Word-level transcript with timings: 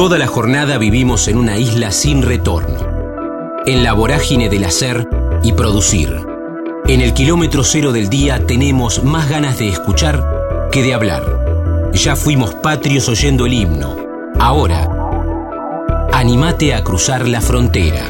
Toda 0.00 0.16
la 0.16 0.26
jornada 0.26 0.78
vivimos 0.78 1.28
en 1.28 1.36
una 1.36 1.58
isla 1.58 1.90
sin 1.90 2.22
retorno, 2.22 2.78
en 3.66 3.84
la 3.84 3.92
vorágine 3.92 4.48
del 4.48 4.64
hacer 4.64 5.06
y 5.42 5.52
producir. 5.52 6.16
En 6.88 7.02
el 7.02 7.12
kilómetro 7.12 7.62
cero 7.64 7.92
del 7.92 8.08
día 8.08 8.46
tenemos 8.46 9.04
más 9.04 9.28
ganas 9.28 9.58
de 9.58 9.68
escuchar 9.68 10.24
que 10.72 10.82
de 10.82 10.94
hablar. 10.94 11.90
Ya 11.92 12.16
fuimos 12.16 12.54
patrios 12.54 13.10
oyendo 13.10 13.44
el 13.44 13.52
himno. 13.52 13.94
Ahora, 14.38 14.88
animate 16.14 16.72
a 16.72 16.82
cruzar 16.82 17.28
la 17.28 17.42
frontera. 17.42 18.08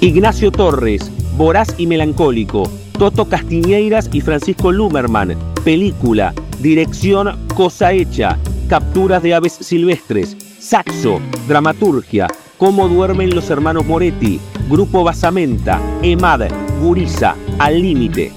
Ignacio 0.00 0.52
Torres, 0.52 1.10
voraz 1.36 1.74
y 1.76 1.88
melancólico. 1.88 2.70
Toto 2.96 3.24
Castiñeiras 3.24 4.08
y 4.12 4.20
Francisco 4.20 4.70
Lumerman. 4.70 5.49
Película, 5.64 6.34
dirección 6.60 7.48
Cosa 7.54 7.92
Hecha, 7.92 8.38
capturas 8.66 9.22
de 9.22 9.34
aves 9.34 9.52
silvestres, 9.52 10.34
saxo, 10.58 11.20
dramaturgia, 11.46 12.26
cómo 12.56 12.88
duermen 12.88 13.34
los 13.34 13.50
hermanos 13.50 13.84
Moretti, 13.84 14.40
Grupo 14.70 15.04
Basamenta, 15.04 15.78
EMAD, 16.02 16.48
Guriza, 16.80 17.36
Al 17.58 17.82
Límite. 17.82 18.32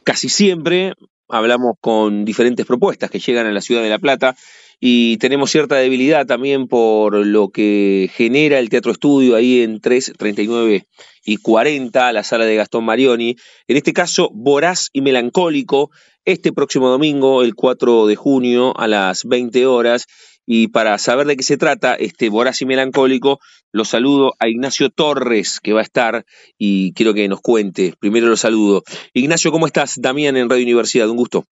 Casi 0.03 0.29
siempre 0.29 0.93
hablamos 1.27 1.73
con 1.81 2.23
diferentes 2.23 2.65
propuestas 2.65 3.09
que 3.09 3.19
llegan 3.19 3.47
a 3.47 3.51
la 3.51 3.61
ciudad 3.61 3.81
de 3.81 3.89
La 3.89 3.99
Plata 3.99 4.35
y 4.79 5.17
tenemos 5.17 5.51
cierta 5.51 5.75
debilidad 5.75 6.25
también 6.25 6.67
por 6.67 7.25
lo 7.25 7.49
que 7.49 8.09
genera 8.13 8.59
el 8.59 8.69
Teatro 8.69 8.91
Estudio 8.91 9.35
ahí 9.35 9.61
en 9.61 9.79
339 9.79 10.85
y 11.23 11.37
40, 11.37 12.13
la 12.13 12.23
sala 12.23 12.45
de 12.45 12.55
Gastón 12.55 12.85
Marioni. 12.85 13.35
En 13.67 13.77
este 13.77 13.93
caso, 13.93 14.29
voraz 14.33 14.89
y 14.93 15.01
melancólico, 15.01 15.91
este 16.23 16.53
próximo 16.53 16.89
domingo, 16.89 17.41
el 17.41 17.55
4 17.55 18.07
de 18.07 18.15
junio, 18.15 18.77
a 18.77 18.87
las 18.87 19.23
20 19.25 19.65
horas. 19.65 20.05
Y 20.47 20.67
para 20.67 20.97
saber 20.99 21.25
de 21.25 21.37
qué 21.37 21.43
se 21.43 21.57
trata, 21.57 21.95
este 21.95 22.29
voraz 22.29 22.61
y 22.61 22.65
melancólico, 22.65 23.39
lo 23.71 23.83
saludo 23.83 24.33
a 24.39 24.47
Ignacio 24.47 24.91
Torres, 24.91 25.59
que 25.59 25.73
va 25.73 25.79
a 25.79 25.83
estar 25.83 26.25
y 26.57 26.93
quiero 26.93 27.15
que 27.15 27.27
nos 27.27 27.41
cuente. 27.41 27.95
Primero 27.99 28.27
lo 28.27 28.37
saludo. 28.37 28.83
Ignacio, 29.13 29.51
¿cómo 29.51 29.65
estás? 29.65 29.99
Damián 29.99 30.37
en 30.37 30.49
Radio 30.49 30.63
Universidad, 30.63 31.09
un 31.09 31.17
gusto. 31.17 31.45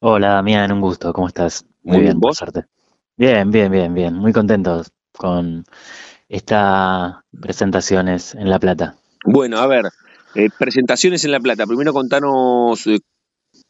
Hola 0.00 0.30
Damián, 0.30 0.72
un 0.72 0.80
gusto, 0.80 1.12
¿cómo 1.12 1.28
estás? 1.28 1.64
Muy, 1.84 2.00
bien, 2.00 2.18
¿vos? 2.18 2.42
Bien, 3.16 3.50
bien, 3.50 3.70
bien, 3.70 3.94
bien. 3.94 4.14
Muy 4.14 4.32
contentos 4.32 4.90
con 5.12 5.64
estas 6.28 7.14
presentaciones 7.40 8.34
en 8.34 8.50
La 8.50 8.58
Plata. 8.58 8.96
Bueno, 9.24 9.58
a 9.58 9.66
ver, 9.66 9.84
eh, 10.34 10.48
presentaciones 10.58 11.24
en 11.24 11.30
La 11.30 11.40
Plata. 11.40 11.66
Primero 11.66 11.92
contanos 11.92 12.86
eh, 12.86 12.98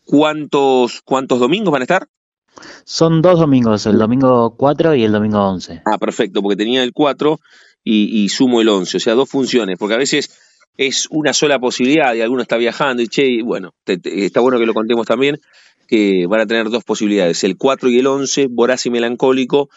cuántos, 0.04 1.02
cuántos 1.04 1.38
domingos 1.40 1.72
van 1.72 1.82
a 1.82 1.84
estar. 1.84 2.08
Son 2.84 3.20
dos 3.20 3.40
domingos, 3.40 3.86
el 3.86 3.98
domingo 3.98 4.54
4 4.56 4.94
y 4.94 5.04
el 5.04 5.12
domingo 5.12 5.40
11. 5.40 5.82
Ah, 5.84 5.98
perfecto, 5.98 6.40
porque 6.40 6.56
tenía 6.56 6.82
el 6.82 6.92
4 6.92 7.38
y, 7.82 8.28
sumo 8.28 8.60
el 8.60 8.68
11, 8.68 8.96
o 8.96 9.00
sea, 9.00 9.14
dos 9.14 9.28
funciones, 9.28 9.76
porque 9.78 9.94
a 9.94 9.98
veces 9.98 10.38
es 10.76 11.06
una 11.10 11.32
sola 11.32 11.58
posibilidad 11.58 12.14
y 12.14 12.20
alguno 12.20 12.42
está 12.42 12.56
viajando 12.56 13.02
y 13.02 13.08
che, 13.08 13.42
bueno, 13.42 13.74
está 13.86 14.40
bueno 14.40 14.58
que 14.58 14.66
lo 14.66 14.74
contemos 14.74 15.06
también, 15.06 15.38
que 15.84 16.26
van 16.26 16.40
a 16.40 16.46
tener 16.46 16.70
dos 16.70 16.84
posibilidades, 16.84 17.44
el 17.44 17.56
4 17.56 17.88
y 17.90 17.98
el 17.98 18.06
11, 18.06 18.48
voraz 18.50 18.86
y 18.86 18.90
melancólico, 18.90 19.68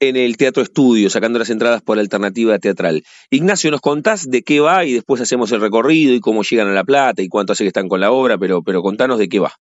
en 0.00 0.16
el 0.16 0.36
Teatro 0.36 0.62
Estudio, 0.62 1.10
sacando 1.10 1.38
las 1.38 1.50
entradas 1.50 1.80
por 1.80 1.98
alternativa 1.98 2.58
teatral. 2.58 3.04
Ignacio, 3.30 3.70
¿nos 3.70 3.80
contás 3.80 4.28
de 4.28 4.42
qué 4.42 4.58
va 4.58 4.84
y 4.84 4.94
después 4.94 5.20
hacemos 5.20 5.52
el 5.52 5.60
recorrido 5.60 6.12
y 6.12 6.20
cómo 6.20 6.42
llegan 6.42 6.68
a 6.68 6.72
La 6.72 6.84
Plata 6.84 7.22
y 7.22 7.28
cuánto 7.28 7.52
hace 7.52 7.64
que 7.64 7.68
están 7.68 7.88
con 7.88 8.00
la 8.00 8.10
obra, 8.10 8.36
pero, 8.36 8.62
pero 8.62 8.82
contanos 8.82 9.18
de 9.18 9.28
qué 9.28 9.38
va. 9.38 9.52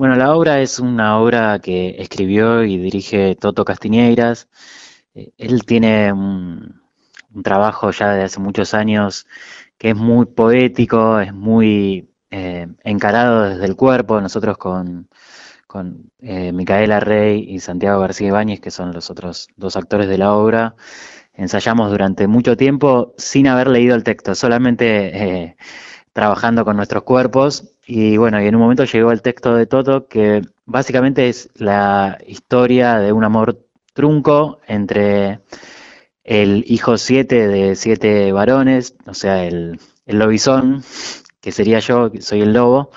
Bueno, 0.00 0.16
la 0.16 0.34
obra 0.34 0.62
es 0.62 0.78
una 0.78 1.18
obra 1.18 1.58
que 1.58 1.96
escribió 1.98 2.64
y 2.64 2.78
dirige 2.78 3.34
Toto 3.34 3.66
Castiñeiras. 3.66 4.48
Eh, 5.12 5.32
él 5.36 5.66
tiene 5.66 6.10
un, 6.10 6.80
trabajo 7.44 7.90
ya 7.90 8.14
de 8.14 8.22
hace 8.22 8.40
muchos 8.40 8.72
años 8.72 9.26
que 9.76 9.90
es 9.90 9.96
muy 9.96 10.24
poético, 10.24 11.20
es 11.20 11.34
muy 11.34 12.09
eh, 12.30 12.68
encarado 12.84 13.42
desde 13.42 13.64
el 13.66 13.76
cuerpo. 13.76 14.20
Nosotros 14.20 14.58
con, 14.58 15.08
eh, 16.20 16.52
Micaela 16.52 17.00
Rey 17.00 17.44
y 17.48 17.60
Santiago 17.60 18.00
García 18.00 18.28
Ibáñez, 18.28 18.60
que 18.60 18.70
son 18.70 18.92
los 18.92 19.10
otros 19.10 19.48
dos 19.56 19.76
actores 19.76 20.08
de 20.08 20.18
la 20.18 20.32
obra. 20.34 20.74
Ensayamos 21.32 21.90
durante 21.90 22.26
mucho 22.26 22.56
tiempo 22.56 23.14
sin 23.16 23.46
haber 23.46 23.68
leído 23.68 23.94
el 23.94 24.04
texto, 24.04 24.34
solamente 24.34 25.46
eh, 25.46 25.56
trabajando 26.12 26.64
con 26.64 26.76
nuestros 26.76 27.04
cuerpos. 27.04 27.72
Y 27.86 28.16
bueno, 28.16 28.40
y 28.42 28.46
en 28.46 28.54
un 28.54 28.62
momento 28.62 28.84
llegó 28.84 29.12
el 29.12 29.22
texto 29.22 29.54
de 29.54 29.66
Toto, 29.66 30.06
que 30.08 30.42
básicamente 30.66 31.28
es 31.28 31.48
la 31.56 32.18
historia 32.26 32.98
de 32.98 33.12
un 33.12 33.24
amor 33.24 33.66
trunco 33.94 34.60
entre 34.66 35.40
el 36.24 36.64
hijo 36.66 36.98
siete 36.98 37.48
de 37.48 37.74
siete 37.74 38.32
varones, 38.32 38.94
o 39.06 39.14
sea, 39.14 39.44
el, 39.44 39.80
el 40.06 40.22
que 41.40 41.52
sería 41.52 41.78
yo, 41.80 42.10
que 42.12 42.22
soy 42.22 42.42
el 42.42 42.52
lobo, 42.52 42.90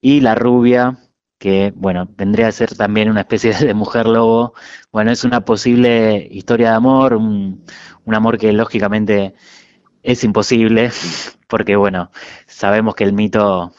y 0.00 0.20
la 0.20 0.34
rubia, 0.34 0.98
que, 1.38 1.72
bueno, 1.76 2.08
vendría 2.16 2.48
a 2.48 2.52
ser 2.52 2.74
también 2.76 3.10
una 3.10 3.20
especie 3.20 3.52
de 3.66 3.74
mujer 3.74 4.06
lobo. 4.06 4.54
Bueno, 4.92 5.10
es 5.10 5.24
una 5.24 5.44
posible 5.44 6.28
historia 6.30 6.70
de 6.70 6.76
amor, 6.76 7.14
un, 7.14 7.64
amor 8.06 8.38
que 8.38 8.52
lógicamente 8.52 9.34
es 10.02 10.24
imposible, 10.24 10.90
porque, 11.48 11.76
bueno, 11.76 12.10
sabemos 12.46 12.94
que 12.94 13.04
el 13.04 13.12
mito 13.12 13.72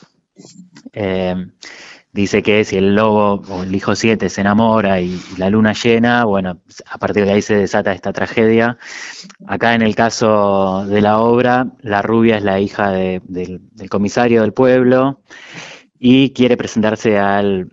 eh, 0.94 1.36
dice 2.19 2.44
que 2.44 2.66
si 2.66 2.78
el 2.78 2.96
lobo 2.96 3.41
o 3.50 3.63
el 3.63 3.74
hijo 3.74 3.96
7 3.96 4.30
se 4.30 4.41
enamora 4.41 5.00
y, 5.00 5.19
la 5.38 5.50
luna 5.50 5.74
llena, 5.74 6.25
bueno, 6.25 6.62
a 6.90 6.97
partir 6.97 7.25
de 7.25 7.31
ahí 7.31 7.41
se 7.41 7.56
desata 7.56 7.94
esta 7.94 8.12
tragedia. 8.12 8.78
Acá 9.47 9.74
en 9.74 9.81
el 9.81 9.96
caso 9.96 10.85
de 10.85 11.02
la 11.02 11.19
obra, 11.19 11.68
la 11.81 12.02
rubia 12.02 12.38
es 12.38 12.44
la 12.44 12.59
hija 12.59 12.91
del, 12.91 13.62
comisario 13.90 14.41
del 14.41 14.53
pueblo 14.53 15.22
y 15.97 16.34
quiere 16.34 16.57
presentarse 16.57 17.18
al 17.18 17.69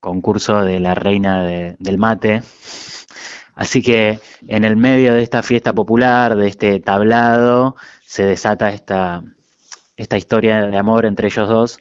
concurso 0.00 0.62
de 0.62 0.80
la 0.80 0.94
reina 0.94 1.44
del 1.44 1.98
mate. 1.98 2.42
Así 3.54 3.82
que 3.82 4.18
en 4.48 4.64
el 4.64 4.76
medio 4.76 5.14
de 5.14 5.22
esta 5.22 5.42
fiesta 5.42 5.72
popular, 5.72 6.36
de 6.36 6.48
este 6.48 6.80
tablado, 6.80 7.76
se 8.04 8.24
desata 8.24 8.70
esta, 8.70 9.22
esta 9.96 10.18
historia 10.18 10.66
de 10.66 10.76
amor 10.76 11.06
entre 11.06 11.28
ellos 11.28 11.48
dos 11.48 11.78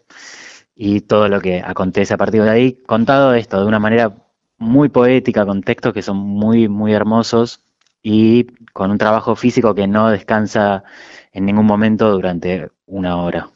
y 0.75 1.01
todo 1.01 1.29
lo 1.29 1.39
que 1.41 1.61
acontece 1.61 2.13
a 2.13 2.17
partir 2.17 2.43
de 2.43 2.49
ahí, 2.49 2.73
contado 2.85 3.33
esto 3.33 3.61
de 3.61 3.65
una 3.65 3.79
manera 3.79 4.13
muy 4.57 4.89
poética, 4.89 5.45
con 5.45 5.63
textos 5.63 5.93
que 5.93 6.01
son 6.01 6.17
muy, 6.17 6.67
muy 6.67 6.93
hermosos 6.93 7.61
y 8.03 8.45
con 8.73 8.91
un 8.91 8.97
trabajo 8.97 9.35
físico 9.35 9.73
que 9.73 9.87
no 9.87 10.09
descansa 10.09 10.83
en 11.31 11.45
ningún 11.45 11.65
momento 11.65 12.11
durante 12.11 12.69
una 12.85 13.17
hora. 13.17 13.49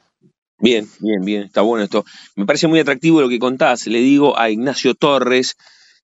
Bien, 0.57 0.87
bien, 0.99 1.23
bien, 1.23 1.43
está 1.43 1.61
bueno 1.61 1.83
esto. 1.83 2.03
Me 2.35 2.45
parece 2.45 2.67
muy 2.67 2.79
atractivo 2.79 3.21
lo 3.21 3.29
que 3.29 3.39
contás. 3.39 3.87
Le 3.87 3.99
digo 3.99 4.37
a 4.37 4.49
Ignacio 4.49 4.93
Torres, 4.93 5.55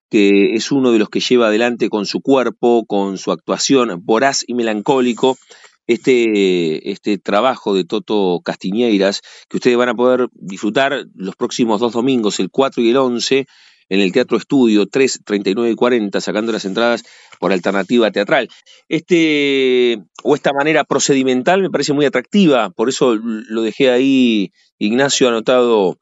que 0.10 0.54
es 0.54 0.72
uno 0.72 0.92
de 0.92 1.00
los 1.00 1.10
que 1.10 1.20
lleva 1.20 1.48
adelante 1.48 1.90
con 1.90 2.06
su 2.06 2.22
cuerpo, 2.22 2.86
con 2.86 3.18
su 3.18 3.32
actuación 3.32 4.02
voraz 4.06 4.44
y 4.48 4.54
melancólico, 4.54 5.38
este, 5.88 6.92
este 6.92 7.18
trabajo 7.18 7.74
de 7.74 7.86
Toto 7.86 8.42
Castiñeiras, 8.44 9.22
que 9.50 9.58
ustedes 9.58 9.78
van 9.78 9.90
a 9.90 9.96
poder 9.96 10.28
disfrutar 10.34 11.06
los 11.16 11.36
próximos 11.36 11.80
dos 11.80 11.94
domingos, 11.94 12.40
el 12.40 12.50
4 12.50 12.84
y 12.84 12.90
el 12.90 12.98
11, 12.98 13.46
en 13.90 14.00
el 14.00 14.12
Teatro 14.12 14.38
Estudio 14.38 14.88
3, 14.88 15.22
39 15.24 15.72
y 15.72 15.76
40, 15.76 16.22
sacando 16.22 16.52
las 16.52 16.66
entradas 16.66 17.04
por 17.40 17.52
alternativa 17.52 18.10
teatral. 18.12 18.50
Este, 18.90 20.02
o 20.24 20.36
esta 20.36 20.54
manera 20.54 20.84
procedimental 20.84 21.62
me 21.62 21.70
parece 21.70 21.94
muy 21.94 22.06
atractiva, 22.06 22.72
por 22.72 22.90
eso 22.90 23.16
lo 23.16 23.62
dejé 23.62 23.92
ahí, 23.92 24.52
Ignacio, 24.80 25.28
anotado 25.28 26.00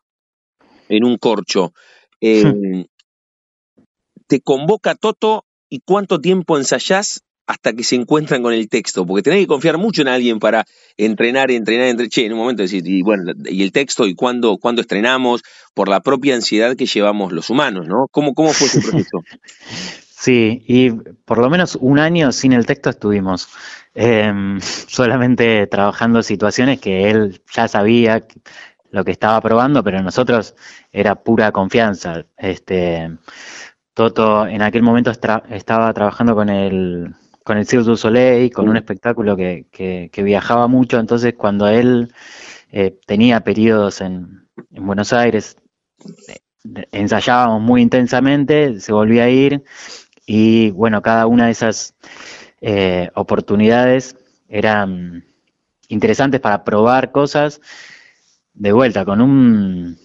en 0.90 1.04
un 1.04 1.18
corcho. 1.18 1.74
Em, 2.22 2.86
te 4.28 4.40
convoca 4.40 4.96
Toto 4.96 5.46
y 5.70 5.82
cuánto 5.82 6.22
tiempo 6.22 6.58
ensayás 6.58 7.24
hasta 7.46 7.74
que 7.74 7.84
se 7.84 7.96
encuentran 7.96 8.42
con 8.42 8.54
el 8.54 8.70
texto, 8.70 9.06
porque 9.06 9.24
tenés 9.24 9.40
que 9.40 9.48
confiar 9.48 9.78
mucho 9.78 10.02
en 10.02 10.08
alguien 10.08 10.40
para 10.40 10.66
entrenar, 10.98 11.52
entrenar, 11.52 11.88
entre, 11.88 12.10
che, 12.10 12.26
en 12.26 12.34
un 12.34 12.40
momento 12.40 12.62
decir, 12.62 12.88
y 12.88 13.02
bueno, 13.02 13.34
y 13.46 13.64
el 13.64 13.72
texto 13.72 14.08
y 14.08 14.16
cuándo, 14.16 14.58
cuándo 14.58 14.82
estrenamos, 14.82 15.42
por 15.74 15.90
la 15.90 16.02
propia 16.02 16.36
ansiedad 16.36 16.76
que 16.76 16.86
llevamos 16.86 17.34
los 17.34 17.50
humanos, 17.50 17.88
¿no? 17.88 18.08
¿Cómo, 18.12 18.34
cómo 18.34 18.54
fue 18.54 18.68
ese 18.68 18.82
proceso? 18.82 19.22
Sí, 20.24 20.64
y 20.70 20.90
por 21.26 21.40
lo 21.40 21.50
menos 21.50 21.76
un 21.82 22.00
año 22.00 22.32
sin 22.32 22.54
el 22.54 22.66
texto 22.66 22.90
estuvimos 22.90 23.50
em, 23.94 24.58
solamente 24.62 25.68
trabajando 25.68 26.24
situaciones 26.24 26.80
que 26.80 27.10
él 27.10 27.42
ya 27.54 27.68
sabía 27.68 28.26
lo 28.92 29.04
que 29.04 29.12
estaba 29.12 29.42
probando, 29.42 29.84
pero 29.84 30.02
nosotros 30.02 30.56
era 30.94 31.16
pura 31.16 31.52
confianza. 31.52 32.24
Este, 32.38 33.18
Toto 33.94 34.48
en 34.48 34.62
aquel 34.62 34.82
momento 34.82 35.12
estaba 35.12 35.94
trabajando 35.94 36.36
con 36.36 36.48
el 36.48 37.14
con 37.44 37.58
el 37.58 37.66
Cirque 37.66 37.86
du 37.86 37.98
Soleil, 37.98 38.52
con 38.52 38.70
un 38.70 38.78
espectáculo 38.78 39.36
que, 39.36 39.68
que, 39.72 40.24
viajaba 40.24 40.68
mucho, 40.68 41.00
entonces 41.00 41.34
cuando 41.38 41.68
él 41.68 42.14
eh, 42.72 42.98
tenía 43.06 43.42
periodos 43.42 44.02
en, 44.02 44.48
en 44.72 44.86
Buenos 44.86 45.14
Aires, 45.14 45.58
eh, 46.28 46.40
ensayábamos 46.92 47.62
muy 47.62 47.82
intensamente, 47.82 48.80
se 48.80 48.94
volvía 48.94 49.24
a 49.26 49.30
ir 49.30 49.64
y 50.26 50.72
bueno, 50.72 51.02
cada 51.02 51.28
una 51.28 51.48
de 51.48 51.52
esas 51.52 51.96
eh, 52.62 53.10
oportunidades 53.16 54.16
eran 54.48 55.26
interesantes 55.90 56.40
para 56.40 56.64
probar 56.64 57.12
cosas 57.12 57.60
de 58.54 58.72
vuelta, 58.72 59.04
con 59.04 59.20
un 59.20 59.98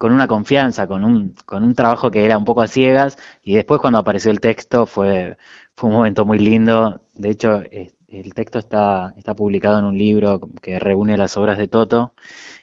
con 0.00 0.12
una 0.12 0.26
confianza, 0.26 0.86
con 0.86 1.04
un, 1.04 1.34
con 1.44 1.62
un 1.62 1.74
trabajo 1.74 2.10
que 2.10 2.24
era 2.24 2.38
un 2.38 2.46
poco 2.46 2.62
a 2.62 2.68
ciegas, 2.68 3.18
y 3.42 3.54
después 3.54 3.82
cuando 3.82 3.98
apareció 3.98 4.30
el 4.30 4.40
texto 4.40 4.86
fue, 4.86 5.36
fue 5.74 5.90
un 5.90 5.96
momento 5.96 6.24
muy 6.24 6.38
lindo. 6.38 7.02
De 7.14 7.28
hecho, 7.28 7.62
el 8.08 8.34
texto 8.34 8.58
está, 8.58 9.12
está 9.18 9.34
publicado 9.34 9.78
en 9.78 9.84
un 9.84 9.98
libro 9.98 10.40
que 10.62 10.78
reúne 10.78 11.18
las 11.18 11.36
obras 11.36 11.58
de 11.58 11.68
Toto, 11.68 12.14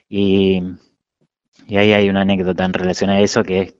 y, 0.10 0.64
y 1.68 1.78
ahí 1.78 1.94
hay 1.94 2.10
una 2.10 2.22
anécdota 2.22 2.66
en 2.66 2.74
relación 2.74 3.12
a 3.12 3.20
eso, 3.22 3.44
que 3.44 3.62
es, 3.62 3.76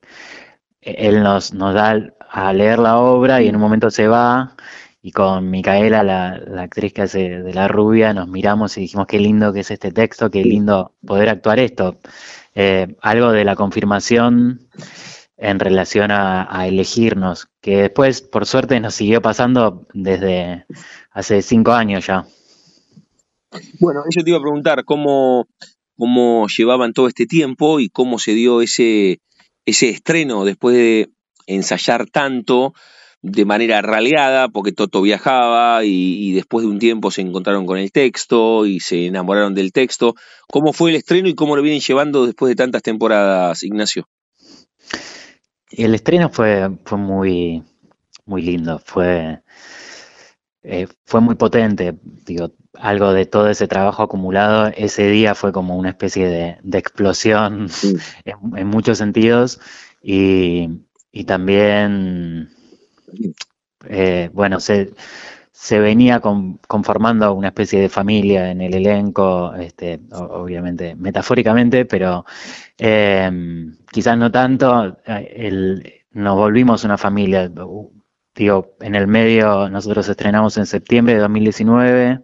él 0.82 1.24
nos, 1.24 1.52
nos 1.52 1.74
da 1.74 2.14
a 2.30 2.54
leer 2.54 2.78
la 2.78 3.00
obra 3.00 3.42
y 3.42 3.48
en 3.48 3.56
un 3.56 3.62
momento 3.62 3.90
se 3.90 4.08
va 4.08 4.56
y 5.02 5.12
con 5.12 5.50
Micaela, 5.50 6.04
la, 6.04 6.38
la, 6.38 6.64
actriz 6.64 6.94
que 6.94 7.04
hace 7.04 7.42
de 7.42 7.54
la 7.54 7.68
rubia, 7.68 8.14
nos 8.14 8.28
miramos 8.28 8.78
y 8.78 8.82
dijimos 8.82 9.08
qué 9.08 9.20
lindo 9.20 9.54
que 9.54 9.62
es 9.62 9.72
este 9.72 9.92
texto, 9.92 10.30
qué 10.30 10.44
lindo 10.44 10.94
poder 11.06 11.30
actuar 11.30 11.60
esto. 11.60 12.00
Eh, 12.60 12.88
algo 13.02 13.34
de 13.34 13.46
la 13.46 13.56
confirmación 13.56 14.68
en 15.38 15.60
relación 15.60 16.10
a, 16.10 16.68
elegirnos, 16.68 17.50
que 17.62 17.84
después, 17.84 18.24
por 18.24 18.48
suerte, 18.48 18.80
nos 18.80 18.96
siguió 18.96 19.22
pasando 19.22 19.86
desde 19.94 20.66
hace 21.12 21.44
cinco 21.44 21.74
años 21.74 22.08
ya. 22.08 22.26
Bueno, 23.80 24.02
eso 24.10 24.24
te 24.24 24.32
iba 24.32 24.40
a 24.40 24.42
preguntar, 24.42 24.86
¿cómo, 24.86 25.48
cómo 25.96 26.48
llevaban 26.48 26.94
todo 26.94 27.08
este 27.08 27.28
tiempo 27.28 27.80
y 27.80 27.90
cómo 27.90 28.18
se 28.18 28.32
dio 28.32 28.64
ese, 28.64 29.20
ese 29.64 29.90
estreno 29.90 30.44
después 30.44 30.76
de 30.76 31.12
ensayar 31.46 32.10
tanto 32.10 32.74
de 33.32 33.46
manera 33.46 33.82
raleada, 33.82 34.48
porque 34.50 34.72
Toto 34.72 35.02
viajaba 35.02 35.84
y, 35.84 36.34
después 36.34 36.66
de 36.66 36.72
un 36.72 36.80
tiempo 36.80 37.12
se 37.12 37.22
encontraron 37.22 37.66
con 37.66 37.78
el 37.78 37.92
texto 37.92 38.66
y 38.66 38.80
se 38.80 39.08
enamoraron 39.08 39.54
del 39.54 39.72
texto. 39.72 40.16
¿Cómo 40.48 40.74
fue 40.74 40.92
el 40.92 40.96
estreno 40.96 41.28
y 41.28 41.36
cómo 41.36 41.56
lo 41.56 41.62
vienen 41.62 41.82
llevando 41.82 42.26
después 42.26 42.50
de 42.50 42.56
tantas 42.56 42.82
temporadas, 42.82 43.64
Ignacio? 43.64 44.08
El 45.70 45.94
estreno 45.94 46.30
fue, 46.30 46.70
fue 46.86 46.98
muy, 46.98 47.64
muy 48.26 48.42
lindo, 48.42 48.80
fue, 48.80 49.42
eh, 50.64 50.88
fue 51.06 51.22
muy 51.22 51.36
potente. 51.36 51.96
Digo, 52.26 52.52
algo 52.74 53.14
de 53.14 53.26
todo 53.26 53.50
ese 53.50 53.68
trabajo 53.68 54.04
acumulado, 54.04 54.72
ese 54.76 55.10
día 55.10 55.36
fue 55.36 55.52
como 55.52 55.76
una 55.76 55.90
especie 55.90 56.28
de, 56.28 56.78
explosión 56.78 57.68
en, 58.26 58.68
muchos 58.68 58.98
sentidos. 58.98 59.60
Y, 60.02 60.70
y 61.12 61.26
también, 61.26 62.50
eh, 63.88 64.30
bueno, 64.34 64.60
se, 64.60 64.94
se 65.52 65.80
venía 65.80 66.22
conformando 66.22 67.34
una 67.34 67.48
especie 67.50 67.82
de 67.82 67.90
familia 67.90 68.52
en 68.52 68.62
el 68.62 68.74
elenco, 68.74 69.54
este, 69.56 70.00
obviamente 70.12 70.96
metafóricamente, 70.96 71.86
pero 71.86 72.26
eh, 72.78 73.32
quizás 73.92 74.18
no 74.18 74.32
tanto, 74.32 74.98
nos 76.12 76.36
volvimos 76.36 76.84
una 76.84 76.98
familia. 76.98 77.52
Digo, 78.36 78.76
en 78.82 78.94
el 78.94 79.08
medio 79.08 79.68
nosotros 79.70 80.08
estrenamos 80.10 80.58
en 80.58 80.68
septiembre 80.68 81.16
de 81.16 81.22
2019. 81.22 82.22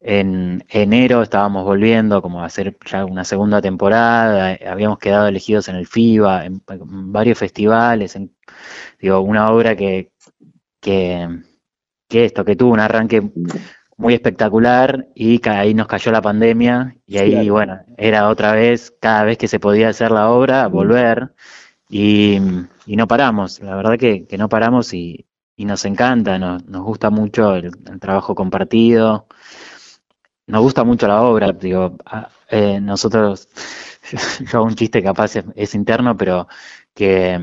En 0.00 0.64
enero 0.68 1.22
estábamos 1.22 1.64
volviendo 1.64 2.22
como 2.22 2.42
a 2.42 2.46
hacer 2.46 2.76
ya 2.86 3.04
una 3.04 3.24
segunda 3.24 3.60
temporada, 3.60 4.56
habíamos 4.70 4.98
quedado 4.98 5.26
elegidos 5.26 5.68
en 5.68 5.74
el 5.74 5.88
FIBA, 5.88 6.46
en, 6.46 6.62
varios 7.12 7.38
festivales, 7.38 8.14
en, 8.14 8.32
digo, 9.00 9.20
una 9.20 9.50
obra 9.50 9.74
que, 9.74 10.12
que, 10.80 11.42
esto, 12.10 12.44
que 12.44 12.54
tuvo 12.54 12.72
un 12.72 12.80
arranque 12.80 13.28
muy 13.96 14.14
espectacular 14.14 15.08
y 15.16 15.40
ahí 15.48 15.74
nos 15.74 15.88
cayó 15.88 16.12
la 16.12 16.22
pandemia 16.22 16.96
y 17.04 17.18
ahí, 17.18 17.50
bueno, 17.50 17.80
era 17.96 18.28
otra 18.28 18.52
vez, 18.52 18.94
cada 19.00 19.24
vez 19.24 19.36
que 19.36 19.48
se 19.48 19.58
podía 19.58 19.88
hacer 19.88 20.12
la 20.12 20.30
obra, 20.30 20.68
volver 20.68 21.34
y, 21.88 22.38
y 22.86 22.96
no 22.96 23.08
paramos, 23.08 23.60
la 23.60 23.74
verdad 23.74 23.98
que, 23.98 24.26
que 24.28 24.38
no 24.38 24.48
paramos 24.48 24.94
y, 24.94 25.26
y 25.56 25.64
nos 25.64 25.84
encanta, 25.84 26.38
nos, 26.38 26.64
nos 26.66 26.84
gusta 26.84 27.10
mucho 27.10 27.56
el 27.56 27.72
trabajo 28.00 28.36
compartido 28.36 29.26
nos 30.48 30.62
gusta 30.62 30.82
mucho 30.82 31.06
la 31.06 31.22
obra, 31.22 31.52
digo, 31.52 31.96
eh, 32.48 32.80
nosotros, 32.80 33.48
yo 34.40 34.58
hago 34.58 34.66
un 34.66 34.74
chiste 34.74 35.02
capaz 35.02 35.36
es, 35.54 35.74
interno, 35.74 36.16
pero 36.16 36.48
que, 36.94 37.38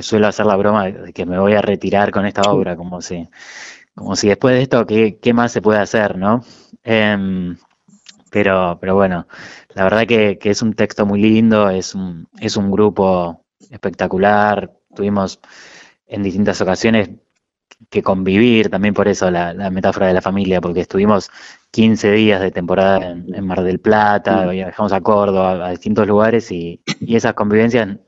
suelo 0.00 0.28
hacer 0.28 0.46
la 0.46 0.56
broma 0.56 0.86
de 0.86 1.12
que 1.12 1.26
me 1.26 1.38
voy 1.38 1.54
a 1.54 1.62
retirar 1.62 2.12
con 2.12 2.24
esta 2.24 2.42
obra, 2.42 2.76
como 2.76 3.02
si, 3.02 3.28
como 3.94 4.16
si 4.16 4.28
después 4.28 4.54
de 4.54 4.62
esto, 4.62 4.86
¿qué, 4.86 5.18
qué 5.20 5.34
más 5.34 5.52
se 5.52 5.60
puede 5.60 5.80
hacer, 5.80 6.16
no? 6.16 6.44
Em, 6.84 7.56
pero, 8.30 8.78
pero 8.80 8.94
bueno, 8.94 9.26
la 9.74 9.84
verdad 9.84 10.06
que, 10.06 10.38
que, 10.38 10.50
es 10.50 10.62
un 10.62 10.74
texto 10.74 11.04
muy 11.04 11.20
lindo, 11.20 11.70
es 11.70 11.94
un, 11.94 12.28
es 12.40 12.56
un 12.56 12.70
grupo 12.70 13.44
espectacular, 13.70 14.72
tuvimos 14.94 15.40
en 16.06 16.22
distintas 16.22 16.60
ocasiones 16.60 17.10
que 17.90 18.02
convivir, 18.02 18.70
también 18.70 18.94
por 18.94 19.08
eso 19.08 19.30
la, 19.30 19.54
metáfora 19.70 20.06
de 20.06 20.14
la 20.14 20.22
familia, 20.22 20.60
porque 20.60 20.80
estuvimos 20.80 21.30
15 21.70 22.12
días 22.12 22.40
de 22.40 22.50
temporada 22.50 23.10
en, 23.10 23.46
Mar 23.46 23.62
del 23.62 23.80
Plata, 23.80 24.46
viajamos 24.46 24.92
a 24.92 25.00
Córdoba, 25.00 25.66
a 25.66 25.70
distintos 25.70 26.06
lugares 26.06 26.50
y, 26.50 26.80
esas 27.06 27.34
convivencias 27.34 27.98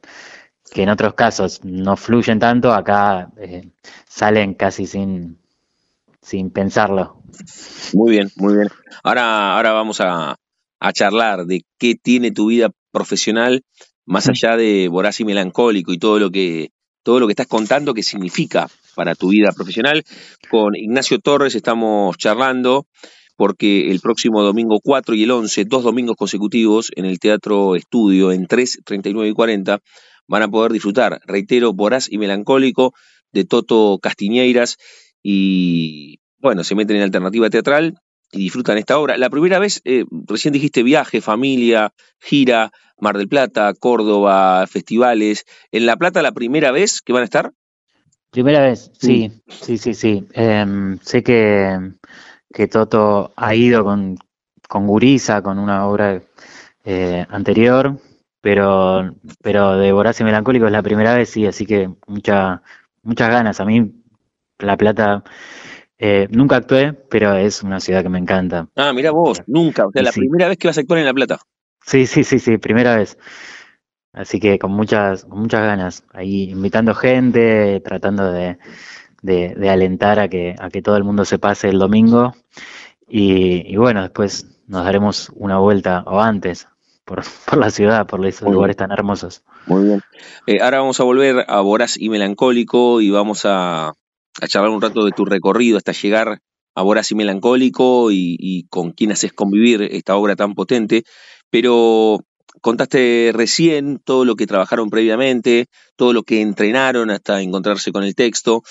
que 0.73 0.83
en 0.83 0.89
otros 0.89 1.15
casos 1.15 1.61
no 1.65 1.97
fluyen 1.97 2.39
tanto, 2.39 2.73
acá 2.73 3.31
eh, 3.37 3.71
salen 4.09 4.55
casi 4.55 4.87
sin, 4.87 5.39
sin 6.21 6.51
pensarlo. 6.51 7.23
Muy 7.93 8.13
bien, 8.13 8.31
muy 8.37 8.55
bien. 8.55 8.69
Ahora, 9.03 9.57
ahora 9.57 9.73
vamos 9.73 10.01
a, 10.01 10.37
a 10.81 10.93
charlar 10.93 11.47
de 11.47 11.65
qué 11.79 11.95
tiene 11.95 12.31
tu 12.33 12.49
vida 12.49 12.71
profesional 12.91 13.63
más 14.07 14.29
allá 14.29 14.57
de 14.57 14.89
voraz 14.89 15.21
y 15.21 15.25
melancólico 15.25 15.93
y 15.93 15.99
todo 15.99 16.19
lo 16.19 16.31
que 16.31 16.71
todo 17.03 17.21
lo 17.21 17.27
que 17.27 17.33
estás 17.33 17.47
contando, 17.47 17.95
qué 17.95 18.03
significa 18.03 18.69
para 18.95 19.15
tu 19.15 19.29
vida 19.29 19.53
profesional. 19.53 20.05
Con 20.51 20.75
Ignacio 20.75 21.19
Torres 21.19 21.55
estamos 21.55 22.17
charlando 22.17 22.87
porque 23.37 23.91
el 23.91 24.01
próximo 24.01 24.43
domingo 24.43 24.81
4 24.83 25.15
y 25.15 25.25
el 25.25 25.31
11, 25.31 25.65
dos 25.65 25.83
domingos 25.83 26.17
consecutivos 26.17 26.91
en 26.95 27.05
el 27.05 27.19
Teatro 27.19 27.75
Estudio 27.75 28.33
en 28.33 28.47
3, 28.47 28.81
39 28.85 29.29
y 29.29 29.33
40, 29.33 29.81
van 30.29 30.43
a 30.43 30.49
poder 30.49 30.73
disfrutar, 30.73 31.21
reitero, 31.27 31.73
Voraz 31.73 32.11
y 32.11 32.19
Melancólico 32.19 32.95
de 33.33 33.45
Toto 33.45 33.99
Castiñeiras 34.01 34.77
y 35.23 36.21
bueno, 36.39 36.63
se 36.63 36.75
meten 36.75 36.97
en 36.97 37.03
alternativa 37.03 37.51
teatral 37.51 37.99
y 38.31 38.39
disfrutan 38.39 38.79
esta 38.79 38.99
obra. 38.99 39.17
La 39.17 39.31
primera 39.31 39.59
vez, 39.59 39.81
eh, 39.85 40.05
recién 40.27 40.53
dijiste 40.53 40.83
viaje, 40.83 41.21
familia, 41.21 41.93
gira, 42.21 42.71
Mar 42.99 43.17
del 43.17 43.29
Plata, 43.29 43.73
Córdoba, 43.79 44.67
festivales. 44.67 45.45
¿En 45.73 45.87
La 45.87 45.97
Plata 45.97 46.23
la 46.23 46.33
primera 46.33 46.71
vez 46.71 47.01
que 47.01 47.13
van 47.13 47.23
a 47.23 47.25
estar? 47.25 47.53
Primera 48.35 48.63
vez, 48.63 48.91
sí, 48.99 49.31
sí, 49.47 49.79
sí, 49.79 49.95
sí. 49.95 50.27
Em, 50.33 50.99
sé 50.99 51.23
que, 51.23 51.93
que, 52.53 52.67
Toto 52.67 53.33
ha 53.37 53.55
ido 53.55 53.85
con, 53.85 54.19
con 54.69 54.89
Guriza, 54.89 55.41
con 55.41 55.57
una 55.57 55.87
obra 55.87 56.21
eh, 56.85 57.25
anterior, 57.31 57.97
pero, 58.41 59.15
pero 59.41 59.77
de 59.77 59.93
Voraz 59.93 60.21
y 60.21 60.25
Melancólico 60.25 60.67
es 60.67 60.73
la 60.73 60.83
primera 60.83 61.15
vez, 61.15 61.31
sí, 61.31 61.47
así 61.47 61.65
que 61.65 61.89
mucha, 62.09 62.61
muchas 63.05 63.29
ganas. 63.29 63.61
A 63.61 63.65
mí 63.65 64.03
La 64.59 64.77
Plata 64.77 65.23
eh, 65.97 66.27
nunca 66.33 66.57
actué, 66.57 66.93
pero 66.93 67.37
es 67.37 67.63
una 67.63 67.79
ciudad 67.79 68.03
que 68.03 68.09
me 68.09 68.19
encanta. 68.19 68.67
Ah, 68.75 68.93
mira 68.93 69.13
vos, 69.13 69.45
nunca, 69.47 69.87
o 69.87 69.93
sea, 69.93 70.03
la 70.03 70.11
primera 70.11 70.49
vez 70.49 70.59
que 70.59 70.67
vas 70.67 70.77
a 70.77 70.81
actuar 70.81 70.99
en 70.99 71.07
La 71.07 71.15
Plata. 71.15 71.39
Sí, 71.87 72.09
sí, 72.09 72.25
sí, 72.25 72.41
sí, 72.41 72.59
primera 72.59 72.97
vez. 72.97 73.17
Así 74.15 74.39
que 74.39 74.59
con 74.61 74.71
muchas, 74.71 75.25
con 75.25 75.41
muchas 75.41 75.63
ganas, 75.63 76.05
ahí 76.13 76.51
invitando 76.51 76.95
gente, 76.95 77.81
tratando 77.81 78.31
de, 78.31 78.59
de, 79.23 79.71
alentar 79.71 80.21
a 80.21 80.29
que, 80.29 80.55
a 80.59 80.69
que 80.71 80.83
todo 80.83 80.97
el 80.97 81.05
mundo 81.05 81.25
se 81.25 81.39
pase 81.39 81.69
el 81.69 81.79
domingo. 81.81 82.33
Y, 83.09 83.77
bueno, 83.77 84.03
después 84.03 84.47
nos 84.67 84.85
daremos 84.85 85.31
una 85.35 85.59
vuelta 85.59 86.05
o 86.07 86.21
antes 86.21 86.69
por, 87.05 87.23
por 87.51 87.59
la 87.59 87.71
ciudad, 87.71 88.07
por 88.07 88.25
esos 88.25 88.51
lugares 88.51 88.77
tan 88.77 88.93
hermosos. 88.93 89.43
Muy 89.67 89.85
bien. 89.85 90.01
Eh, 90.47 90.61
ahora 90.63 90.79
vamos 90.79 91.01
a 91.01 91.05
volver 91.05 91.45
a 91.49 91.61
Voraz 91.61 91.97
y 91.99 92.09
Melancólico 92.09 93.01
y 93.01 93.11
vamos 93.11 93.45
a, 93.45 93.89
a 93.89 94.47
charlar 94.47 94.71
un 94.71 94.81
rato 94.81 95.05
de 95.05 95.11
tu 95.11 95.25
recorrido 95.25 95.77
hasta 95.77 95.93
llegar 95.93 96.39
a 96.77 96.83
Voraz 96.83 97.11
y 97.11 97.15
Melancólico 97.17 98.13
y, 98.13 98.37
y 98.39 98.67
con 98.69 98.93
quién 98.93 99.11
haces 99.11 99.33
convivir 99.33 99.83
esta 99.83 100.17
obra 100.17 100.37
tan 100.37 100.55
potente. 100.55 101.03
Pero 101.51 102.21
contaste 102.65 103.31
recién 103.35 104.01
todo 104.03 104.25
lo 104.25 104.37
que 104.37 104.47
trabajaron 104.47 104.89
previamente, 104.89 105.67
todo 105.97 106.15
lo 106.15 106.23
que 106.23 106.41
entrenaron 106.41 107.11
hasta 107.11 107.43
encontrarse 107.43 107.93
con 107.93 108.05
el 108.05 108.15
texto. 108.15 108.63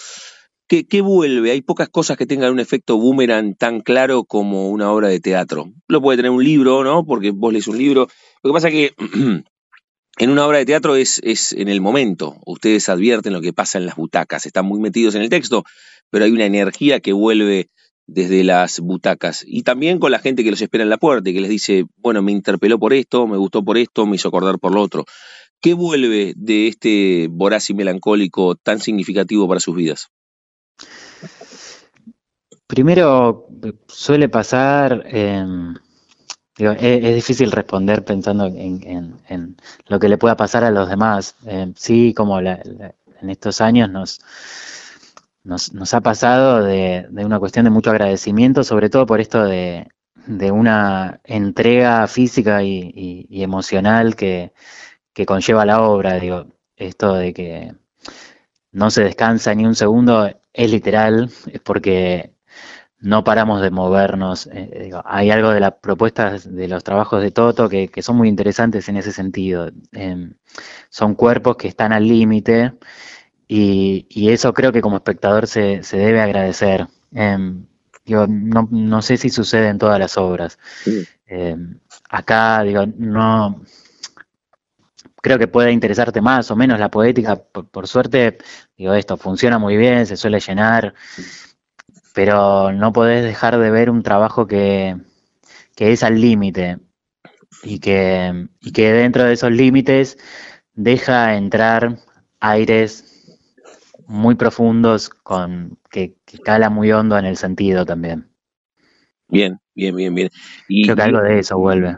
¿Qué, 0.67 0.87
¿Qué, 0.87 1.01
vuelve? 1.01 1.51
Hay 1.51 1.61
pocas 1.61 1.89
cosas 1.89 2.17
que 2.17 2.25
tengan 2.25 2.51
un 2.51 2.59
efecto 2.59 2.97
boomerang 2.97 3.53
tan 3.53 3.81
claro 3.81 4.23
como 4.23 4.69
una 4.69 4.91
obra 4.91 5.09
de 5.09 5.19
teatro. 5.19 5.71
Lo 5.87 6.01
puede 6.01 6.17
tener 6.17 6.31
un 6.31 6.43
libro, 6.43 6.83
¿no? 6.83 7.05
Porque 7.05 7.29
vos 7.29 7.53
lees 7.53 7.67
un 7.67 7.77
libro. 7.77 8.07
Lo 8.41 8.49
que 8.49 8.53
pasa 8.55 8.69
es 8.69 8.73
que 8.73 8.95
en 10.17 10.29
una 10.31 10.47
obra 10.47 10.57
de 10.57 10.65
teatro 10.65 10.95
es, 10.95 11.21
es 11.23 11.53
en 11.53 11.67
el 11.67 11.79
momento. 11.79 12.37
Ustedes 12.47 12.89
advierten 12.89 13.31
lo 13.31 13.41
que 13.41 13.53
pasa 13.53 13.77
en 13.77 13.85
las 13.85 13.95
butacas. 13.95 14.47
Están 14.47 14.65
muy 14.65 14.79
metidos 14.79 15.13
en 15.13 15.21
el 15.21 15.29
texto, 15.29 15.65
pero 16.09 16.25
hay 16.25 16.31
una 16.31 16.45
energía 16.45 16.99
que 16.99 17.13
vuelve 17.13 17.69
desde 18.07 18.43
las 18.43 18.79
butacas. 18.79 19.43
Y 19.45 19.63
también 19.63 19.99
con 19.99 20.11
la 20.11 20.19
gente 20.19 20.43
que 20.43 20.51
los 20.51 20.61
espera 20.61 20.83
en 20.83 20.89
la 20.89 20.97
puerta 20.97 21.29
y 21.29 21.33
que 21.33 21.41
les 21.41 21.49
dice, 21.49 21.85
bueno, 21.97 22.21
me 22.21 22.31
interpeló 22.31 22.79
por 22.79 22.93
esto, 22.93 23.27
me 23.27 23.37
gustó 23.37 23.63
por 23.63 23.77
esto, 23.77 24.05
me 24.05 24.15
hizo 24.15 24.27
acordar 24.27 24.59
por 24.59 24.73
lo 24.73 24.81
otro. 24.81 25.05
¿Qué 25.61 25.73
vuelve 25.73 26.33
de 26.35 26.67
este 26.67 27.27
voraz 27.31 27.69
y 27.69 27.73
melancólico 27.73 28.55
tan 28.55 28.79
significativo 28.79 29.47
para 29.47 29.61
sus 29.61 29.75
vidas? 29.75 30.09
Primero, 32.67 33.47
suele 33.87 34.29
pasar, 34.29 35.03
em, 35.07 35.75
es, 36.57 37.15
difícil 37.15 37.51
responder 37.51 38.03
pensando 38.03 38.47
en, 38.47 39.55
lo 39.87 39.99
que 39.99 40.09
le 40.09 40.17
pueda 40.17 40.35
pasar 40.35 40.63
a 40.63 40.71
los 40.71 40.89
demás. 40.89 41.35
Em, 41.45 41.73
sí, 41.77 42.13
como 42.13 42.39
en 42.39 43.29
estos 43.29 43.61
años 43.61 43.89
nos, 43.89 44.19
nos, 45.43 45.93
ha 45.93 46.01
pasado 46.01 46.63
de, 46.63 47.07
una 47.11 47.39
cuestión 47.39 47.65
de 47.65 47.71
mucho 47.71 47.91
agradecimiento, 47.91 48.63
sobre 48.63 48.89
todo 48.89 49.05
por 49.05 49.19
esto 49.21 49.43
de, 49.43 49.87
una 50.51 51.19
entrega 51.25 52.07
física 52.07 52.63
y, 52.63 53.27
emocional 53.29 54.15
que, 54.15 54.53
conlleva 55.27 55.65
la 55.65 55.81
obra. 55.81 56.19
Digo, 56.19 56.47
esto 56.77 57.15
de 57.15 57.33
que 57.33 57.75
no 58.71 58.89
se 58.89 59.03
descansa 59.03 59.53
ni 59.53 59.65
un 59.65 59.75
segundo 59.75 60.29
es 60.53 60.71
literal, 60.71 61.29
es 61.51 61.59
porque 61.61 62.33
no 62.99 63.23
paramos 63.25 63.61
de 63.61 63.69
movernos. 63.69 64.47
Eh, 64.51 64.91
hay 65.03 65.29
algo 65.29 65.49
de 65.49 65.59
las 65.59 65.73
propuestas 65.73 66.49
de 66.55 66.69
los 66.69 66.85
trabajos 66.85 67.21
de 67.21 67.31
Toto 67.31 67.67
que, 67.67 67.89
son 68.01 68.15
muy 68.15 68.29
interesantes 68.29 68.87
en 68.87 68.95
ese 68.97 69.11
sentido. 69.11 69.69
Em, 69.91 70.35
son 70.89 71.15
cuerpos 71.15 71.57
que 71.57 71.67
están 71.67 71.91
al 71.91 72.07
límite 72.07 72.73
y, 73.47 74.29
eso 74.29 74.53
creo 74.53 74.71
que 74.71 74.81
como 74.81 74.97
espectador 74.97 75.47
se, 75.47 75.83
se 75.83 75.97
debe 75.97 76.21
agradecer. 76.21 76.87
Em, 77.11 77.65
no, 78.05 78.67
no, 78.71 79.01
sé 79.01 79.17
si 79.17 79.29
sucede 79.29 79.69
en 79.69 79.77
todas 79.77 79.99
las 79.99 80.17
obras. 80.17 80.59
Em, 81.25 81.79
acá, 82.09 82.63
digo, 82.63 82.85
no. 82.85 83.63
Creo 85.21 85.39
que 85.39 85.47
puede 85.47 85.71
interesarte 85.71 86.21
más 86.21 86.51
o 86.51 86.55
menos 86.55 86.79
la 86.79 86.91
poética. 86.91 87.35
Por, 87.35 87.87
suerte, 87.87 88.37
digo, 88.77 88.93
esto 88.93 89.17
funciona 89.17 89.57
muy 89.57 89.77
bien, 89.77 90.05
se 90.05 90.17
suele 90.17 90.39
llenar, 90.39 90.93
pero 92.13 92.71
no 92.73 92.91
podés 92.91 93.23
dejar 93.23 93.57
de 93.57 93.71
ver 93.71 93.89
un 93.89 94.03
trabajo 94.03 94.47
que, 94.47 94.97
que 95.75 95.93
es 95.93 96.03
al 96.03 96.19
límite 96.19 96.79
y 97.63 97.79
que, 97.79 98.49
y 98.59 98.71
que 98.73 98.91
dentro 98.91 99.23
de 99.23 99.33
esos 99.33 99.51
límites 99.51 100.17
deja 100.73 101.35
entrar 101.35 101.99
aires 102.41 103.12
muy 104.07 104.35
profundos 104.35 105.09
con 105.09 105.79
que, 105.89 106.15
cala 106.43 106.69
muy 106.69 106.91
hondo 106.91 107.17
en 107.17 107.25
el 107.25 107.37
sentido 107.37 107.85
también. 107.85 108.29
Bien, 109.27 109.59
bien, 109.73 109.95
bien, 109.95 110.13
bien. 110.13 110.29
Y, 110.67 110.83
Creo 110.83 110.95
que 110.95 111.01
algo 111.01 111.21
de 111.21 111.39
eso 111.39 111.57
vuelve. 111.57 111.97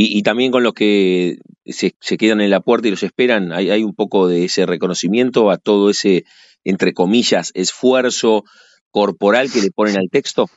Y, 0.00 0.22
también 0.22 0.52
con 0.52 0.62
los 0.62 0.74
que 0.74 1.38
se, 1.66 1.92
quedan 2.16 2.40
en 2.40 2.50
la 2.50 2.60
puerta 2.60 2.86
y 2.86 2.92
los 2.92 3.02
esperan, 3.02 3.52
hay, 3.52 3.70
hay 3.70 3.82
un 3.82 3.96
poco 3.96 4.28
de 4.28 4.44
ese 4.44 4.64
reconocimiento 4.64 5.50
a 5.50 5.58
todo 5.58 5.90
ese, 5.90 6.24
entre 6.62 6.94
comillas, 6.94 7.50
esfuerzo 7.54 8.44
corporal 8.92 9.50
que 9.50 9.60
le 9.60 9.72
ponen 9.72 9.98
al 9.98 10.08
texto. 10.08 10.48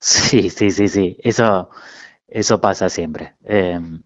Sí, 0.00 0.50
sí, 0.50 0.70
sí, 0.70 0.88
sí. 0.88 1.16
Eso, 1.22 1.70
eso 2.26 2.60
pasa 2.60 2.88
siempre. 2.88 3.34
Em, 3.44 4.02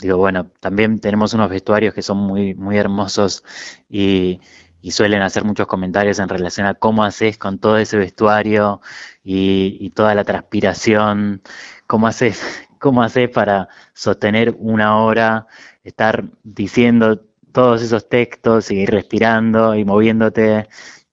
digo, 0.00 0.16
bueno, 0.16 0.50
también 0.60 0.98
tenemos 0.98 1.34
unos 1.34 1.50
vestuarios 1.50 1.94
que 1.94 2.02
son 2.02 2.18
muy, 2.18 2.54
muy 2.54 2.76
hermosos 2.78 3.44
y, 3.88 4.40
y 4.86 4.92
suelen 4.92 5.20
hacer 5.20 5.42
muchos 5.42 5.66
comentarios 5.66 6.20
en 6.20 6.28
relación 6.28 6.64
a 6.64 6.74
cómo 6.74 7.02
haces 7.02 7.38
con 7.38 7.58
todo 7.58 7.76
ese 7.76 7.96
vestuario 7.96 8.80
y, 9.24 9.90
toda 9.96 10.14
la 10.14 10.22
transpiración, 10.22 11.42
cómo 11.88 12.06
haces, 12.06 12.40
cómo 12.78 13.02
haces 13.02 13.28
para 13.28 13.68
sostener 13.94 14.54
una 14.60 15.02
hora, 15.02 15.48
estar 15.82 16.26
diciendo 16.44 17.20
todos 17.50 17.82
esos 17.82 18.08
textos, 18.08 18.66
seguir 18.66 18.90
respirando 18.90 19.74
y 19.74 19.84
moviéndote. 19.84 20.68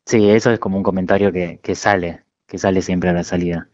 Sí, 0.05 0.29
eso 0.29 0.51
es 0.51 0.59
como 0.59 0.77
un 0.77 0.83
comentario 0.83 1.31
que, 1.31 1.59
que 1.63 1.73
sale, 1.73 2.25
que 2.45 2.59
sale 2.59 2.83
siempre 2.83 3.09
a 3.09 3.13
la 3.13 3.23
salida. 3.23 3.69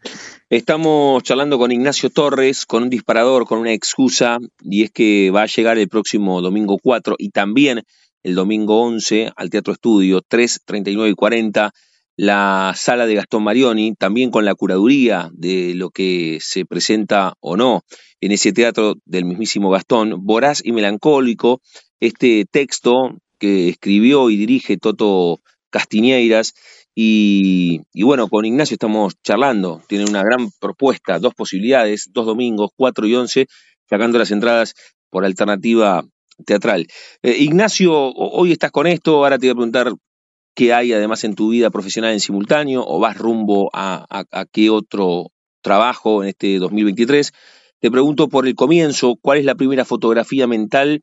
Estamos 0.48 1.22
charlando 1.24 1.58
con 1.58 1.72
Ignacio 1.72 2.08
Torres, 2.08 2.64
con 2.64 2.84
un 2.84 2.88
disparador, 2.88 3.44
con 3.44 3.58
una 3.58 3.74
excusa, 3.74 4.38
y 4.62 4.84
es 4.84 4.92
que 4.92 5.30
va 5.30 5.42
a 5.42 5.46
llegar 5.46 5.76
el 5.76 5.90
próximo 5.90 6.40
domingo 6.40 6.78
4 6.82 7.16
y 7.18 7.28
también 7.28 7.82
el 8.22 8.34
domingo 8.34 8.80
11 8.82 9.32
al 9.36 9.50
Teatro 9.50 9.72
Estudio, 9.72 10.20
3, 10.26 10.60
39 10.64 11.10
y 11.10 11.14
40, 11.14 11.72
la 12.16 12.74
sala 12.76 13.06
de 13.06 13.14
Gastón 13.14 13.44
Marioni, 13.44 13.94
también 13.94 14.30
con 14.30 14.44
la 14.44 14.54
curaduría 14.54 15.30
de 15.32 15.74
lo 15.74 15.90
que 15.90 16.38
se 16.40 16.66
presenta 16.66 17.34
o 17.40 17.56
no 17.56 17.82
en 18.20 18.32
ese 18.32 18.52
teatro 18.52 18.96
del 19.04 19.24
mismísimo 19.24 19.70
Gastón, 19.70 20.26
voraz 20.26 20.60
y 20.64 20.72
melancólico, 20.72 21.62
este 21.98 22.44
texto 22.44 23.16
que 23.38 23.70
escribió 23.70 24.30
y 24.30 24.36
dirige 24.36 24.76
Toto 24.76 25.40
Castiñeiras. 25.70 26.54
Y, 26.94 27.80
y, 27.94 28.02
bueno, 28.02 28.28
con 28.28 28.44
Ignacio 28.44 28.74
estamos 28.74 29.14
charlando, 29.22 29.80
tiene 29.88 30.04
una 30.04 30.22
gran 30.22 30.50
propuesta, 30.60 31.18
dos 31.18 31.34
posibilidades, 31.34 32.10
dos 32.12 32.26
domingos, 32.26 32.70
4 32.76 33.06
y 33.06 33.14
11, 33.14 33.46
sacando 33.88 34.18
las 34.18 34.30
entradas 34.30 34.74
por 35.08 35.24
alternativa 35.24 36.04
teatral. 36.44 36.86
Eh, 37.22 37.36
Ignacio, 37.38 37.92
hoy 37.92 38.52
estás 38.52 38.70
con 38.70 38.86
esto, 38.86 39.16
ahora 39.16 39.38
te 39.38 39.46
voy 39.46 39.50
a 39.50 39.54
preguntar 39.54 39.92
qué 40.54 40.72
hay 40.74 40.92
además 40.92 41.24
en 41.24 41.34
tu 41.34 41.50
vida 41.50 41.70
profesional 41.70 42.12
en 42.12 42.20
simultáneo 42.20 42.84
o 42.86 42.98
vas 42.98 43.16
rumbo 43.16 43.70
a, 43.72 44.24
qué 44.52 44.70
otro 44.70 45.32
trabajo 45.62 46.22
en 46.22 46.30
este 46.30 46.58
2023. 46.58 47.32
Te 47.80 47.90
pregunto 47.90 48.28
por 48.28 48.46
el 48.46 48.54
comienzo, 48.54 49.16
¿cuál 49.20 49.38
es 49.38 49.44
la 49.44 49.54
primera 49.54 49.84
fotografía 49.84 50.46
mental 50.46 51.02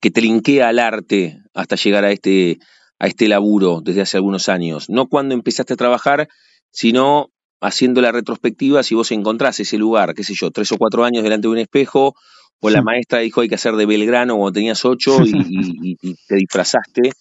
que 0.00 0.10
te 0.10 0.20
linkea 0.20 0.68
al 0.68 0.78
arte 0.78 1.38
hasta 1.54 1.76
llegar 1.76 2.04
a 2.04 2.10
este, 2.10 2.58
a 2.98 3.06
este 3.06 3.28
laburo 3.28 3.80
desde 3.82 4.02
hace 4.02 4.16
algunos 4.16 4.48
años? 4.48 4.90
No 4.90 5.08
cuando 5.08 5.34
empezaste 5.34 5.74
a 5.74 5.76
trabajar, 5.76 6.28
sino 6.70 7.30
haciendo 7.60 8.00
la 8.00 8.12
retrospectiva 8.12 8.82
si 8.82 8.94
vos 8.94 9.12
encontrás 9.12 9.60
ese 9.60 9.78
lugar, 9.78 10.14
qué 10.14 10.24
sé 10.24 10.34
yo, 10.34 10.50
tres 10.50 10.72
o 10.72 10.76
cuatro 10.76 11.04
años 11.04 11.22
delante 11.22 11.46
de 11.46 11.52
un 11.52 11.58
espejo 11.58 12.14
o 12.60 12.70
la 12.70 12.82
maestra 12.82 13.20
dijo 13.20 13.40
hay 13.40 13.48
que 13.48 13.54
hacer 13.54 13.74
de 13.74 13.86
Belgrano 13.86 14.36
cuando 14.36 14.52
tenías 14.52 14.84
ocho 14.84 15.18
y, 15.24 15.96
te 16.28 16.36
disfrazaste 16.36 17.12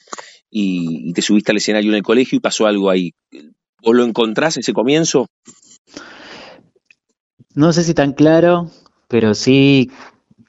y, 0.51 1.13
te 1.13 1.22
subiste 1.22 1.51
al 1.51 1.58
escenario 1.58 1.91
en 1.91 1.98
el 1.98 2.03
colegio 2.03 2.38
y 2.38 2.41
pasó 2.41 2.67
algo 2.67 2.89
ahí. 2.89 3.13
¿Vos 3.81 3.96
lo 3.96 4.03
encontrás 4.03 4.58
ese 4.58 4.74
comienzo? 4.74 5.27
No 7.55 7.72
sé 7.74 7.84
si 7.84 7.93
tan 7.93 8.13
claro, 8.13 8.69
pero 9.08 9.34
sí 9.34 9.89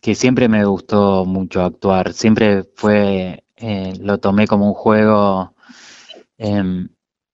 que 0.01 0.15
siempre 0.15 0.49
me 0.49 0.65
gustó 0.65 1.25
mucho 1.25 1.63
actuar. 1.63 2.13
Siempre 2.13 2.65
fue, 2.75 3.45
eh, 3.57 3.93
lo 4.01 4.19
tomé 4.19 4.47
como 4.47 4.67
un 4.67 4.75
juego 4.75 5.55
em, 6.39 6.89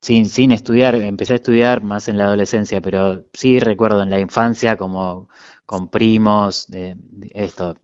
sin, 0.07 0.27
sin 0.27 0.53
estudiar. 0.53 0.95
Empecé 0.95 1.33
a 1.33 1.37
estudiar 1.37 1.83
más 1.83 2.09
en 2.09 2.17
la 2.17 2.27
adolescencia, 2.27 2.81
pero 2.81 3.25
sí 3.33 3.59
recuerdo 3.59 4.03
en 4.03 4.11
la 4.11 4.21
infancia 4.21 4.77
como 4.77 5.29
con 5.67 5.89
primos, 5.91 6.69
de, 6.69 6.97
esto, 7.35 7.77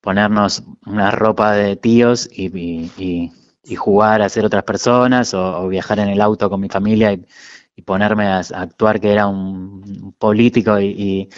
ponernos 0.00 0.62
una 0.86 1.10
ropa 1.10 1.52
de 1.52 1.74
tíos 1.76 2.28
y, 2.32 3.32
jugar 3.76 4.22
a 4.22 4.28
ser 4.28 4.44
otras 4.46 4.62
personas 4.62 5.34
o, 5.34 5.66
viajar 5.68 5.98
en 5.98 6.08
el 6.08 6.20
auto 6.20 6.48
con 6.48 6.60
mi 6.60 6.68
familia 6.68 7.12
y, 7.12 7.26
ponerme 7.82 8.26
a, 8.26 8.38
actuar 8.38 9.00
que 9.00 9.10
era 9.12 9.26
un 9.26 10.14
político 10.18 10.80
y, 10.80 11.28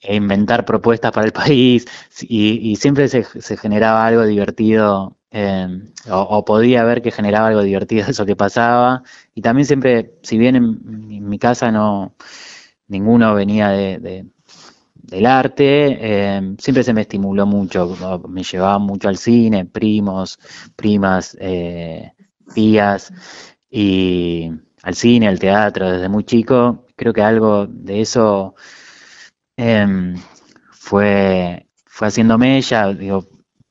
e 0.00 0.16
inventar 0.16 0.64
propuestas 0.66 1.10
para 1.12 1.26
el 1.26 1.32
país 1.32 1.86
y, 2.20 2.76
siempre 2.76 3.08
se, 3.08 3.56
generaba 3.56 4.06
algo 4.06 4.24
divertido 4.26 5.16
Em, 5.36 5.90
o, 6.10 6.44
podía 6.44 6.84
ver 6.84 7.02
que 7.02 7.10
generaba 7.10 7.48
algo 7.48 7.62
divertido 7.62 8.06
eso 8.08 8.24
que 8.24 8.36
pasaba. 8.36 9.02
Y 9.34 9.42
también 9.42 9.66
siempre, 9.66 10.14
si 10.22 10.38
bien 10.38 10.54
en, 10.56 11.28
mi 11.28 11.38
casa 11.38 11.72
no 11.72 12.14
ninguno 12.86 13.34
venía 13.34 13.70
de, 13.70 14.26
del 14.94 15.26
arte, 15.26 16.36
em, 16.36 16.56
siempre 16.58 16.84
se 16.84 16.92
me 16.94 17.00
estimuló 17.02 17.46
mucho, 17.46 17.96
me 18.28 18.44
llevaba 18.44 18.78
mucho 18.78 19.08
al 19.08 19.16
cine, 19.18 19.64
primos, 19.66 20.38
primas, 20.76 21.36
eh, 21.40 22.12
tías, 22.54 23.12
y 23.70 24.50
al 24.82 24.94
cine, 24.94 25.28
al 25.28 25.40
teatro, 25.40 25.90
desde 25.90 26.08
muy 26.08 26.24
chico. 26.24 26.86
Creo 26.96 27.12
que 27.12 27.22
algo 27.22 27.66
de 27.66 28.00
eso 28.02 28.54
em, 29.56 30.14
fue, 30.70 31.66
fue 31.86 32.08
haciéndome 32.08 32.56
ella, 32.58 32.92
digo, 32.94 33.26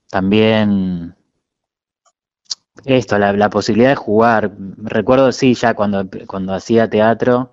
también 0.10 1.16
esto, 2.86 3.18
la, 3.18 3.50
posibilidad 3.50 3.90
de 3.90 3.96
jugar. 3.96 4.52
Recuerdo, 4.78 5.32
sí, 5.32 5.54
ya 5.54 5.74
cuando, 5.74 6.08
cuando 6.28 6.54
hacía 6.54 6.90
teatro, 6.90 7.52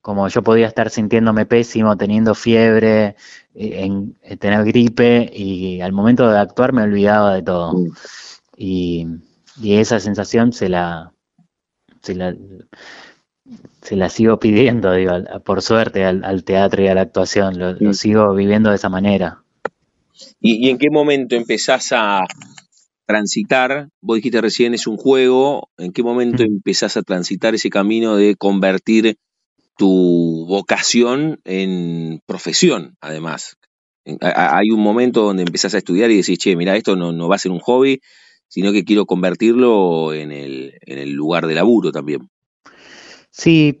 como 0.00 0.28
yo 0.28 0.42
podía 0.42 0.66
estar 0.66 0.90
sintiéndome 0.90 1.46
pésimo, 1.46 1.96
teniendo 1.96 2.34
fiebre, 2.34 3.16
eh, 3.54 3.84
en, 3.84 4.16
eh, 4.22 4.36
tener 4.36 4.64
gripe, 4.64 5.30
y 5.32 5.80
al 5.80 5.92
momento 5.92 6.30
de 6.30 6.38
actuar 6.38 6.72
me 6.72 6.82
olvidaba 6.82 7.34
de 7.34 7.42
todo. 7.42 7.74
Mm. 7.74 7.92
Y, 8.56 9.06
esa 9.62 10.00
sensación 10.00 10.54
se 10.54 10.70
la, 10.70 11.12
se 12.00 12.14
la, 12.14 12.34
se 13.82 13.96
la 13.96 14.08
sigo 14.08 14.38
pidiendo, 14.38 14.92
digo, 14.92 15.12
por 15.44 15.60
suerte, 15.60 16.06
al, 16.06 16.44
teatro 16.44 16.82
y 16.82 16.88
a 16.88 16.94
la 16.94 17.02
actuación. 17.02 17.58
Lo, 17.58 17.72
lo, 17.72 17.90
mm. 17.90 17.94
sigo 17.94 18.34
viviendo 18.34 18.70
de 18.70 18.76
esa 18.76 18.88
manera. 18.88 19.42
¿Y, 20.40 20.66
¿Y, 20.66 20.70
en 20.70 20.78
qué 20.78 20.88
momento 20.90 21.36
empezás 21.36 21.92
a, 21.92 22.20
transitar, 23.10 23.88
vos 24.00 24.16
dijiste 24.16 24.40
recién 24.40 24.72
es 24.72 24.86
un 24.86 24.96
juego, 24.96 25.68
¿en 25.78 25.92
qué 25.92 26.02
momento 26.04 26.44
empezás 26.44 26.96
a 26.96 27.02
transitar 27.02 27.54
ese 27.56 27.68
camino 27.68 28.16
de 28.16 28.36
convertir 28.36 29.16
tu 29.76 30.46
vocación 30.46 31.40
en 31.44 32.20
profesión, 32.24 32.96
además? 33.00 33.56
Hay 34.20 34.70
un 34.70 34.80
momento 34.80 35.22
donde 35.22 35.42
empezás 35.42 35.74
a 35.74 35.78
estudiar 35.78 36.10
y 36.10 36.18
decís, 36.18 36.38
che, 36.38 36.54
mira, 36.54 36.76
esto 36.76 36.94
no, 36.94 37.28
va 37.28 37.34
a 37.34 37.38
ser 37.38 37.50
un 37.50 37.58
hobby, 37.58 38.00
sino 38.46 38.70
que 38.70 38.84
quiero 38.84 39.06
convertirlo 39.06 40.14
en 40.14 40.30
el, 40.30 40.74
en 40.82 40.98
el 40.98 41.10
lugar 41.10 41.48
de 41.48 41.54
laburo 41.56 41.90
también. 41.90 42.28
Sí, 43.30 43.78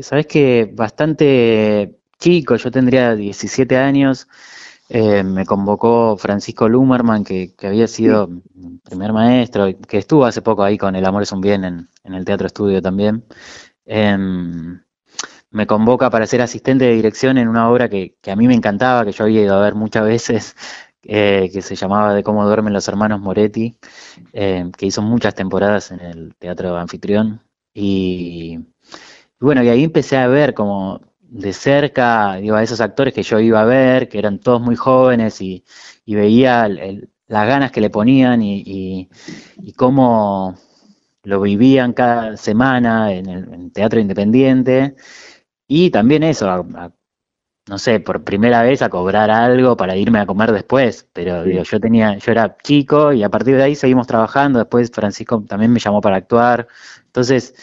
sabes 0.00 0.26
que 0.26 0.70
bastante 0.72 1.98
chico, 2.18 2.54
yo 2.56 2.70
tendría 2.70 3.16
17 3.16 3.76
años, 3.76 4.28
eh, 4.88 5.24
me 5.24 5.44
convocó 5.44 6.16
Francisco 6.16 6.68
Lumerman, 6.68 7.24
que, 7.24 7.54
había 7.62 7.88
sido 7.88 8.28
primer 8.84 9.12
maestro, 9.12 9.66
que 9.86 9.98
estuvo 9.98 10.24
hace 10.24 10.42
poco 10.42 10.62
ahí 10.62 10.78
con 10.78 10.94
El 10.94 11.04
Amor 11.04 11.22
es 11.22 11.32
un 11.32 11.40
Bien 11.40 11.64
en, 11.64 11.88
el 12.04 12.24
Teatro 12.24 12.46
Estudio 12.46 12.80
también. 12.80 13.24
Em, 13.84 14.80
me 15.50 15.66
convoca 15.66 16.10
para 16.10 16.26
ser 16.26 16.42
asistente 16.42 16.84
de 16.84 16.94
dirección 16.94 17.38
en 17.38 17.48
una 17.48 17.70
obra 17.70 17.88
que, 17.88 18.16
a 18.26 18.36
mí 18.36 18.46
me 18.46 18.54
encantaba, 18.54 19.04
que 19.04 19.12
yo 19.12 19.24
había 19.24 19.42
ido 19.42 19.54
a 19.56 19.60
ver 19.62 19.74
muchas 19.74 20.04
veces, 20.04 20.56
eh, 21.02 21.50
que 21.52 21.62
se 21.62 21.76
llamaba 21.76 22.14
De 22.14 22.22
cómo 22.22 22.44
duermen 22.46 22.72
los 22.72 22.88
hermanos 22.88 23.20
Moretti, 23.20 23.78
em, 24.32 24.70
que 24.72 24.86
hizo 24.86 25.02
muchas 25.02 25.34
temporadas 25.34 25.90
en 25.92 26.00
el 26.00 26.34
Teatro 26.36 26.76
Anfitrión. 26.76 27.42
Y, 27.74 28.58
y 29.40 29.44
bueno, 29.44 29.62
y 29.62 29.68
ahí 29.68 29.84
empecé 29.84 30.16
a 30.16 30.28
ver 30.28 30.54
como 30.54 31.00
de 31.28 31.52
cerca, 31.52 32.36
digo, 32.36 32.56
a 32.56 32.62
esos 32.62 32.80
actores 32.80 33.14
que 33.14 33.22
yo 33.22 33.40
iba 33.40 33.60
a 33.60 33.64
ver, 33.64 34.08
que 34.08 34.18
eran 34.18 34.38
todos 34.38 34.60
muy 34.60 34.76
jóvenes 34.76 35.40
y, 35.40 35.64
veía 36.06 36.68
las 36.68 37.46
ganas 37.48 37.72
que 37.72 37.80
le 37.80 37.90
ponían 37.90 38.42
y, 38.42 39.08
cómo 39.76 40.56
lo 41.22 41.40
vivían 41.40 41.92
cada 41.92 42.36
semana 42.36 43.12
en 43.12 43.28
el 43.28 43.72
teatro 43.72 44.00
independiente. 44.00 44.94
Y 45.68 45.90
también 45.90 46.22
eso, 46.22 46.64
no 47.68 47.78
sé, 47.78 47.98
por 47.98 48.22
primera 48.22 48.62
vez 48.62 48.80
a 48.82 48.88
cobrar 48.88 49.30
algo 49.30 49.76
para 49.76 49.96
irme 49.96 50.20
a 50.20 50.26
comer 50.26 50.52
después. 50.52 51.08
Pero 51.12 51.42
digo, 51.42 51.64
yo 51.64 51.80
tenía, 51.80 52.16
yo 52.18 52.30
era 52.32 52.56
chico 52.58 53.12
y 53.12 53.24
a 53.24 53.28
partir 53.28 53.56
de 53.56 53.64
ahí 53.64 53.74
seguimos 53.74 54.06
trabajando. 54.06 54.60
Después 54.60 54.90
Francisco 54.92 55.42
también 55.48 55.72
me 55.72 55.80
llamó 55.80 56.00
para 56.00 56.16
actuar. 56.16 56.68
Entonces, 57.06 57.54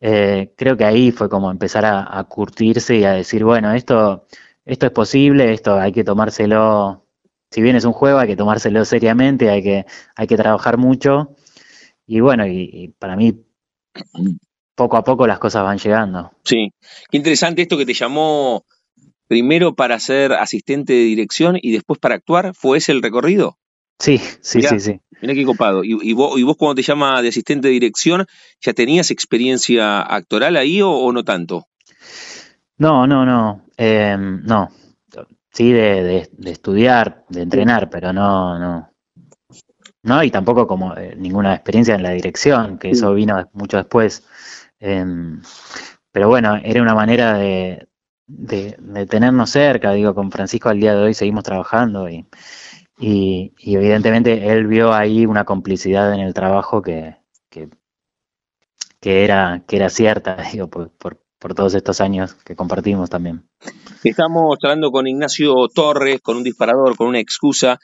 eh, 0.00 0.52
creo 0.56 0.76
que 0.76 0.84
ahí 0.84 1.10
fue 1.10 1.28
como 1.28 1.50
empezar 1.50 1.84
a, 1.84 2.22
curtirse 2.24 2.96
y 2.96 3.04
a 3.04 3.12
decir, 3.12 3.44
bueno, 3.44 3.72
esto, 3.72 4.26
esto 4.64 4.86
es 4.86 4.92
posible, 4.92 5.52
esto 5.52 5.78
hay 5.78 5.92
que 5.92 6.04
tomárselo, 6.04 7.06
si 7.50 7.62
bien 7.62 7.76
es 7.76 7.84
un 7.84 7.92
juego, 7.92 8.18
hay 8.18 8.28
que 8.28 8.36
tomárselo 8.36 8.84
seriamente, 8.84 9.50
hay 9.50 9.62
que, 9.62 9.86
hay 10.14 10.26
que 10.26 10.36
trabajar 10.36 10.76
mucho. 10.76 11.34
Y 12.06 12.20
bueno, 12.20 12.46
y, 12.46 12.94
para 12.98 13.16
mí, 13.16 13.44
poco 14.74 14.96
a 14.96 15.04
poco 15.04 15.26
las 15.26 15.38
cosas 15.38 15.64
van 15.64 15.78
llegando. 15.78 16.32
Sí, 16.44 16.72
qué 17.10 17.16
interesante 17.16 17.62
esto 17.62 17.78
que 17.78 17.86
te 17.86 17.94
llamó 17.94 18.64
primero 19.26 19.74
para 19.74 19.98
ser 19.98 20.32
asistente 20.34 20.92
de 20.92 21.00
dirección 21.00 21.58
y 21.60 21.72
después 21.72 21.98
para 21.98 22.14
actuar, 22.14 22.54
¿fue 22.54 22.78
ese 22.78 22.92
el 22.92 23.02
recorrido? 23.02 23.58
Sí, 23.98 24.18
sí, 24.40 24.62
sí, 24.62 24.80
sí. 24.80 25.00
Mira 25.22 25.34
qué 25.34 25.44
copado. 25.44 25.82
¿Y, 25.82 26.12
vos, 26.12 26.38
¿Y 26.38 26.42
vos 26.42 26.56
cuando 26.56 26.74
te 26.74 26.82
llama 26.82 27.22
de 27.22 27.28
asistente 27.28 27.68
de 27.68 27.74
dirección, 27.74 28.26
ya 28.60 28.74
tenías 28.74 29.10
experiencia 29.10 30.02
actoral 30.02 30.56
ahí 30.56 30.82
o, 30.82 31.10
no 31.12 31.24
tanto? 31.24 31.66
No, 32.76 33.06
no, 33.06 33.24
no. 33.24 33.64
Em, 33.76 34.42
no. 34.44 34.68
Sí, 35.50 35.72
de, 35.72 36.28
estudiar, 36.44 37.24
de 37.30 37.40
entrenar, 37.40 37.88
pero 37.88 38.12
no, 38.12 38.58
no. 38.58 38.90
No, 40.02 40.22
y 40.22 40.30
tampoco 40.30 40.66
como 40.66 40.94
eh, 40.94 41.16
ninguna 41.16 41.54
experiencia 41.54 41.94
en 41.94 42.02
la 42.02 42.10
dirección, 42.10 42.78
que 42.78 42.90
eso 42.90 43.14
vino 43.14 43.48
mucho 43.54 43.78
después. 43.78 44.22
Em, 44.78 45.40
pero 46.12 46.28
bueno, 46.28 46.60
era 46.62 46.82
una 46.82 46.94
manera 46.94 47.38
de, 47.38 47.88
de, 48.26 48.76
de 48.78 49.06
tenernos 49.06 49.48
cerca. 49.50 49.92
Digo, 49.92 50.14
con 50.14 50.30
Francisco 50.30 50.68
al 50.68 50.78
día 50.78 50.94
de 50.94 51.02
hoy 51.04 51.14
seguimos 51.14 51.44
trabajando 51.44 52.08
y 52.10 52.26
y, 52.98 53.52
evidentemente 53.58 54.52
él 54.52 54.66
vio 54.66 54.92
ahí 54.92 55.26
una 55.26 55.44
complicidad 55.44 56.14
en 56.14 56.20
el 56.20 56.34
trabajo 56.34 56.82
que, 56.82 57.16
que, 57.50 57.68
era, 59.24 59.62
que 59.66 59.76
era 59.76 59.90
cierta, 59.90 60.36
digo, 60.52 60.68
por, 60.68 60.90
por, 60.90 61.18
todos 61.54 61.74
estos 61.74 62.00
años 62.00 62.34
que 62.34 62.56
compartimos 62.56 63.08
también. 63.08 63.48
Estamos 64.02 64.58
hablando 64.64 64.90
con 64.90 65.06
Ignacio 65.06 65.54
Torres, 65.72 66.20
con 66.20 66.38
un 66.38 66.42
disparador, 66.42 66.96
con 66.96 67.06
una 67.06 67.20
excusa, 67.20 67.78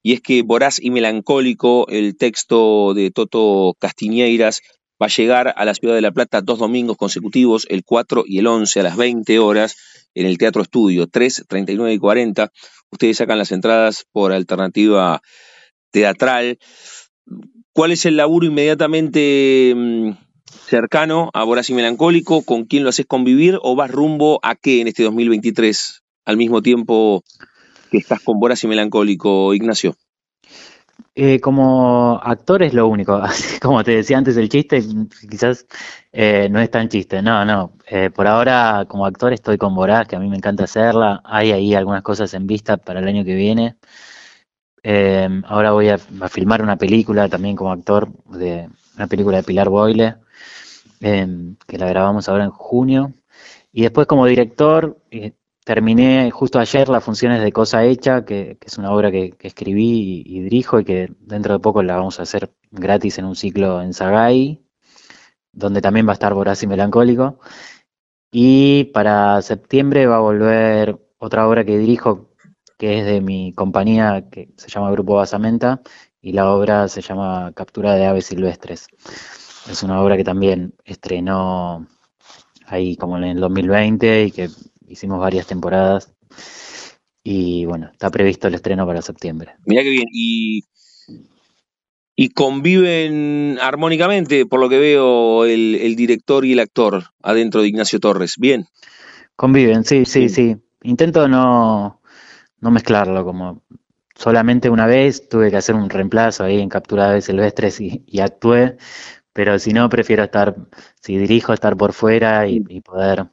y 0.00 0.12
es 0.12 0.20
que 0.20 0.42
Voraz 0.42 0.80
y 0.80 0.90
Melancólico, 0.90 1.88
el 1.88 2.16
texto 2.16 2.94
de 2.94 3.10
Toto 3.10 3.74
Castiñeiras, 3.80 4.62
va 5.02 5.06
a 5.06 5.08
llegar 5.08 5.52
a 5.56 5.64
la 5.64 5.74
ciudad 5.74 5.94
de 5.94 6.02
La 6.02 6.12
Plata 6.12 6.40
dos 6.40 6.60
domingos 6.60 6.96
consecutivos, 6.96 7.66
el 7.68 7.84
4 7.84 8.24
y 8.26 8.38
el 8.38 8.46
11 8.46 8.80
a 8.80 8.82
las 8.84 8.96
20 8.96 9.38
horas, 9.40 9.76
en 10.14 10.26
el 10.26 10.38
Teatro 10.38 10.62
Estudio, 10.62 11.06
3, 11.06 11.44
39 11.48 11.94
y 11.94 11.98
40. 11.98 12.52
Ustedes 12.90 13.16
sacan 13.16 13.38
las 13.38 13.52
entradas 13.52 14.06
por 14.12 14.32
alternativa 14.32 15.22
teatral. 15.90 16.58
¿Cuál 17.72 17.92
es 17.92 18.04
el 18.06 18.16
laburo 18.16 18.46
inmediatamente 18.46 19.72
mm, 19.76 20.10
cercano 20.66 21.30
a 21.32 21.44
Voraz 21.44 21.70
y 21.70 21.74
Melancólico? 21.74 22.42
¿Con 22.42 22.64
quién 22.64 22.82
lo 22.82 22.90
haces 22.90 23.06
convivir? 23.06 23.58
¿O 23.62 23.76
vas 23.76 23.90
rumbo 23.90 24.40
a 24.42 24.56
qué 24.56 24.80
en 24.80 24.88
este 24.88 25.04
2023 25.04 26.02
al 26.24 26.36
mismo 26.36 26.62
tiempo 26.62 27.22
que 27.90 27.98
estás 27.98 28.20
con 28.20 28.38
Voraz 28.38 28.64
y 28.64 28.68
Melancólico, 28.68 29.54
Ignacio? 29.54 29.96
Eh, 31.22 31.38
como 31.38 32.18
actor 32.22 32.62
es 32.62 32.72
lo 32.72 32.88
único. 32.88 33.20
Como 33.60 33.84
te 33.84 33.90
decía 33.90 34.16
antes, 34.16 34.38
el 34.38 34.48
chiste 34.48 34.82
quizás 35.28 35.66
eh, 36.12 36.48
no 36.50 36.60
es 36.60 36.70
tan 36.70 36.88
chiste. 36.88 37.20
No, 37.20 37.44
no. 37.44 37.72
Eh, 37.86 38.08
por 38.08 38.26
ahora, 38.26 38.86
como 38.88 39.04
actor, 39.04 39.34
estoy 39.34 39.58
con 39.58 39.74
Boraz, 39.74 40.08
que 40.08 40.16
a 40.16 40.18
mí 40.18 40.30
me 40.30 40.38
encanta 40.38 40.64
hacerla. 40.64 41.20
Hay 41.24 41.52
ahí 41.52 41.74
algunas 41.74 42.02
cosas 42.02 42.32
en 42.32 42.46
vista 42.46 42.78
para 42.78 43.00
el 43.00 43.08
año 43.08 43.22
que 43.22 43.34
viene. 43.34 43.76
ahora 45.44 45.72
voy 45.72 45.90
a, 45.90 45.98
filmar 46.28 46.62
una 46.62 46.76
película 46.76 47.28
también 47.28 47.54
como 47.54 47.72
actor, 47.72 48.08
de 48.30 48.70
una 48.96 49.06
película 49.06 49.36
de 49.38 49.42
Pilar 49.42 49.68
Boyle, 49.68 50.16
que 51.00 51.78
la 51.78 51.86
grabamos 51.86 52.30
ahora 52.30 52.44
en 52.44 52.50
junio. 52.50 53.12
Y 53.72 53.82
después 53.82 54.06
como 54.06 54.24
director, 54.26 54.96
terminé 55.70 56.32
justo 56.32 56.58
ayer 56.58 56.88
las 56.88 57.04
funciones 57.04 57.40
de 57.40 57.52
Cosa 57.52 57.84
Hecha, 57.84 58.24
que, 58.24 58.58
es 58.60 58.76
una 58.76 58.90
obra 58.90 59.12
que, 59.12 59.36
escribí 59.40 60.24
y, 60.26 60.40
dirijo 60.40 60.80
y 60.80 60.84
que 60.84 61.12
dentro 61.20 61.52
de 61.54 61.60
poco 61.60 61.80
la 61.84 61.94
vamos 61.94 62.18
a 62.18 62.24
hacer 62.24 62.50
gratis 62.72 63.18
en 63.18 63.26
un 63.26 63.36
ciclo 63.36 63.80
en 63.80 63.94
Sagay, 63.94 64.64
donde 65.52 65.80
también 65.80 66.08
va 66.08 66.10
a 66.10 66.14
estar 66.14 66.34
Voraz 66.34 66.64
y 66.64 66.66
Melancólico. 66.66 67.38
Y 68.32 68.86
para 68.86 69.40
septiembre 69.42 70.06
va 70.08 70.16
a 70.16 70.20
volver 70.20 70.98
otra 71.18 71.46
obra 71.46 71.64
que 71.64 71.78
dirijo, 71.78 72.30
que 72.76 72.98
es 72.98 73.04
de 73.06 73.20
mi 73.20 73.52
compañía, 73.52 74.28
que 74.28 74.48
se 74.56 74.68
llama 74.68 74.90
Grupo 74.90 75.14
Basamenta, 75.14 75.82
y 76.20 76.32
la 76.32 76.50
obra 76.50 76.88
se 76.88 77.00
llama 77.00 77.52
Captura 77.54 77.94
de 77.94 78.06
Aves 78.06 78.26
Silvestres. 78.26 78.88
Es 79.70 79.84
una 79.84 80.02
obra 80.02 80.16
que 80.16 80.24
también 80.24 80.74
estrenó 80.84 81.86
ahí 82.66 82.96
como 82.96 83.18
en 83.18 83.24
el 83.24 83.38
2020 83.38 84.24
y 84.24 84.30
que 84.32 84.48
hicimos 84.90 85.20
varias 85.20 85.46
temporadas 85.46 86.12
y 87.22 87.64
bueno, 87.64 87.90
está 87.92 88.10
previsto 88.10 88.48
el 88.48 88.54
estreno 88.54 88.86
para 88.86 89.02
septiembre. 89.02 89.54
Mira 89.66 89.82
qué 89.82 89.90
bien. 89.90 90.08
Y, 90.12 90.64
y 92.16 92.28
conviven 92.30 93.58
armónicamente, 93.60 94.46
por 94.46 94.60
lo 94.60 94.68
que 94.68 94.78
veo, 94.78 95.44
el, 95.44 95.96
director 95.96 96.44
y 96.44 96.52
el 96.52 96.60
actor 96.60 97.04
adentro 97.22 97.62
de 97.62 97.68
Ignacio 97.68 98.00
Torres. 98.00 98.34
Bien. 98.38 98.66
Conviven, 99.36 99.84
sí, 99.84 100.04
sí, 100.04 100.28
sí. 100.28 100.56
Intento 100.82 101.28
no, 101.28 102.00
no 102.60 102.70
mezclarlo, 102.70 103.24
como 103.24 103.62
solamente 104.14 104.68
una 104.68 104.86
vez 104.86 105.28
tuve 105.28 105.50
que 105.50 105.56
hacer 105.56 105.74
un 105.74 105.88
reemplazo 105.88 106.44
ahí 106.44 106.60
en 106.60 106.68
Captura 106.68 107.10
de 107.10 107.22
Silvestres 107.22 107.80
y, 107.80 108.02
y 108.06 108.20
actué, 108.20 108.76
pero 109.32 109.58
si 109.58 109.72
no, 109.72 109.88
prefiero 109.88 110.24
estar, 110.24 110.56
si 111.00 111.16
dirijo, 111.16 111.52
estar 111.52 111.76
por 111.76 111.92
fuera 111.92 112.46
y, 112.48 112.60
poder 112.80 113.26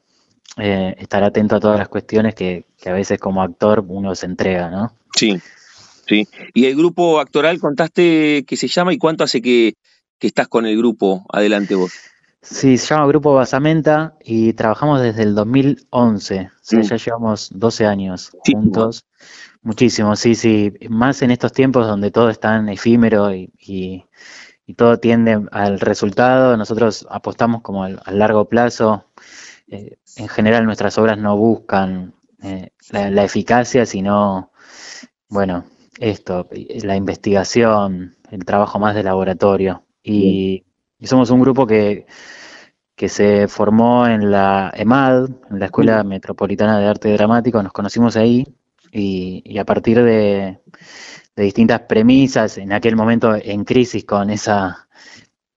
eh, 0.56 0.94
estar 0.98 1.22
atento 1.22 1.56
a 1.56 1.60
todas 1.60 1.78
las 1.78 1.88
cuestiones 1.88 2.34
que, 2.34 2.64
que 2.80 2.90
a 2.90 2.94
veces 2.94 3.18
como 3.18 3.42
actor 3.42 3.84
uno 3.86 4.14
se 4.14 4.26
entrega, 4.26 4.70
¿no? 4.70 4.92
Sí, 5.14 5.40
Sí. 6.08 6.26
¿Y 6.54 6.64
el 6.64 6.76
grupo 6.76 7.20
actoral 7.20 7.60
contaste 7.60 8.44
que 8.46 8.56
se 8.56 8.66
llama 8.66 8.94
y 8.94 8.98
cuánto 8.98 9.24
hace 9.24 9.42
que, 9.42 9.74
estás 10.20 10.48
con 10.48 10.64
el 10.66 10.76
grupo? 10.76 11.24
Adelante 11.30 11.74
vos. 11.74 11.92
Sí, 12.40 12.78
se 12.78 12.86
llama 12.86 13.06
Grupo 13.08 13.34
Basamenta 13.34 14.14
y 14.24 14.54
trabajamos 14.54 15.02
desde 15.02 15.24
el 15.24 15.34
2011. 15.34 16.50
O 16.50 16.50
sea, 16.62 16.78
mm. 16.78 16.82
ya 16.82 16.96
llevamos 16.96 17.50
12 17.52 17.86
años 17.86 18.30
juntos. 18.46 19.04
Muchísimo, 19.60 20.16
sí, 20.16 20.34
sí. 20.34 20.72
Más 20.88 21.20
en 21.20 21.30
estos 21.30 21.52
tiempos 21.52 21.86
donde 21.86 22.10
todo 22.10 22.30
es 22.30 22.40
tan 22.40 22.68
efímero 22.68 23.34
y, 23.34 23.52
y, 23.58 24.04
todo 24.76 24.98
tiende 24.98 25.46
al 25.50 25.80
resultado. 25.80 26.56
Nosotros 26.56 27.06
apostamos 27.10 27.60
como 27.62 27.84
al, 27.84 28.00
largo 28.06 28.48
plazo. 28.48 29.04
Eh, 29.70 29.98
en 30.16 30.28
general 30.28 30.64
nuestras 30.64 30.96
obras 30.98 31.18
no 31.18 31.36
buscan 31.36 32.14
eh, 32.42 32.70
la, 32.90 33.10
la, 33.10 33.24
eficacia, 33.24 33.84
sino, 33.84 34.52
bueno, 35.28 35.64
esto, 35.98 36.48
la 36.82 36.96
investigación, 36.96 38.16
el 38.30 38.44
trabajo 38.44 38.78
más 38.78 38.94
de 38.94 39.02
laboratorio. 39.02 39.84
Y, 40.02 40.64
somos 41.02 41.30
un 41.30 41.40
grupo 41.40 41.66
que, 41.66 42.06
que, 42.96 43.08
se 43.08 43.46
formó 43.46 44.06
en 44.06 44.30
la 44.32 44.72
EMAD, 44.74 45.28
en 45.50 45.58
la 45.60 45.66
Escuela 45.66 46.02
Metropolitana 46.02 46.80
de 46.80 46.86
Arte 46.88 47.12
Dramático, 47.12 47.62
nos 47.62 47.72
conocimos 47.72 48.16
ahí 48.16 48.44
y, 48.90 49.58
a 49.58 49.64
partir 49.64 50.02
de, 50.02 50.58
distintas 51.36 51.82
premisas, 51.82 52.58
en 52.58 52.72
aquel 52.72 52.96
momento 52.96 53.36
en 53.36 53.64
crisis 53.64 54.04
con 54.04 54.30
esa 54.30 54.87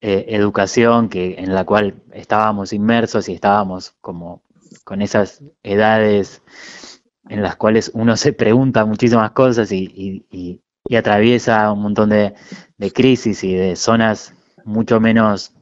eh, 0.01 0.25
educación 0.29 1.09
que, 1.09 1.35
en 1.37 1.53
la 1.53 1.63
cual 1.63 2.01
estábamos 2.11 2.73
inmersos 2.73 3.29
y 3.29 3.33
estábamos 3.33 3.91
como 4.01 4.41
con 4.83 5.01
esas 5.01 5.43
edades 5.63 6.41
en 7.29 7.41
las 7.41 7.55
cuales 7.55 7.91
uno 7.93 8.17
se 8.17 8.33
pregunta 8.33 8.85
muchísimas 8.85 9.31
cosas 9.31 9.71
y, 9.71 10.25
atraviesa 10.97 11.71
un 11.71 11.83
montón 11.83 12.09
de, 12.09 12.33
crisis 12.93 13.43
y 13.43 13.53
de 13.53 13.75
zonas 13.75 14.33
mucho 14.65 14.99
menos 14.99 15.53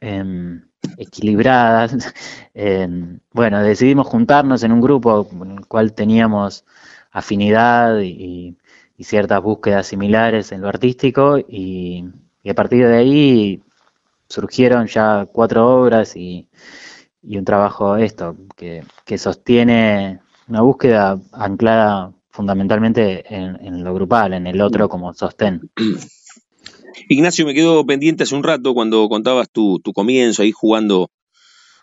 em, 0.00 0.66
equilibradas. 0.98 2.14
Em, 2.58 3.20
bueno, 3.32 3.62
decidimos 3.62 4.06
juntarnos 4.06 4.62
en 4.62 4.72
un 4.72 4.80
grupo 4.80 5.28
en 5.30 5.50
el 5.58 5.66
cual 5.66 5.92
teníamos 5.92 6.64
afinidad 7.10 8.00
y, 8.00 8.56
ciertas 8.98 9.42
búsquedas 9.42 9.86
similares 9.88 10.52
en 10.52 10.62
lo 10.62 10.68
artístico 10.68 11.38
y, 11.38 12.06
a 12.50 12.54
partir 12.54 12.86
de 12.86 12.96
ahí 12.96 13.62
surgieron 14.28 14.86
ya 14.86 15.26
cuatro 15.32 15.80
obras 15.80 16.16
y, 16.16 16.48
un 17.22 17.44
trabajo 17.44 17.96
esto 17.96 18.36
que, 18.56 18.84
que 19.04 19.18
sostiene 19.18 20.20
una 20.48 20.60
búsqueda 20.60 21.20
anclada 21.32 22.12
fundamentalmente 22.36 23.24
en, 23.34 23.82
lo 23.82 23.94
grupal, 23.94 24.34
en 24.34 24.46
el 24.46 24.60
otro 24.60 24.88
como 24.88 25.12
sostén. 25.14 25.70
Ignacio, 27.08 27.46
me 27.46 27.54
quedo 27.54 27.84
pendiente 27.86 28.24
hace 28.24 28.34
un 28.34 28.42
rato 28.42 28.74
cuando 28.74 29.08
contabas 29.08 29.50
tu, 29.50 29.80
comienzo 29.94 30.42
ahí 30.42 30.52
jugando 30.52 31.10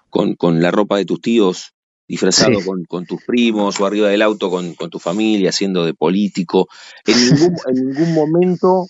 con, 0.09 0.61
la 0.61 0.71
ropa 0.71 0.97
de 0.97 1.05
tus 1.05 1.21
tíos, 1.21 1.73
disfrazado 2.07 2.59
con, 2.87 3.05
tus 3.05 3.23
primos 3.23 3.79
o 3.79 3.85
arriba 3.85 4.09
del 4.09 4.21
auto 4.21 4.49
con, 4.49 4.75
tu 4.75 4.99
familia, 4.99 5.51
siendo 5.51 5.85
de 5.85 5.93
político. 5.93 6.67
En 7.05 7.17
ningún, 7.17 7.55
en 7.67 7.87
ningún 7.87 8.13
momento 8.13 8.87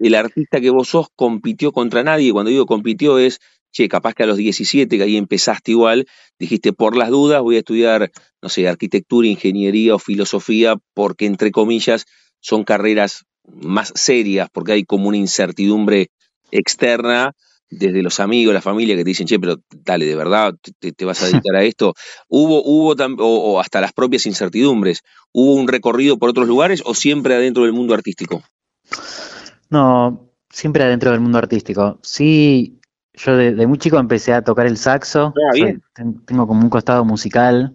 el 0.00 0.14
artista 0.14 0.60
que 0.60 0.70
vos 0.70 0.88
sos 0.88 1.08
compitió 1.14 1.72
contra 1.72 2.02
nadie. 2.02 2.32
Cuando 2.32 2.50
digo 2.50 2.66
compitió 2.66 3.18
es 3.18 3.40
che, 3.72 3.88
capaz 3.88 4.14
que 4.14 4.24
a 4.24 4.26
los 4.26 4.36
17, 4.36 4.96
que 4.96 5.02
ahí 5.02 5.16
empezaste 5.16 5.72
igual, 5.72 6.06
dijiste, 6.38 6.72
por 6.72 6.96
las 6.96 7.10
dudas 7.10 7.42
voy 7.42 7.56
a 7.56 7.60
estudiar, 7.60 8.10
no 8.42 8.48
sé, 8.48 8.66
arquitectura, 8.68 9.28
ingeniería 9.28 9.94
o 9.94 9.98
filosofía, 9.98 10.76
porque 10.94 11.26
entre 11.26 11.50
comillas 11.52 12.06
son 12.40 12.64
carreras 12.64 13.24
más 13.46 13.92
serias, 13.94 14.48
porque 14.52 14.72
hay 14.72 14.84
como 14.84 15.08
una 15.08 15.16
incertidumbre 15.16 16.10
externa 16.50 17.32
desde 17.70 18.02
los 18.02 18.18
amigos, 18.18 18.52
la 18.52 18.60
familia 18.60 18.96
que 18.96 19.04
te 19.04 19.10
dicen, 19.10 19.28
che, 19.28 19.38
pero 19.38 19.58
dale, 19.84 20.04
de 20.04 20.16
verdad 20.16 20.54
te, 20.80 21.04
vas 21.04 21.22
a 21.22 21.26
dedicar 21.26 21.54
a 21.54 21.62
esto. 21.62 21.94
Hubo, 22.28 22.62
hubo 22.64 22.92
o, 22.92 23.52
o 23.52 23.60
hasta 23.60 23.80
las 23.80 23.92
propias 23.92 24.26
incertidumbres, 24.26 25.02
¿hubo 25.32 25.54
un 25.54 25.68
recorrido 25.68 26.18
por 26.18 26.30
otros 26.30 26.48
lugares 26.48 26.82
o 26.84 26.94
siempre 26.94 27.34
adentro 27.34 27.62
del 27.62 27.72
mundo 27.72 27.94
artístico? 27.94 28.42
No, 29.70 30.30
siempre 30.50 30.84
adentro 30.84 31.12
del 31.12 31.20
mundo 31.20 31.38
artístico. 31.38 31.98
Sí, 32.02 32.80
yo 33.14 33.36
de, 33.36 33.66
muy 33.66 33.78
chico 33.78 33.98
empecé 33.98 34.32
a 34.32 34.42
tocar 34.42 34.66
el 34.66 34.76
saxo. 34.76 35.32
Ah, 35.52 35.72
tengo 36.26 36.46
como 36.46 36.60
un 36.60 36.70
costado 36.70 37.04
musical. 37.04 37.74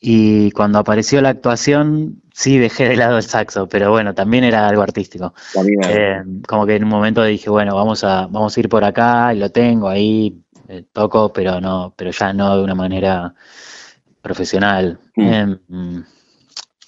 Y 0.00 0.50
cuando 0.50 0.78
apareció 0.78 1.22
la 1.22 1.30
actuación, 1.30 2.22
sí 2.32 2.58
dejé 2.58 2.88
de 2.88 2.96
lado 2.96 3.16
el 3.16 3.22
saxo, 3.22 3.68
pero 3.68 3.90
bueno, 3.90 4.14
también 4.14 4.44
era 4.44 4.68
algo 4.68 4.82
artístico. 4.82 5.32
Eh, 5.88 6.22
como 6.46 6.66
que 6.66 6.76
en 6.76 6.84
un 6.84 6.90
momento 6.90 7.24
dije, 7.24 7.48
bueno, 7.48 7.74
vamos 7.74 8.04
a, 8.04 8.26
vamos 8.26 8.54
a 8.54 8.60
ir 8.60 8.68
por 8.68 8.84
acá, 8.84 9.32
y 9.32 9.38
lo 9.38 9.50
tengo 9.50 9.88
ahí, 9.88 10.42
eh, 10.68 10.84
toco, 10.92 11.32
pero 11.32 11.58
no, 11.60 11.94
pero 11.96 12.10
ya 12.10 12.34
no 12.34 12.56
de 12.58 12.64
una 12.64 12.74
manera 12.74 13.34
profesional. 14.20 14.98
Mm. 15.16 15.32
Em, 15.32 16.04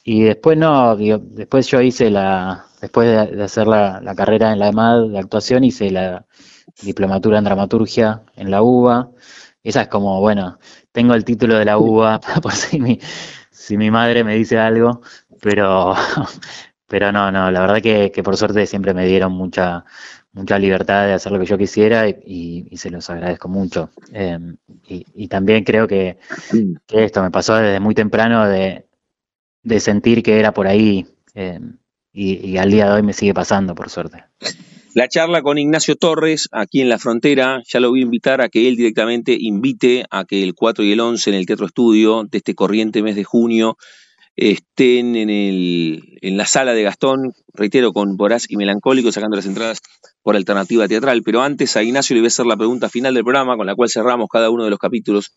y 0.08 0.22
después 0.22 0.56
no, 0.56 0.96
después 0.96 1.66
yo 1.66 1.80
hice 1.80 2.10
la, 2.10 2.64
después 2.80 3.08
de, 3.32 3.42
hacer 3.42 3.66
la, 3.66 4.00
la, 4.00 4.14
carrera 4.14 4.52
en 4.52 4.60
la 4.60 4.68
EMAD 4.68 5.08
de 5.08 5.18
actuación, 5.18 5.64
hice 5.64 5.90
la, 5.90 6.24
diplomatura 6.82 7.38
en 7.38 7.44
dramaturgia 7.44 8.22
en 8.36 8.50
la 8.50 8.62
UBA. 8.62 9.10
Esa 9.62 9.82
es 9.82 9.88
como, 9.88 10.20
bueno, 10.20 10.58
tengo 10.92 11.14
el 11.14 11.24
título 11.24 11.58
de 11.58 11.64
la 11.64 11.78
UBA 11.78 12.20
por 12.42 12.52
si 12.52 12.78
mi, 12.80 13.00
si 13.50 13.76
mi 13.76 13.90
madre 13.90 14.22
me 14.22 14.36
dice 14.36 14.58
algo, 14.58 15.00
pero, 15.42 15.94
pero 16.86 17.10
no, 17.10 17.32
no, 17.32 17.50
la 17.50 17.60
verdad 17.60 17.82
que, 17.82 18.22
por 18.22 18.36
suerte 18.36 18.66
siempre 18.66 18.94
me 18.94 19.06
dieron 19.06 19.32
mucha, 19.32 19.84
mucha 20.32 20.56
libertad 20.58 21.06
de 21.06 21.14
hacer 21.14 21.32
lo 21.32 21.40
que 21.40 21.46
yo 21.46 21.58
quisiera 21.58 22.08
y, 22.08 22.68
se 22.76 22.90
los 22.90 23.10
agradezco 23.10 23.48
mucho. 23.48 23.90
Em, 24.12 24.56
y, 24.86 25.26
también 25.26 25.64
creo 25.64 25.88
que, 25.88 26.18
esto 26.92 27.22
me 27.22 27.30
pasó 27.32 27.56
desde 27.56 27.80
muy 27.80 27.94
temprano 27.94 28.46
de, 28.46 28.85
sentir 29.80 30.22
que 30.22 30.38
era 30.38 30.52
por 30.52 30.66
ahí 30.66 31.06
y, 32.12 32.50
y 32.50 32.56
al 32.56 32.70
día 32.70 32.86
de 32.86 32.92
hoy 32.92 33.02
me 33.02 33.12
sigue 33.12 33.34
pasando, 33.34 33.74
por 33.74 33.90
suerte. 33.90 34.24
La 34.94 35.08
charla 35.08 35.42
con 35.42 35.58
Ignacio 35.58 35.96
Torres, 35.96 36.48
aquí 36.52 36.80
en 36.80 36.88
la 36.88 36.98
frontera, 36.98 37.60
ya 37.66 37.80
lo 37.80 37.90
voy 37.90 38.00
a 38.00 38.04
invitar 38.04 38.40
a 38.40 38.48
que 38.48 38.66
él 38.66 38.76
directamente 38.76 39.36
invite 39.38 40.06
a 40.10 40.24
que 40.24 40.42
el 40.42 40.54
4 40.54 40.82
y 40.84 40.92
el 40.92 41.00
11 41.00 41.28
en 41.28 41.36
el 41.36 41.44
Teatro 41.44 41.66
Estudio 41.66 42.24
de 42.24 42.38
este 42.38 42.54
corriente 42.54 43.02
mes 43.02 43.14
de 43.14 43.24
junio 43.24 43.76
estén 44.36 45.16
en, 45.16 45.28
el, 45.28 46.18
en 46.22 46.36
la 46.38 46.46
sala 46.46 46.72
de 46.72 46.82
Gastón, 46.82 47.34
reitero, 47.52 47.92
con 47.92 48.16
Voraz 48.16 48.46
y 48.48 48.56
Melancólico, 48.56 49.12
sacando 49.12 49.36
las 49.36 49.44
entradas 49.44 49.80
por 50.22 50.36
alternativa 50.36 50.88
teatral. 50.88 51.22
Pero 51.22 51.42
antes 51.42 51.76
a 51.76 51.82
Ignacio 51.82 52.14
le 52.14 52.20
voy 52.20 52.26
a 52.26 52.28
hacer 52.28 52.46
la 52.46 52.56
pregunta 52.56 52.88
final 52.88 53.12
del 53.12 53.24
programa, 53.24 53.58
con 53.58 53.66
la 53.66 53.74
cual 53.74 53.90
cerramos 53.90 54.28
cada 54.30 54.48
uno 54.48 54.64
de 54.64 54.70
los 54.70 54.78
capítulos, 54.78 55.36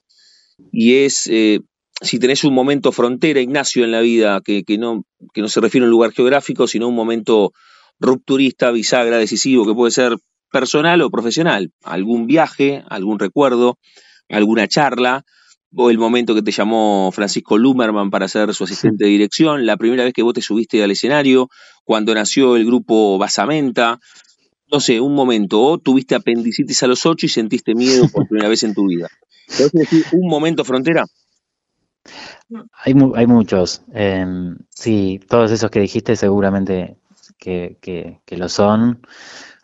y 0.71 0.95
es 0.95 1.27
eh, 1.27 1.59
si 2.01 2.19
tenés 2.19 2.43
un 2.43 2.53
momento 2.53 2.91
frontera, 2.91 3.41
Ignacio, 3.41 3.83
en 3.83 3.91
la 3.91 4.01
vida, 4.01 4.41
que, 4.43 4.63
que, 4.63 4.77
no, 4.77 5.03
que 5.33 5.41
no 5.41 5.49
se 5.49 5.61
refiere 5.61 5.85
a 5.85 5.87
un 5.87 5.91
lugar 5.91 6.11
geográfico, 6.11 6.67
sino 6.67 6.87
un 6.87 6.95
momento 6.95 7.51
rupturista, 7.99 8.71
bisagra, 8.71 9.17
decisivo, 9.17 9.65
que 9.65 9.73
puede 9.73 9.91
ser 9.91 10.17
personal 10.51 11.01
o 11.01 11.09
profesional. 11.09 11.71
Algún 11.83 12.25
viaje, 12.25 12.83
algún 12.89 13.19
recuerdo, 13.19 13.77
alguna 14.29 14.67
charla, 14.67 15.23
o 15.75 15.89
el 15.89 15.97
momento 15.97 16.33
que 16.33 16.41
te 16.41 16.51
llamó 16.51 17.11
Francisco 17.11 17.57
Lumerman 17.57 18.09
para 18.09 18.27
ser 18.27 18.53
su 18.53 18.63
asistente 18.63 19.05
de 19.05 19.11
dirección, 19.11 19.65
la 19.65 19.77
primera 19.77 20.03
vez 20.03 20.13
que 20.13 20.23
vos 20.23 20.33
te 20.33 20.41
subiste 20.41 20.83
al 20.83 20.91
escenario, 20.91 21.49
cuando 21.83 22.13
nació 22.15 22.55
el 22.55 22.65
grupo 22.65 23.17
Basamenta, 23.17 23.99
no 24.71 24.79
sé, 24.79 24.99
un 24.99 25.13
momento, 25.13 25.61
o 25.61 25.77
tuviste 25.77 26.15
apendicitis 26.15 26.81
a 26.83 26.87
los 26.87 27.05
ocho 27.05 27.25
y 27.25 27.29
sentiste 27.29 27.75
miedo 27.75 28.07
por 28.09 28.27
primera 28.27 28.49
vez 28.49 28.63
en 28.63 28.73
tu 28.73 28.87
vida. 28.87 29.09
¿Puedes 29.47 29.71
decir 29.71 30.05
un 30.13 30.29
momento 30.29 30.63
frontera? 30.63 31.05
Hay, 32.73 32.93
hay 33.15 33.27
muchos. 33.27 33.81
Em, 33.93 34.57
sí, 34.69 35.19
todos 35.27 35.51
esos 35.51 35.69
que 35.69 35.79
dijiste 35.79 36.15
seguramente 36.15 36.97
que, 37.39 38.21
lo 38.29 38.49
son. 38.49 39.01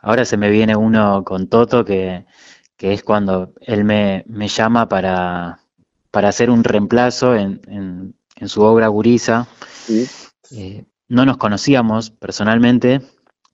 Ahora 0.02 0.26
se 0.26 0.38
me 0.38 0.50
viene 0.50 0.76
uno 0.76 1.24
con 1.24 1.48
Toto 1.48 1.84
que, 1.84 2.26
es 2.78 3.04
cuando 3.04 3.54
él 3.62 3.84
me, 3.84 4.24
llama 4.48 4.88
para, 4.88 5.60
para, 6.12 6.30
hacer 6.30 6.50
un 6.50 6.64
reemplazo 6.64 7.36
en, 7.36 7.62
en, 7.68 8.50
su 8.50 8.62
obra 8.62 8.88
Gurisa. 8.88 9.48
Eh, 10.52 10.86
no 11.08 11.26
nos 11.26 11.38
conocíamos 11.38 12.12
personalmente, 12.12 13.02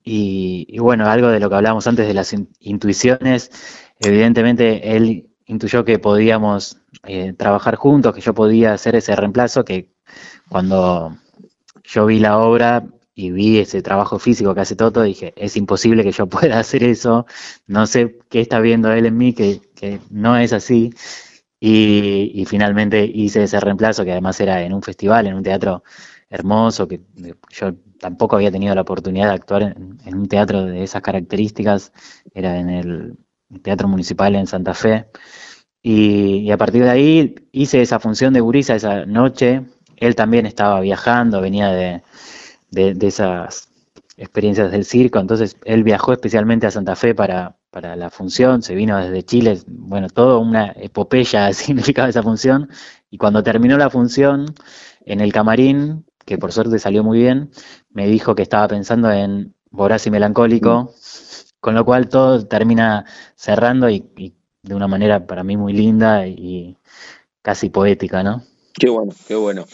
Y, 0.04 0.78
bueno, 0.78 1.06
algo 1.06 1.28
de 1.28 1.38
lo 1.38 1.48
que 1.48 1.54
hablábamos 1.56 1.86
antes 1.86 2.06
de 2.06 2.14
las 2.14 2.34
intuiciones, 2.58 3.50
evidentemente 4.00 4.96
él 4.96 5.30
intuyó 5.46 5.84
que 5.84 5.98
podíamos 5.98 6.81
eh, 7.04 7.32
trabajar 7.34 7.76
juntos, 7.76 8.14
que 8.14 8.20
yo 8.20 8.34
podía 8.34 8.74
hacer 8.74 8.96
ese 8.96 9.16
reemplazo, 9.16 9.64
que 9.64 9.92
cuando 10.48 11.16
yo 11.84 12.06
vi 12.06 12.20
la 12.20 12.38
obra 12.38 12.84
y 13.14 13.30
vi 13.30 13.58
ese 13.58 13.82
trabajo 13.82 14.18
físico 14.18 14.54
que 14.54 14.60
hace 14.60 14.76
Toto, 14.76 15.02
dije, 15.02 15.32
es 15.36 15.56
imposible 15.56 16.04
que 16.04 16.12
yo 16.12 16.26
pueda 16.28 16.58
hacer 16.58 16.84
eso, 16.84 17.26
no 17.66 17.86
sé 17.86 18.18
qué 18.30 18.40
está 18.40 18.60
viendo 18.60 18.92
él 18.92 19.06
en 19.06 19.16
mí, 19.16 19.34
que, 19.34 19.60
que 19.74 20.00
no 20.10 20.36
es 20.36 20.52
así. 20.52 20.94
Y, 21.64 22.44
finalmente 22.46 23.04
hice 23.04 23.44
ese 23.44 23.60
reemplazo, 23.60 24.04
que 24.04 24.10
además 24.10 24.40
era 24.40 24.62
en 24.62 24.72
un 24.74 24.82
festival, 24.82 25.28
en 25.28 25.34
un 25.34 25.44
teatro 25.44 25.84
hermoso, 26.28 26.88
que 26.88 27.00
yo 27.50 27.74
tampoco 28.00 28.34
había 28.34 28.50
tenido 28.50 28.74
la 28.74 28.80
oportunidad 28.80 29.28
de 29.28 29.34
actuar 29.34 29.62
en, 29.62 30.18
un 30.18 30.26
teatro 30.26 30.64
de 30.64 30.82
esas 30.82 31.02
características, 31.02 31.92
era 32.34 32.58
en 32.58 32.68
el 32.68 33.16
Teatro 33.62 33.86
Municipal 33.86 34.34
en 34.34 34.48
Santa 34.48 34.74
Fe. 34.74 35.06
Y, 35.82 36.50
a 36.50 36.56
partir 36.56 36.84
de 36.84 36.90
ahí 36.90 37.34
hice 37.52 37.82
esa 37.82 37.98
función 37.98 38.32
de 38.32 38.40
Gurisa 38.40 38.74
esa 38.74 39.04
noche. 39.06 39.62
Él 39.96 40.14
también 40.14 40.46
estaba 40.46 40.80
viajando, 40.80 41.40
venía 41.40 41.70
de, 41.70 42.02
de 42.70 43.06
esas 43.06 43.68
experiencias 44.16 44.70
del 44.70 44.84
circo, 44.84 45.18
entonces 45.18 45.56
él 45.64 45.84
viajó 45.84 46.12
especialmente 46.12 46.66
a 46.66 46.70
Santa 46.70 46.96
Fe 46.96 47.14
para, 47.14 47.56
para 47.70 47.96
la 47.96 48.10
función, 48.10 48.62
se 48.62 48.74
vino 48.74 48.98
desde 48.98 49.22
Chile, 49.24 49.58
bueno, 49.66 50.08
todo 50.08 50.40
una 50.40 50.72
epopeya 50.76 51.52
significaba 51.54 52.08
esa 52.08 52.22
función, 52.22 52.68
y 53.10 53.18
cuando 53.18 53.42
terminó 53.42 53.76
la 53.78 53.90
función, 53.90 54.54
en 55.04 55.20
el 55.20 55.32
camarín, 55.32 56.04
que 56.24 56.38
por 56.38 56.52
suerte 56.52 56.78
salió 56.78 57.02
muy 57.02 57.18
bien, 57.18 57.50
me 57.90 58.06
dijo 58.06 58.34
que 58.34 58.42
estaba 58.42 58.68
pensando 58.68 59.10
en 59.10 59.54
Voraz 59.70 60.06
y 60.06 60.10
Melancólico, 60.10 60.84
mm. 60.84 60.88
con 61.60 61.74
lo 61.74 61.84
cual 61.84 62.08
todo 62.08 62.46
termina 62.46 63.04
cerrando 63.34 63.90
y, 63.90 64.34
de 64.62 64.74
una 64.74 64.86
manera 64.86 65.26
para 65.26 65.42
mí 65.42 65.56
muy 65.56 65.72
linda 65.72 66.26
y 66.26 66.76
casi 67.42 67.68
poética, 67.68 68.22
¿no? 68.22 68.44
Qué 68.74 68.88
bueno, 68.88 69.12
qué 69.26 69.34
bueno. 69.34 69.66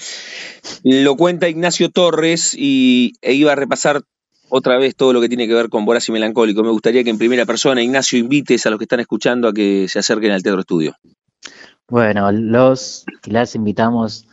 Lo 0.83 1.17
cuenta 1.17 1.49
Ignacio 1.49 1.91
Torres 1.91 2.55
y 2.57 3.13
e 3.21 3.35
iba 3.35 3.53
a 3.53 3.57
repasar 3.57 4.03
otra 4.49 4.79
vez 4.79 4.97
todo 4.97 5.13
lo 5.13 5.21
que 5.21 5.29
tiene 5.29 5.47
que 5.47 5.55
ver 5.55 5.69
con 5.69 5.85
Voraz 5.85 6.09
y 6.09 6.13
Melancólico. 6.13 6.63
Me 6.63 6.71
gustaría 6.71 7.05
que 7.05 7.11
en 7.11 7.19
primera 7.19 7.45
persona, 7.45 7.83
Ignacio, 7.83 8.19
invites 8.19 8.67
a 8.67 8.71
los 8.71 8.79
que 8.79 8.85
están 8.85 9.01
escuchando 9.01 9.49
a 9.49 9.53
que 9.53 9.87
se 9.89 9.99
acerquen 9.99 10.33
al 10.33 10.43
Teatro 10.43 10.61
Estudio. 10.61 10.97
Bueno, 11.87 12.33
los 12.33 13.05
las 13.25 13.55
invitamos 13.55 14.27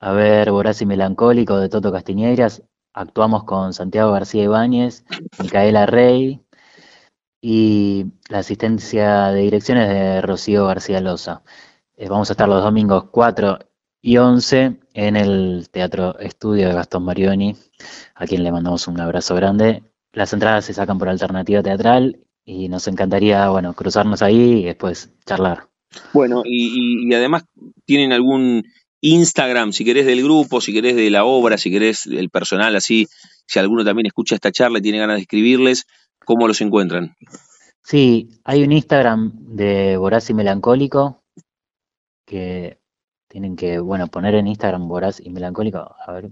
a 0.00 0.12
ver 0.12 0.50
Voraz 0.50 0.80
y 0.82 0.86
Melancólico 0.86 1.58
de 1.58 1.68
Toto 1.68 1.92
Castiñeiras. 1.92 2.62
Actuamos 2.94 3.44
con 3.44 3.74
Santiago 3.74 4.12
García 4.12 4.44
Ibáñez, 4.44 5.04
Micaela 5.38 5.84
Rey 5.84 6.40
y 7.48 8.06
la 8.28 8.40
asistencia 8.40 9.26
de 9.28 9.42
direcciones 9.42 9.88
de 9.88 10.20
Rocío 10.20 10.66
García 10.66 11.00
Loza. 11.00 11.44
Eh, 11.96 12.08
vamos 12.08 12.28
a 12.28 12.32
estar 12.32 12.48
los 12.48 12.60
domingos 12.60 13.04
4 13.12 13.60
y 14.02 14.16
11 14.16 14.80
en 14.94 15.14
el 15.14 15.68
Teatro 15.70 16.18
Estudio 16.18 16.66
de 16.66 16.74
Gastón 16.74 17.04
Marioni, 17.04 17.54
a 18.16 18.26
quien 18.26 18.42
le 18.42 18.50
mandamos 18.50 18.88
un 18.88 18.98
abrazo 18.98 19.36
grande. 19.36 19.84
Las 20.10 20.32
entradas 20.32 20.64
se 20.64 20.74
sacan 20.74 20.98
por 20.98 21.08
alternativa 21.08 21.62
teatral 21.62 22.18
y 22.44 22.68
nos 22.68 22.88
encantaría, 22.88 23.48
bueno, 23.48 23.74
cruzarnos 23.74 24.22
ahí 24.22 24.62
y 24.62 24.64
después 24.64 25.10
charlar. 25.24 25.68
Bueno, 26.12 26.42
y, 26.44 27.14
además 27.14 27.44
tienen 27.84 28.12
algún 28.12 28.64
Instagram, 29.02 29.72
si 29.72 29.84
querés 29.84 30.06
del 30.06 30.24
grupo, 30.24 30.60
si 30.60 30.72
querés 30.72 30.96
de 30.96 31.10
la 31.10 31.24
obra, 31.24 31.58
si 31.58 31.70
querés 31.70 32.06
el 32.06 32.28
personal, 32.28 32.74
así, 32.74 33.06
si 33.46 33.60
alguno 33.60 33.84
también 33.84 34.06
escucha 34.06 34.34
esta 34.34 34.50
charla 34.50 34.80
y 34.80 34.82
tiene 34.82 34.98
ganas 34.98 35.18
de 35.18 35.22
escribirles, 35.22 35.86
¿cómo 36.26 36.46
los 36.46 36.60
encuentran? 36.60 37.16
Sí, 37.82 38.28
hay 38.44 38.62
un 38.62 38.72
Instagram 38.72 39.32
de 39.56 39.96
Voraz 39.96 40.28
y 40.28 40.34
Melancólico 40.34 41.22
que 42.26 42.78
tienen 43.28 43.56
que, 43.56 43.78
bueno, 43.78 44.08
poner 44.08 44.34
en 44.34 44.46
Instagram 44.46 44.88
voraz 44.88 45.20
y 45.20 45.30
melancólico. 45.30 45.78
A 45.78 46.12
ver, 46.12 46.28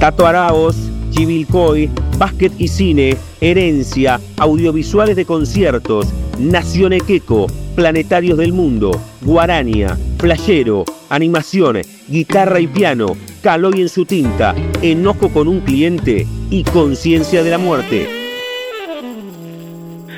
Tato 0.00 0.26
Araos 0.26 0.76
Chivilcoy, 1.10 1.90
básquet 2.18 2.52
y 2.58 2.68
cine, 2.68 3.16
herencia, 3.40 4.20
audiovisuales 4.36 5.16
de 5.16 5.24
conciertos, 5.24 6.12
Nación 6.38 6.92
Equeco, 6.92 7.46
Planetarios 7.74 8.38
del 8.38 8.52
Mundo, 8.52 8.92
Guarania, 9.22 9.96
Playero, 10.18 10.84
animación, 11.08 11.78
guitarra 12.08 12.60
y 12.60 12.66
piano, 12.66 13.16
Caloy 13.42 13.80
en 13.80 13.88
su 13.88 14.04
tinta, 14.04 14.54
enojo 14.82 15.32
con 15.32 15.48
un 15.48 15.60
cliente 15.60 16.26
y 16.50 16.62
conciencia 16.64 17.42
de 17.42 17.50
la 17.50 17.58
muerte. 17.58 18.06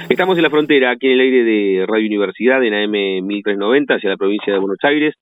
Estamos 0.08 0.36
en 0.36 0.42
la 0.42 0.50
frontera, 0.50 0.90
aquí 0.90 1.06
en 1.06 1.12
el 1.12 1.20
aire 1.20 1.44
de 1.44 1.86
Radio 1.86 2.06
Universidad, 2.08 2.62
en 2.64 2.74
AM 2.74 3.26
1390, 3.26 3.94
hacia 3.94 4.10
la 4.10 4.16
provincia 4.16 4.52
de 4.52 4.58
Buenos 4.58 4.82
Aires. 4.82 5.14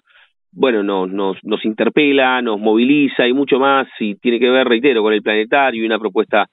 bueno, 0.52 0.82
nos, 0.82 1.10
nos, 1.10 1.38
nos 1.44 1.64
interpela, 1.64 2.42
nos 2.42 2.60
moviliza 2.60 3.26
y 3.26 3.32
mucho 3.32 3.58
más 3.58 3.88
y 3.98 4.16
tiene 4.16 4.38
que 4.38 4.50
ver, 4.50 4.68
reitero, 4.68 5.02
con 5.02 5.14
el 5.14 5.22
planetario 5.22 5.82
y 5.82 5.86
una 5.86 5.98
propuesta 5.98 6.44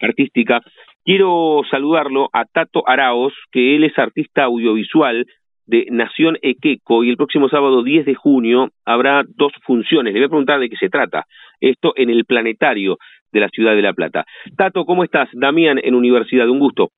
artística. 0.00 0.62
Quiero 1.04 1.60
saludarlo 1.70 2.30
a 2.32 2.46
Tato 2.46 2.88
Araos, 2.88 3.34
que 3.52 3.76
él 3.76 3.84
es 3.84 3.98
artista 3.98 4.44
audiovisual, 4.44 5.26
de 5.68 5.86
Nación 5.90 6.38
Equeco 6.40 7.04
y 7.04 7.10
el 7.10 7.16
próximo 7.16 7.48
sábado 7.48 7.82
10 7.82 8.06
de 8.06 8.14
junio 8.14 8.70
habrá 8.86 9.22
dos 9.36 9.52
funciones. 9.64 10.14
Le 10.14 10.20
voy 10.20 10.26
a 10.26 10.30
preguntar 10.30 10.58
de 10.58 10.70
qué 10.70 10.76
se 10.76 10.88
trata. 10.88 11.26
Esto 11.60 11.92
en 11.94 12.08
el 12.10 12.24
planetario 12.24 12.96
de 13.30 13.40
la 13.40 13.48
ciudad 13.50 13.76
de 13.76 13.82
La 13.82 13.92
Plata. 13.92 14.24
Tato, 14.56 14.86
¿cómo 14.86 15.04
estás? 15.04 15.28
Damián 15.34 15.78
en 15.82 15.94
Universidad, 15.94 16.48
un 16.48 16.58
gusto. 16.58 16.88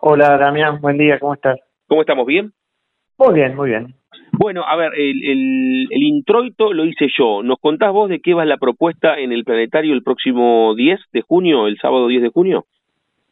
Hola 0.00 0.36
Damián, 0.36 0.80
buen 0.80 0.98
día, 0.98 1.18
¿cómo 1.18 1.34
estás? 1.34 1.58
¿Cómo 1.86 2.00
estamos? 2.00 2.26
¿Bien? 2.26 2.52
Muy 3.18 3.34
bien, 3.34 3.54
muy 3.54 3.70
bien. 3.70 3.94
Bueno, 4.32 4.64
a 4.66 4.76
ver, 4.76 4.92
el, 4.94 5.24
el, 5.24 5.86
el, 5.90 6.02
introito 6.02 6.72
lo 6.72 6.84
hice 6.84 7.06
yo. 7.16 7.42
¿Nos 7.42 7.58
contás 7.58 7.92
vos 7.92 8.10
de 8.10 8.20
qué 8.20 8.34
va 8.34 8.44
la 8.44 8.58
propuesta 8.58 9.18
en 9.18 9.32
el 9.32 9.44
planetario 9.44 9.94
el 9.94 10.02
próximo 10.02 10.74
10 10.74 11.00
de 11.12 11.22
junio, 11.22 11.68
el 11.68 11.78
sábado 11.78 12.08
10 12.08 12.22
de 12.24 12.28
junio? 12.30 12.66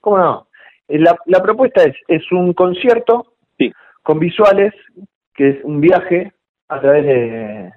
¿Cómo 0.00 0.18
no? 0.18 0.46
La, 0.88 1.16
la 1.26 1.42
propuesta 1.42 1.82
es, 1.82 1.96
es 2.08 2.30
un 2.30 2.54
concierto 2.54 3.34
con 4.04 4.20
visuales, 4.20 4.72
que 5.34 5.48
es 5.48 5.64
un 5.64 5.80
viaje 5.80 6.32
a 6.68 6.80
través 6.80 7.04
de, 7.04 7.72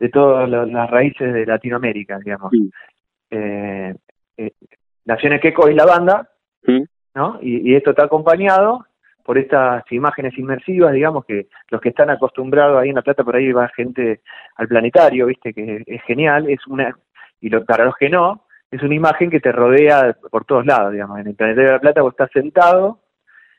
de 0.00 0.08
todas 0.08 0.48
las 0.48 0.90
raíces 0.90 1.32
de 1.32 1.46
Latinoamérica, 1.46 2.18
digamos. 2.18 2.50
Eh, 3.30 3.94
eh, 4.36 4.52
Naciones 5.04 5.40
Queco 5.40 5.68
y 5.68 5.74
la 5.74 5.84
banda 5.84 6.28
¿no? 7.14 7.38
Y, 7.42 7.74
esto 7.74 7.90
está 7.90 8.04
acompañado 8.04 8.86
por 9.24 9.38
estas 9.38 9.84
imágenes 9.92 10.38
inmersivas, 10.38 10.92
digamos 10.92 11.24
que 11.26 11.48
los 11.70 11.80
que 11.80 11.90
están 11.90 12.08
acostumbrados 12.08 12.78
ahí 12.78 12.88
en 12.90 12.94
La 12.94 13.02
Plata, 13.02 13.24
por 13.24 13.36
ahí 13.36 13.52
va 13.52 13.68
gente 13.68 14.22
al 14.56 14.68
planetario, 14.68 15.26
viste, 15.26 15.52
que 15.52 15.82
es 15.86 16.02
genial, 16.04 16.48
es 16.48 16.66
una, 16.66 16.96
y 17.40 17.50
para 17.50 17.84
los 17.84 17.94
que 17.96 18.08
no, 18.08 18.46
es 18.70 18.82
una 18.82 18.94
imagen 18.94 19.30
que 19.30 19.40
te 19.40 19.52
rodea 19.52 20.16
por 20.30 20.44
todos 20.44 20.64
lados, 20.64 20.92
digamos, 20.92 21.18
en 21.18 21.26
el 21.26 21.34
planetario 21.34 21.68
de 21.70 21.74
La 21.74 21.80
Plata 21.80 22.02
vos 22.02 22.12
estás 22.12 22.30
sentado 22.32 23.00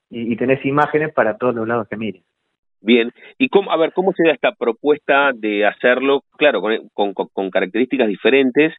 y, 0.09 0.35
tenés 0.35 0.65
imágenes 0.65 1.13
para 1.13 1.37
todos 1.37 1.55
los 1.55 1.67
lados 1.67 1.87
que 1.87 1.97
mires. 1.97 2.23
Bien, 2.81 3.11
y 3.37 3.49
cómo, 3.49 3.71
a 3.71 3.77
ver, 3.77 3.91
¿cómo 3.93 4.13
se 4.13 4.23
da 4.25 4.33
esta 4.33 4.53
propuesta 4.53 5.31
de 5.33 5.65
hacerlo, 5.65 6.23
claro, 6.37 6.61
con, 6.93 7.13
con 7.13 7.49
características 7.49 8.07
diferentes, 8.07 8.73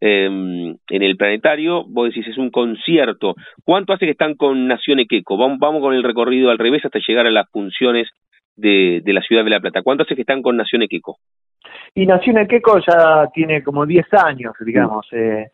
Em, 0.00 0.76
en 0.90 1.02
el 1.02 1.16
planetario, 1.16 1.84
vos 1.84 2.08
decís 2.08 2.28
es 2.28 2.38
un 2.38 2.50
concierto. 2.50 3.34
¿Cuánto 3.64 3.92
hace 3.92 4.04
que 4.04 4.12
están 4.12 4.34
con 4.34 4.68
Nación 4.68 5.00
Equeco? 5.00 5.36
Vamos, 5.36 5.58
vamos 5.58 5.80
con 5.80 5.94
el 5.94 6.04
recorrido 6.04 6.50
al 6.50 6.58
revés 6.58 6.84
hasta 6.84 7.00
llegar 7.06 7.26
a 7.26 7.30
las 7.30 7.50
funciones 7.50 8.08
de, 8.54 9.02
la 9.06 9.22
ciudad 9.22 9.44
de 9.44 9.50
La 9.50 9.60
Plata. 9.60 9.82
¿Cuánto 9.82 10.04
hace 10.04 10.14
que 10.14 10.22
están 10.22 10.42
con 10.42 10.56
Nación 10.56 10.82
Equeco? 10.82 11.18
Y 11.94 12.06
Nación 12.06 12.38
Equeco 12.38 12.78
ya 12.78 13.28
tiene 13.34 13.62
como 13.62 13.86
10 13.86 14.06
años, 14.14 14.54
digamos. 14.64 15.06
Mm. 15.10 15.16
Eh, 15.16 15.50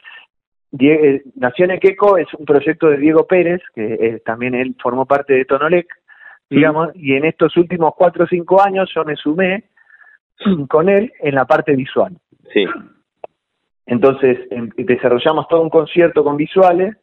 eh, 0.80 1.22
Nación 1.36 1.70
Equeco 1.70 2.16
es 2.18 2.26
un 2.34 2.44
proyecto 2.44 2.88
de 2.88 2.98
Diego 2.98 3.26
Pérez, 3.26 3.62
que 3.74 3.94
eh, 3.94 4.22
también 4.24 4.54
él 4.54 4.74
formó 4.82 5.06
parte 5.06 5.34
de 5.34 5.44
Tonolec, 5.44 5.86
mm. 6.50 6.54
digamos, 6.54 6.88
y 6.94 7.14
en 7.14 7.24
estos 7.24 7.56
últimos 7.56 7.94
4 7.96 8.24
o 8.24 8.26
5 8.26 8.62
años 8.62 8.90
yo 8.94 9.04
me 9.04 9.16
sumé 9.16 9.64
con 10.68 10.88
él 10.88 11.12
en 11.20 11.34
la 11.34 11.44
parte 11.44 11.76
visual. 11.76 12.16
Sí. 12.52 12.66
Entonces 13.86 14.38
em, 14.50 14.70
desarrollamos 14.76 15.46
todo 15.48 15.62
un 15.62 15.70
concierto 15.70 16.24
con 16.24 16.36
visuales 16.36 16.96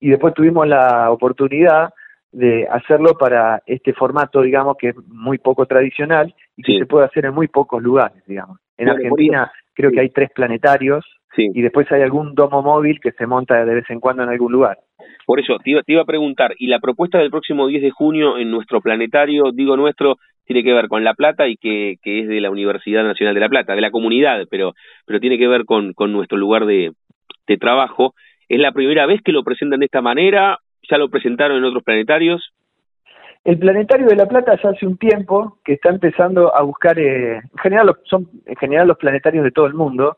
y 0.00 0.10
después 0.10 0.34
tuvimos 0.34 0.66
la 0.66 1.10
oportunidad 1.10 1.94
de 2.32 2.66
hacerlo 2.68 3.16
para 3.16 3.62
este 3.64 3.92
formato, 3.92 4.42
digamos, 4.42 4.76
que 4.76 4.88
es 4.88 4.96
muy 5.06 5.38
poco 5.38 5.66
tradicional 5.66 6.34
y 6.56 6.62
que 6.62 6.78
se 6.78 6.86
puede 6.86 7.06
hacer 7.06 7.26
en 7.26 7.34
muy 7.34 7.46
pocos 7.46 7.80
lugares, 7.80 8.22
digamos. 8.26 8.58
En 8.76 8.88
Argentina 8.88 9.52
creo 9.72 9.92
que 9.92 10.00
hay 10.00 10.10
tres 10.10 10.30
planetarios 10.34 11.06
y 11.36 11.62
después 11.62 11.90
hay 11.92 12.02
algún 12.02 12.34
domo 12.34 12.62
móvil 12.62 13.00
que 13.00 13.12
se 13.12 13.26
monta 13.26 13.64
de 13.64 13.74
vez 13.74 13.88
en 13.90 14.00
cuando 14.00 14.22
en 14.22 14.28
algún 14.28 14.52
lugar. 14.52 14.78
Por 15.26 15.40
eso, 15.40 15.58
te 15.62 15.70
iba, 15.70 15.82
te 15.82 15.92
iba 15.92 16.02
a 16.02 16.06
preguntar, 16.06 16.54
¿y 16.58 16.66
la 16.66 16.78
propuesta 16.78 17.18
del 17.18 17.30
próximo 17.30 17.66
10 17.66 17.82
de 17.82 17.90
junio 17.90 18.38
en 18.38 18.50
nuestro 18.50 18.80
planetario, 18.80 19.52
digo 19.52 19.76
nuestro, 19.76 20.16
tiene 20.44 20.62
que 20.62 20.72
ver 20.72 20.88
con 20.88 21.04
La 21.04 21.14
Plata 21.14 21.48
y 21.48 21.56
que, 21.56 21.96
que 22.02 22.20
es 22.20 22.28
de 22.28 22.40
la 22.40 22.50
Universidad 22.50 23.04
Nacional 23.04 23.34
de 23.34 23.40
La 23.40 23.48
Plata, 23.48 23.74
de 23.74 23.80
la 23.80 23.90
comunidad, 23.90 24.46
pero, 24.50 24.74
pero 25.06 25.20
tiene 25.20 25.38
que 25.38 25.48
ver 25.48 25.64
con, 25.64 25.92
con 25.94 26.12
nuestro 26.12 26.36
lugar 26.36 26.66
de, 26.66 26.92
de 27.46 27.56
trabajo. 27.56 28.14
¿Es 28.48 28.60
la 28.60 28.72
primera 28.72 29.06
vez 29.06 29.22
que 29.22 29.32
lo 29.32 29.42
presentan 29.42 29.80
de 29.80 29.86
esta 29.86 30.02
manera? 30.02 30.58
¿Ya 30.90 30.98
lo 30.98 31.08
presentaron 31.08 31.58
en 31.58 31.64
otros 31.64 31.82
planetarios? 31.82 32.52
El 33.44 33.58
planetario 33.58 34.06
de 34.06 34.16
La 34.16 34.26
Plata 34.26 34.58
ya 34.62 34.70
hace 34.70 34.86
un 34.86 34.96
tiempo 34.96 35.58
que 35.64 35.74
está 35.74 35.90
empezando 35.90 36.54
a 36.54 36.62
buscar, 36.62 36.98
eh, 36.98 37.36
en 37.36 37.58
general 37.62 37.94
son 38.04 38.28
en 38.46 38.56
general 38.56 38.88
los 38.88 38.96
planetarios 38.96 39.44
de 39.44 39.50
todo 39.50 39.66
el 39.66 39.74
mundo, 39.74 40.16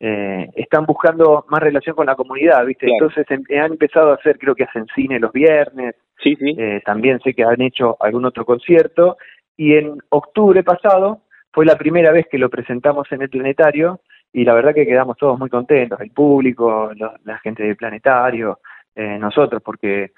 eh, 0.00 0.48
están 0.54 0.86
buscando 0.86 1.44
más 1.48 1.60
relación 1.60 1.96
con 1.96 2.06
la 2.06 2.14
comunidad, 2.14 2.64
¿viste? 2.64 2.86
Entonces 2.88 3.26
em, 3.30 3.42
han 3.58 3.72
empezado 3.72 4.10
a 4.10 4.14
hacer, 4.14 4.38
creo 4.38 4.54
que 4.54 4.64
hacen 4.64 4.86
cine 4.94 5.18
los 5.18 5.32
viernes, 5.32 5.96
sí, 6.22 6.36
sí. 6.36 6.54
Eh, 6.56 6.80
también 6.84 7.20
sé 7.20 7.34
que 7.34 7.44
han 7.44 7.60
hecho 7.60 7.96
algún 8.00 8.24
otro 8.24 8.44
concierto, 8.44 9.16
y 9.56 9.74
en 9.74 9.98
octubre 10.10 10.62
pasado 10.62 11.22
fue 11.52 11.66
la 11.66 11.76
primera 11.76 12.12
vez 12.12 12.26
que 12.30 12.38
lo 12.38 12.48
presentamos 12.48 13.10
en 13.10 13.22
el 13.22 13.30
planetario 13.30 14.00
y 14.32 14.44
la 14.44 14.54
verdad 14.54 14.74
que 14.74 14.86
quedamos 14.86 15.16
todos 15.16 15.38
muy 15.38 15.48
contentos, 15.48 16.00
el 16.00 16.10
público, 16.10 16.92
la 17.24 17.38
gente 17.38 17.64
del 17.64 17.76
planetario, 17.76 18.60
eh, 18.94 19.18
nosotros, 19.18 19.62
porque 19.64 20.12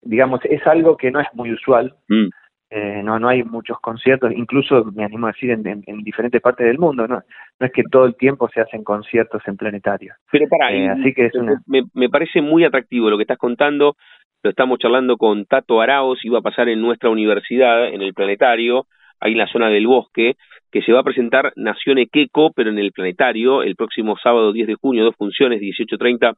digamos 0.00 0.40
es 0.44 0.66
algo 0.66 0.96
que 0.96 1.10
no 1.10 1.20
es 1.20 1.26
muy 1.34 1.52
usual. 1.52 1.94
Mm. 2.08 2.28
Eh, 2.68 3.00
no 3.04 3.18
no 3.20 3.28
hay 3.28 3.44
muchos 3.44 3.78
conciertos, 3.80 4.32
incluso 4.34 4.84
me 4.92 5.04
animo 5.04 5.28
a 5.28 5.32
decir 5.32 5.50
en, 5.50 5.84
diferentes 6.02 6.40
partes 6.40 6.66
del 6.66 6.78
mundo, 6.78 7.06
no 7.06 7.22
no 7.58 7.66
es 7.66 7.72
que 7.72 7.84
todo 7.84 8.06
el 8.06 8.16
tiempo 8.16 8.48
se 8.48 8.60
hacen 8.60 8.82
conciertos 8.82 9.40
en 9.46 9.56
planetario. 9.56 10.14
Pero 10.32 10.48
para, 10.48 10.72
eh, 10.72 10.88
así 10.88 11.14
que 11.14 11.26
es 11.26 11.32
me, 11.66 11.84
me 11.94 12.08
parece 12.08 12.42
muy 12.42 12.64
atractivo 12.64 13.08
lo 13.08 13.16
que 13.16 13.22
estás 13.22 13.38
contando, 13.38 13.96
lo 14.42 14.50
estamos 14.50 14.78
charlando 14.78 15.16
con 15.16 15.46
Tato 15.46 15.80
Araos, 15.80 16.24
iba 16.24 16.40
a 16.40 16.42
pasar 16.42 16.68
en 16.68 16.80
nuestra 16.80 17.08
universidad, 17.08 17.88
en 17.88 18.02
el 18.02 18.14
planetario, 18.14 18.86
ahí 19.20 19.32
en 19.32 19.38
la 19.38 19.46
zona 19.46 19.68
del 19.68 19.86
bosque, 19.86 20.36
que 20.70 20.82
se 20.82 20.92
va 20.92 21.00
a 21.00 21.04
presentar 21.04 21.52
Nación 21.56 21.98
Equeco, 21.98 22.52
pero 22.52 22.70
en 22.70 22.78
el 22.78 22.92
planetario, 22.92 23.62
el 23.62 23.76
próximo 23.76 24.16
sábado 24.22 24.52
10 24.52 24.66
de 24.66 24.74
junio, 24.74 25.04
dos 25.04 25.16
funciones, 25.16 25.60
18.30 25.60 26.34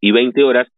y 0.00 0.12
20 0.12 0.44
horas. 0.44 0.68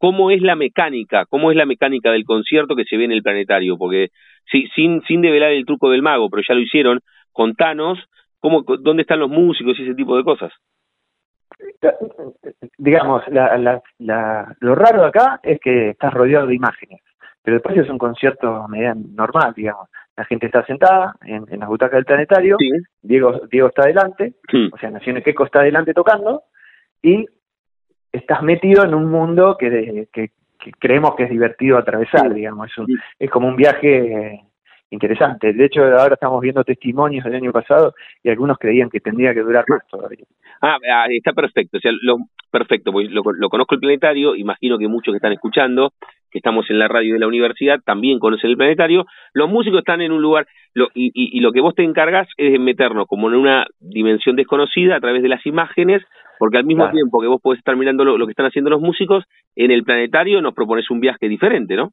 ¿Cómo 0.00 0.32
es 0.32 0.42
la 0.42 0.56
mecánica? 0.56 1.26
¿Cómo 1.26 1.52
es 1.52 1.56
la 1.56 1.66
mecánica 1.66 2.10
del 2.10 2.24
concierto 2.24 2.74
que 2.74 2.84
se 2.84 2.96
ve 2.96 3.04
en 3.04 3.12
el 3.12 3.22
planetario? 3.22 3.76
Porque 3.78 4.08
sí, 4.50 4.66
sin, 4.74 5.02
sin 5.02 5.20
develar 5.20 5.52
el 5.52 5.66
truco 5.66 5.90
del 5.90 6.02
mago, 6.02 6.28
pero 6.28 6.42
ya 6.46 6.54
lo 6.54 6.60
hicieron, 6.60 7.00
contanos 7.32 7.98
cómo, 8.40 8.62
dónde 8.62 9.02
están 9.02 9.20
los 9.20 9.30
músicos 9.30 9.78
y 9.78 9.82
ese 9.84 9.94
tipo 9.94 10.16
de 10.16 10.24
cosas 10.24 10.52
digamos, 12.78 13.22
la, 13.28 13.82
la, 13.98 14.56
lo 14.60 14.74
raro 14.74 15.04
acá 15.04 15.40
es 15.42 15.58
que 15.60 15.90
estás 15.90 16.12
rodeado 16.12 16.46
de 16.46 16.54
imágenes, 16.54 17.00
pero 17.42 17.56
después 17.56 17.76
es 17.76 17.88
un 17.88 17.98
concierto 17.98 18.66
normal, 19.14 19.52
digamos. 19.54 19.88
La 20.16 20.24
gente 20.24 20.46
está 20.46 20.64
sentada 20.66 21.14
en, 21.22 21.44
en 21.50 21.60
las 21.60 21.68
butacas 21.68 21.96
del 21.96 22.04
planetario, 22.04 22.56
Diego, 23.02 23.40
Diego 23.50 23.68
está 23.68 23.82
adelante, 23.82 24.34
o 24.72 24.78
sea, 24.78 24.90
Naciones 24.90 25.24
Queco 25.24 25.44
está 25.44 25.60
adelante 25.60 25.94
tocando, 25.94 26.42
y 27.02 27.26
estás 28.12 28.42
metido 28.42 28.84
en 28.84 28.94
un 28.94 29.10
mundo 29.10 29.56
que, 29.58 30.08
que, 30.12 30.30
creemos 30.78 31.14
que 31.16 31.24
es 31.24 31.30
divertido 31.30 31.78
atravesar, 31.78 32.32
digamos, 32.34 32.70
es, 32.70 32.84
es 33.18 33.30
como 33.30 33.48
un 33.48 33.56
viaje 33.56 34.42
interesante. 34.90 35.52
De 35.52 35.64
hecho, 35.64 35.82
ahora 35.82 36.14
estamos 36.14 36.40
viendo 36.40 36.64
testimonios 36.64 37.24
del 37.24 37.36
año 37.36 37.52
pasado 37.52 37.94
y 38.22 38.28
algunos 38.28 38.58
creían 38.58 38.90
que 38.90 39.00
tendría 39.00 39.32
que 39.32 39.40
durar 39.40 39.64
más 39.68 39.86
todavía. 39.88 40.24
Ah, 40.60 40.76
está 41.08 41.32
perfecto. 41.32 41.78
O 41.78 41.80
sea, 41.80 41.92
lo, 42.02 42.18
perfecto, 42.50 42.92
pues 42.92 43.10
lo, 43.10 43.22
conozco 43.22 43.74
el 43.74 43.80
planetario, 43.80 44.34
imagino 44.34 44.78
que 44.78 44.88
muchos 44.88 45.12
que 45.12 45.16
están 45.16 45.32
escuchando, 45.32 45.92
que 46.30 46.38
estamos 46.38 46.68
en 46.70 46.78
la 46.78 46.88
radio 46.88 47.14
de 47.14 47.20
la 47.20 47.28
universidad, 47.28 47.80
también 47.84 48.18
conocen 48.18 48.50
el 48.50 48.56
planetario. 48.56 49.06
Los 49.32 49.48
músicos 49.48 49.78
están 49.78 50.00
en 50.00 50.12
un 50.12 50.20
lugar, 50.20 50.46
lo, 50.74 50.88
y, 50.94 51.10
y, 51.14 51.40
lo 51.40 51.52
que 51.52 51.60
vos 51.60 51.74
te 51.74 51.82
encargas 51.82 52.28
es 52.36 52.60
meternos 52.60 53.06
como 53.06 53.28
en 53.28 53.36
una 53.36 53.66
dimensión 53.80 54.36
desconocida 54.36 54.96
a 54.96 55.00
través 55.00 55.22
de 55.22 55.28
las 55.28 55.44
imágenes, 55.46 56.02
porque 56.40 56.56
al 56.56 56.64
mismo 56.64 56.90
tiempo 56.90 57.20
que 57.20 57.26
vos 57.26 57.38
podés 57.42 57.58
estar 57.58 57.76
mirando 57.76 58.02
lo, 58.02 58.16
lo 58.16 58.24
que 58.24 58.30
están 58.30 58.46
haciendo 58.46 58.70
los 58.70 58.80
músicos, 58.80 59.24
en 59.54 59.70
el 59.70 59.84
planetario 59.84 60.40
nos 60.40 60.54
propones 60.54 60.90
un 60.90 60.98
viaje 60.98 61.28
diferente, 61.28 61.76
¿no? 61.76 61.92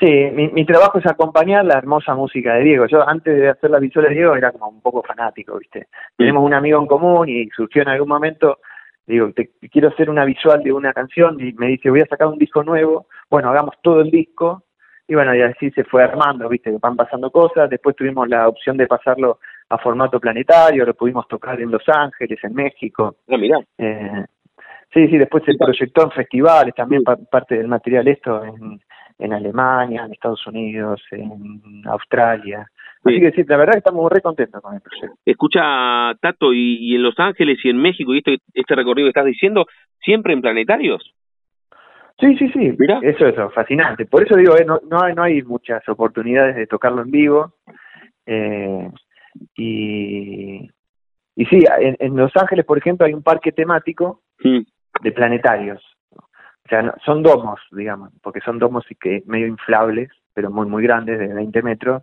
Sí, 0.00 0.10
mi, 0.32 0.48
mi, 0.48 0.64
trabajo 0.64 0.98
es 0.98 1.06
acompañar 1.06 1.64
la 1.64 1.78
hermosa 1.78 2.16
música 2.16 2.54
de 2.54 2.64
Diego. 2.64 2.86
Yo 2.86 3.08
antes 3.08 3.32
de 3.32 3.48
hacer 3.48 3.70
las 3.70 3.80
visuales 3.80 4.10
de 4.10 4.16
Diego 4.16 4.34
era 4.34 4.50
como 4.50 4.66
un 4.70 4.82
poco 4.82 5.04
fanático, 5.04 5.56
¿viste? 5.56 5.86
Tenemos 6.16 6.42
un 6.42 6.52
amigo 6.52 6.80
en 6.80 6.86
común 6.88 7.28
y 7.28 7.48
surgió 7.50 7.82
en 7.82 7.90
algún 7.90 8.08
momento, 8.08 8.58
digo, 9.06 9.30
te, 9.30 9.52
quiero 9.70 9.90
hacer 9.90 10.10
una 10.10 10.24
visual 10.24 10.64
de 10.64 10.72
una 10.72 10.92
canción 10.92 11.38
y 11.40 11.52
me 11.52 11.68
dice, 11.68 11.90
voy 11.90 12.00
a 12.00 12.06
sacar 12.06 12.26
un 12.26 12.38
disco 12.38 12.64
nuevo. 12.64 13.06
Bueno, 13.30 13.50
hagamos 13.50 13.76
todo 13.82 14.00
el 14.00 14.10
disco. 14.10 14.64
Y 15.06 15.14
bueno, 15.14 15.32
y 15.32 15.42
así 15.42 15.70
se 15.70 15.84
fue 15.84 16.02
armando, 16.02 16.48
¿viste? 16.48 16.76
Van 16.80 16.96
pasando 16.96 17.30
cosas. 17.30 17.70
Después 17.70 17.94
tuvimos 17.94 18.28
la 18.28 18.48
opción 18.48 18.76
de 18.76 18.88
pasarlo 18.88 19.38
a 19.70 19.78
formato 19.78 20.20
planetario, 20.20 20.84
lo 20.84 20.94
pudimos 20.94 21.26
tocar 21.28 21.60
en 21.60 21.70
Los 21.70 21.88
Ángeles, 21.88 22.38
en 22.42 22.54
México. 22.54 23.16
Ah, 23.28 23.38
mira. 23.38 23.58
Eh, 23.78 24.24
sí, 24.92 25.08
sí, 25.08 25.16
después 25.16 25.44
se 25.44 25.54
proyectó 25.54 26.02
en 26.04 26.10
festivales, 26.10 26.74
también 26.74 27.02
parte 27.04 27.56
del 27.56 27.68
material 27.68 28.08
esto 28.08 28.44
en 28.44 28.80
en 29.20 29.32
Alemania, 29.32 30.04
en 30.04 30.12
Estados 30.12 30.44
Unidos, 30.46 31.00
en 31.12 31.82
Australia. 31.86 32.66
Así 33.04 33.20
que 33.20 33.30
sí, 33.32 33.44
la 33.46 33.56
verdad 33.56 33.74
que 33.74 33.78
estamos 33.78 34.10
re 34.10 34.20
contentos 34.20 34.60
con 34.60 34.74
el 34.74 34.80
proyecto. 34.80 35.16
Escucha, 35.24 36.14
Tato, 36.20 36.52
y, 36.52 36.94
en 36.94 37.02
Los 37.02 37.18
Ángeles 37.18 37.58
y 37.64 37.70
en 37.70 37.78
México, 37.78 38.14
y 38.14 38.18
este, 38.18 38.38
este 38.52 38.74
recorrido 38.74 39.06
que 39.06 39.10
estás 39.10 39.26
diciendo, 39.26 39.66
¿siempre 40.02 40.32
en 40.32 40.42
planetarios? 40.42 41.14
Sí, 42.18 42.36
sí, 42.36 42.50
sí, 42.50 42.74
Mira. 42.78 42.98
eso 43.02 43.26
es 43.26 43.54
fascinante. 43.54 44.04
Por 44.04 44.22
eso 44.22 44.36
digo, 44.36 44.54
eh, 44.56 44.64
no, 44.66 44.80
no, 44.90 45.02
hay, 45.02 45.14
no 45.14 45.22
hay 45.22 45.42
muchas 45.42 45.86
oportunidades 45.88 46.56
de 46.56 46.66
tocarlo 46.66 47.02
en 47.02 47.10
vivo. 47.10 47.54
Eh, 48.26 48.90
y, 49.56 50.70
y 51.36 51.44
sí, 51.46 51.64
en, 51.78 52.16
Los 52.16 52.36
Ángeles, 52.36 52.64
por 52.64 52.78
ejemplo, 52.78 53.06
hay 53.06 53.14
un 53.14 53.22
parque 53.22 53.52
temático 53.52 54.22
mm. 54.42 54.60
de 55.02 55.12
planetarios 55.12 55.82
sea, 56.70 56.94
son 57.04 57.22
domos, 57.22 57.60
digamos, 57.72 58.10
porque 58.22 58.40
son 58.40 58.58
domos 58.58 58.84
que 59.00 59.22
medio 59.26 59.46
inflables, 59.46 60.08
pero 60.32 60.50
muy, 60.50 60.66
muy 60.66 60.82
grandes, 60.82 61.18
de 61.18 61.34
20 61.34 61.62
metros. 61.62 62.02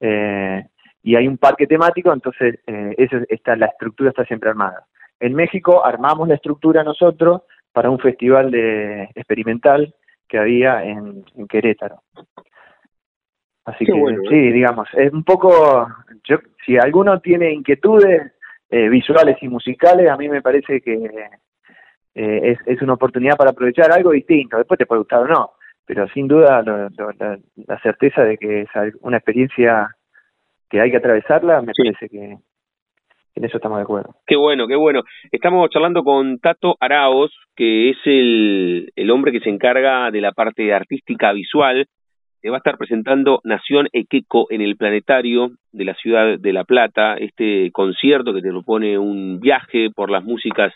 Eh, 0.00 0.64
y 1.02 1.16
hay 1.16 1.28
un 1.28 1.36
parque 1.36 1.66
temático, 1.66 2.12
entonces 2.12 2.58
eh, 2.66 2.94
eso 2.96 3.18
está, 3.28 3.54
la 3.54 3.66
estructura 3.66 4.10
está 4.10 4.24
siempre 4.24 4.50
armada. 4.50 4.86
En 5.20 5.34
México 5.34 5.84
armamos 5.84 6.26
la 6.28 6.34
estructura 6.34 6.82
nosotros 6.82 7.42
para 7.72 7.90
un 7.90 7.98
festival 7.98 8.50
de 8.50 9.08
experimental 9.14 9.94
que 10.28 10.38
había 10.38 10.82
en, 10.82 11.24
Querétaro. 11.48 12.02
Así 13.64 13.84
que 13.84 13.92
sí, 13.92 14.34
¿eh? 14.34 14.52
digamos, 14.52 14.88
es 14.94 15.12
un 15.12 15.22
poco, 15.22 15.86
yo, 16.24 16.38
si 16.66 16.76
alguno 16.76 17.20
tiene 17.20 17.52
inquietudes 17.52 18.32
eh, 18.70 18.88
visuales 18.88 19.36
y 19.40 19.48
musicales, 19.48 20.10
a 20.10 20.16
mí 20.16 20.28
me 20.28 20.42
parece 20.42 20.80
que 20.80 21.28
es, 22.14 22.58
es 22.66 22.82
una 22.82 22.94
oportunidad 22.94 23.36
para 23.36 23.50
aprovechar 23.50 23.92
algo 23.92 24.10
distinto. 24.10 24.58
Después 24.58 24.78
te 24.78 24.86
puede 24.86 25.00
gustar 25.00 25.20
o 25.20 25.28
no, 25.28 25.52
pero 25.86 26.08
sin 26.08 26.26
duda 26.26 26.62
la, 26.62 27.78
certeza 27.82 28.24
de 28.24 28.36
que 28.36 28.62
es 28.62 28.68
una 29.00 29.18
experiencia 29.18 29.94
que 30.68 30.80
hay 30.80 30.90
que 30.90 30.96
atravesarla, 30.96 31.60
me 31.62 31.72
parece 31.76 32.08
que 32.08 32.38
en 33.34 33.44
eso 33.44 33.56
estamos 33.56 33.78
de 33.78 33.82
acuerdo. 33.82 34.16
Qué 34.26 34.36
bueno, 34.36 34.66
qué 34.66 34.76
bueno. 34.76 35.02
Estamos 35.30 35.70
charlando 35.70 36.02
con 36.02 36.38
Tato 36.38 36.76
Araos, 36.80 37.32
que 37.56 37.90
es 37.90 37.96
el, 38.04 38.92
el 38.94 39.10
hombre 39.10 39.32
que 39.32 39.40
se 39.40 39.50
encarga 39.50 40.10
de 40.10 40.20
la 40.20 40.32
parte 40.32 40.72
artística 40.72 41.32
visual 41.32 41.86
que 42.42 42.50
va 42.50 42.56
a 42.56 42.58
estar 42.58 42.76
presentando 42.76 43.40
Nación 43.44 43.88
Equeco 43.92 44.46
en 44.50 44.60
el 44.60 44.76
Planetario 44.76 45.52
de 45.70 45.84
la 45.84 45.94
Ciudad 45.94 46.38
de 46.38 46.52
La 46.52 46.64
Plata, 46.64 47.14
este 47.14 47.70
concierto 47.70 48.34
que 48.34 48.42
te 48.42 48.50
propone 48.50 48.98
un 48.98 49.38
viaje 49.38 49.90
por 49.94 50.10
las 50.10 50.24
músicas 50.24 50.74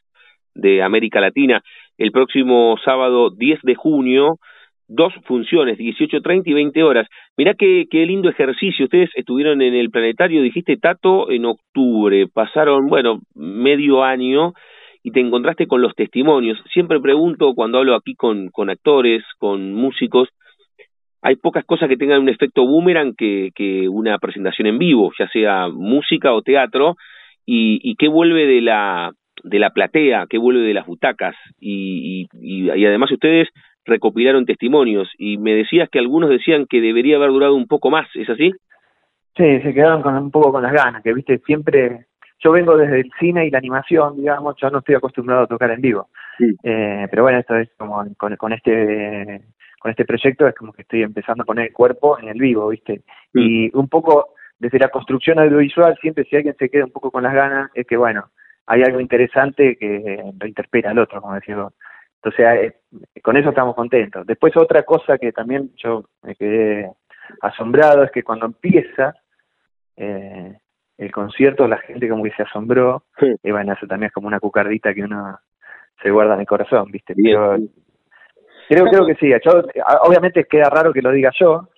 de 0.54 0.82
América 0.82 1.20
Latina. 1.20 1.60
El 1.98 2.12
próximo 2.12 2.76
sábado 2.84 3.30
10 3.30 3.62
de 3.62 3.74
junio, 3.74 4.38
dos 4.86 5.12
funciones, 5.24 5.76
18.30 5.76 6.42
y 6.46 6.52
20 6.52 6.82
horas. 6.84 7.08
Mirá 7.36 7.54
qué, 7.54 7.86
qué 7.90 8.06
lindo 8.06 8.28
ejercicio. 8.28 8.84
Ustedes 8.84 9.10
estuvieron 9.16 9.60
en 9.60 9.74
el 9.74 9.90
Planetario, 9.90 10.42
dijiste 10.42 10.76
Tato, 10.76 11.32
en 11.32 11.46
octubre. 11.46 12.28
Pasaron, 12.32 12.86
bueno, 12.86 13.18
medio 13.34 14.04
año 14.04 14.52
y 15.02 15.10
te 15.10 15.20
encontraste 15.20 15.66
con 15.66 15.82
los 15.82 15.96
testimonios. 15.96 16.58
Siempre 16.72 17.00
pregunto 17.00 17.54
cuando 17.54 17.78
hablo 17.78 17.96
aquí 17.96 18.14
con, 18.14 18.50
con 18.50 18.70
actores, 18.70 19.24
con 19.38 19.74
músicos, 19.74 20.28
hay 21.26 21.34
pocas 21.34 21.64
cosas 21.64 21.88
que 21.88 21.96
tengan 21.96 22.20
un 22.20 22.28
efecto 22.28 22.64
boomerang 22.64 23.16
que, 23.16 23.50
que 23.52 23.88
una 23.88 24.16
presentación 24.18 24.68
en 24.68 24.78
vivo, 24.78 25.12
ya 25.18 25.26
sea 25.28 25.66
música 25.68 26.32
o 26.32 26.42
teatro, 26.42 26.94
y, 27.44 27.80
y 27.82 27.96
qué 27.96 28.06
vuelve 28.06 28.46
de 28.46 28.60
la, 28.60 29.10
de 29.42 29.58
la 29.58 29.70
platea, 29.70 30.26
qué 30.30 30.38
vuelve 30.38 30.60
de 30.60 30.72
las 30.72 30.86
butacas, 30.86 31.34
y, 31.58 32.28
y, 32.32 32.70
y 32.70 32.86
además 32.86 33.10
ustedes 33.10 33.48
recopilaron 33.84 34.46
testimonios, 34.46 35.08
y 35.18 35.36
me 35.38 35.54
decías 35.56 35.88
que 35.90 35.98
algunos 35.98 36.30
decían 36.30 36.66
que 36.70 36.80
debería 36.80 37.16
haber 37.16 37.30
durado 37.30 37.56
un 37.56 37.66
poco 37.66 37.90
más, 37.90 38.06
¿es 38.14 38.30
así? 38.30 38.52
Sí, 39.36 39.60
se 39.62 39.74
quedaron 39.74 40.02
con 40.02 40.14
un 40.16 40.30
poco 40.30 40.52
con 40.52 40.62
las 40.62 40.72
ganas, 40.72 41.02
que 41.02 41.12
viste, 41.12 41.38
siempre, 41.38 42.06
yo 42.38 42.52
vengo 42.52 42.76
desde 42.76 43.00
el 43.00 43.10
cine 43.18 43.48
y 43.48 43.50
la 43.50 43.58
animación, 43.58 44.16
digamos, 44.16 44.54
yo 44.62 44.70
no 44.70 44.78
estoy 44.78 44.94
acostumbrado 44.94 45.42
a 45.42 45.48
tocar 45.48 45.72
en 45.72 45.80
vivo, 45.80 46.08
eh, 46.62 47.08
pero 47.10 47.24
bueno, 47.24 47.40
esto 47.40 47.56
es 47.56 47.68
como 47.76 48.04
con, 48.16 48.36
con 48.36 48.52
este 48.52 49.40
con 49.86 49.92
este 49.92 50.04
proyecto 50.04 50.48
es 50.48 50.54
como 50.56 50.72
que 50.72 50.82
estoy 50.82 51.04
empezando 51.04 51.44
a 51.44 51.46
poner 51.46 51.66
el 51.68 51.72
cuerpo 51.72 52.18
en 52.18 52.26
el 52.26 52.40
vivo, 52.40 52.70
¿viste? 52.70 53.02
Mm. 53.34 53.38
Y 53.38 53.70
un 53.72 53.88
poco 53.88 54.34
desde 54.58 54.80
la 54.80 54.88
construcción 54.88 55.38
audiovisual, 55.38 55.96
siempre 56.00 56.24
si 56.24 56.34
alguien 56.34 56.56
se 56.58 56.68
queda 56.68 56.86
un 56.86 56.90
poco 56.90 57.12
con 57.12 57.22
las 57.22 57.32
ganas, 57.32 57.70
es 57.72 57.86
que 57.86 57.96
bueno, 57.96 58.28
hay 58.66 58.82
algo 58.82 58.98
interesante 58.98 59.76
que 59.76 60.24
lo 60.40 60.46
interpela 60.48 60.90
al 60.90 60.98
otro, 60.98 61.20
como 61.20 61.36
decía 61.36 61.56
vos. 61.56 61.72
Entonces, 62.16 62.74
eh, 63.14 63.20
con 63.22 63.36
eso 63.36 63.50
estamos 63.50 63.76
contentos. 63.76 64.26
Después 64.26 64.56
otra 64.56 64.82
cosa 64.82 65.18
que 65.18 65.30
también 65.30 65.70
yo 65.76 66.02
me 66.24 66.34
quedé 66.34 66.90
asombrado 67.40 68.02
es 68.02 68.10
que 68.10 68.24
cuando 68.24 68.46
empieza 68.46 69.14
eh, 69.96 70.52
el 70.98 71.12
concierto, 71.12 71.68
la 71.68 71.78
gente 71.78 72.08
como 72.08 72.24
que 72.24 72.32
se 72.32 72.42
asombró, 72.42 73.04
y 73.40 73.52
bueno, 73.52 73.72
eso 73.72 73.86
también 73.86 74.08
es 74.08 74.12
como 74.12 74.26
una 74.26 74.40
cucardita 74.40 74.92
que 74.92 75.04
uno 75.04 75.38
se 76.02 76.10
guarda 76.10 76.34
en 76.34 76.40
el 76.40 76.46
corazón, 76.46 76.90
¿viste? 76.90 77.14
Pero 77.14 77.56
Creo, 78.68 78.86
creo 78.86 79.06
que 79.06 79.14
sí. 79.16 79.30
Yo, 79.44 79.62
obviamente 80.02 80.44
queda 80.44 80.68
raro 80.70 80.92
que 80.92 81.02
lo 81.02 81.12
diga 81.12 81.30
yo, 81.38 81.68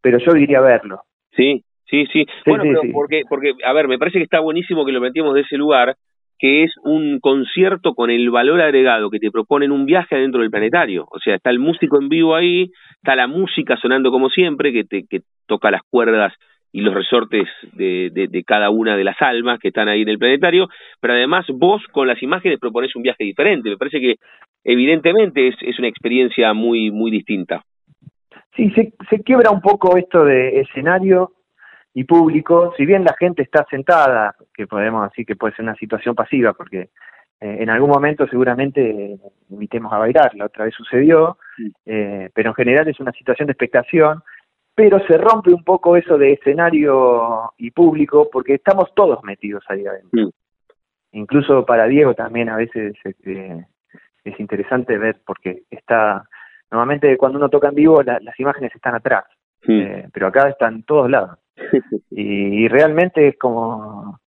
pero 0.00 0.18
yo 0.18 0.36
iría 0.36 0.60
verlo. 0.60 1.02
Sí, 1.36 1.64
sí, 1.88 2.06
sí. 2.12 2.26
bueno, 2.46 2.64
pero 2.64 2.80
porque, 2.92 3.22
porque, 3.28 3.52
a 3.64 3.72
ver, 3.72 3.88
me 3.88 3.98
parece 3.98 4.18
que 4.18 4.24
está 4.24 4.40
buenísimo 4.40 4.84
que 4.84 4.92
lo 4.92 5.00
metimos 5.00 5.34
de 5.34 5.42
ese 5.42 5.56
lugar, 5.56 5.96
que 6.38 6.64
es 6.64 6.72
un 6.84 7.20
concierto 7.20 7.94
con 7.94 8.10
el 8.10 8.30
valor 8.30 8.60
agregado 8.62 9.10
que 9.10 9.18
te 9.18 9.30
proponen 9.30 9.72
un 9.72 9.84
viaje 9.84 10.16
adentro 10.16 10.40
del 10.40 10.50
planetario. 10.50 11.06
O 11.10 11.18
sea, 11.18 11.34
está 11.34 11.50
el 11.50 11.58
músico 11.58 12.00
en 12.00 12.08
vivo 12.08 12.34
ahí, 12.34 12.70
está 12.96 13.14
la 13.14 13.26
música 13.26 13.76
sonando 13.76 14.10
como 14.10 14.30
siempre, 14.30 14.72
que 14.72 14.84
te 14.84 15.04
que 15.06 15.20
toca 15.46 15.70
las 15.70 15.82
cuerdas 15.90 16.32
y 16.72 16.82
los 16.82 16.94
resortes 16.94 17.48
de, 17.72 18.10
de, 18.12 18.28
de, 18.28 18.44
cada 18.44 18.70
una 18.70 18.96
de 18.96 19.04
las 19.04 19.20
almas 19.20 19.58
que 19.58 19.68
están 19.68 19.88
ahí 19.88 20.02
en 20.02 20.08
el 20.08 20.18
planetario, 20.18 20.68
pero 21.00 21.14
además 21.14 21.46
vos 21.48 21.82
con 21.90 22.06
las 22.06 22.22
imágenes 22.22 22.60
propones 22.60 22.94
un 22.94 23.02
viaje 23.02 23.24
diferente. 23.24 23.70
Me 23.70 23.76
parece 23.76 24.00
que 24.00 24.16
evidentemente 24.62 25.48
es, 25.48 25.56
es 25.62 25.78
una 25.78 25.88
experiencia 25.88 26.52
muy, 26.52 26.90
muy 26.90 27.10
distinta. 27.10 27.64
Sí, 28.56 28.70
se, 28.70 28.92
se 29.08 29.22
quiebra 29.22 29.50
un 29.50 29.60
poco 29.60 29.96
esto 29.96 30.24
de 30.24 30.60
escenario 30.60 31.32
y 31.94 32.04
público, 32.04 32.72
si 32.76 32.86
bien 32.86 33.04
la 33.04 33.14
gente 33.18 33.42
está 33.42 33.66
sentada, 33.68 34.34
que 34.54 34.66
podemos 34.66 35.08
decir 35.10 35.26
que 35.26 35.36
puede 35.36 35.54
ser 35.54 35.64
una 35.64 35.74
situación 35.74 36.14
pasiva, 36.14 36.52
porque 36.52 36.90
eh, 37.40 37.56
en 37.60 37.70
algún 37.70 37.90
momento 37.90 38.26
seguramente 38.28 39.16
invitemos 39.48 39.92
a 39.92 39.98
bailar, 39.98 40.34
la 40.34 40.46
otra 40.46 40.66
vez 40.66 40.74
sucedió, 40.74 41.38
eh, 41.86 42.28
pero 42.34 42.50
en 42.50 42.54
general 42.54 42.88
es 42.88 43.00
una 43.00 43.12
situación 43.12 43.46
de 43.46 43.52
expectación, 43.52 44.22
pero 44.74 44.98
se 45.06 45.18
rompe 45.18 45.52
un 45.52 45.64
poco 45.64 45.96
eso 45.96 46.16
de 46.16 46.32
escenario 46.32 47.52
y 47.58 47.70
público, 47.70 48.28
porque 48.32 48.54
estamos 48.54 48.92
todos 48.94 49.22
metidos 49.24 49.64
ahí 49.68 49.86
adentro. 49.86 50.30
Incluso 51.12 51.66
para 51.66 51.86
Diego 51.86 52.14
también 52.14 52.48
a 52.48 52.56
veces 52.56 52.94
este, 53.04 53.66
es 54.24 54.40
interesante 54.40 54.96
ver 54.96 55.20
porque 55.26 55.62
está, 55.70 56.24
normalmente 56.70 57.16
cuando 57.16 57.38
uno 57.38 57.48
toca 57.48 57.68
en 57.68 57.74
vivo 57.74 58.02
las 58.02 58.38
imágenes 58.38 58.74
están 58.74 58.94
atrás, 58.94 59.24
eh, 59.66 60.08
pero 60.12 60.28
acá 60.28 60.48
están 60.48 60.82
todos 60.84 61.10
lados. 61.10 61.38
y, 62.10 62.68
realmente 62.68 63.28
es 63.28 63.38
como, 63.38 64.18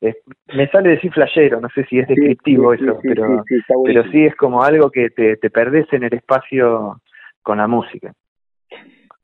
me 0.00 0.68
sale 0.68 0.90
decir 0.90 1.12
flashero, 1.12 1.60
no 1.60 1.68
sé 1.70 1.84
si 1.84 2.00
es 2.00 2.08
descriptivo 2.08 2.74
eso, 2.74 2.98
pero, 3.02 3.44
pero 3.84 4.10
sí 4.10 4.24
es 4.26 4.34
como 4.36 4.62
algo 4.62 4.90
que 4.90 5.10
te, 5.10 5.36
te 5.36 5.48
perdés 5.48 5.90
en 5.92 6.02
el 6.02 6.14
espacio 6.14 7.00
con 7.42 7.58
la 7.58 7.68
música. 7.68 8.12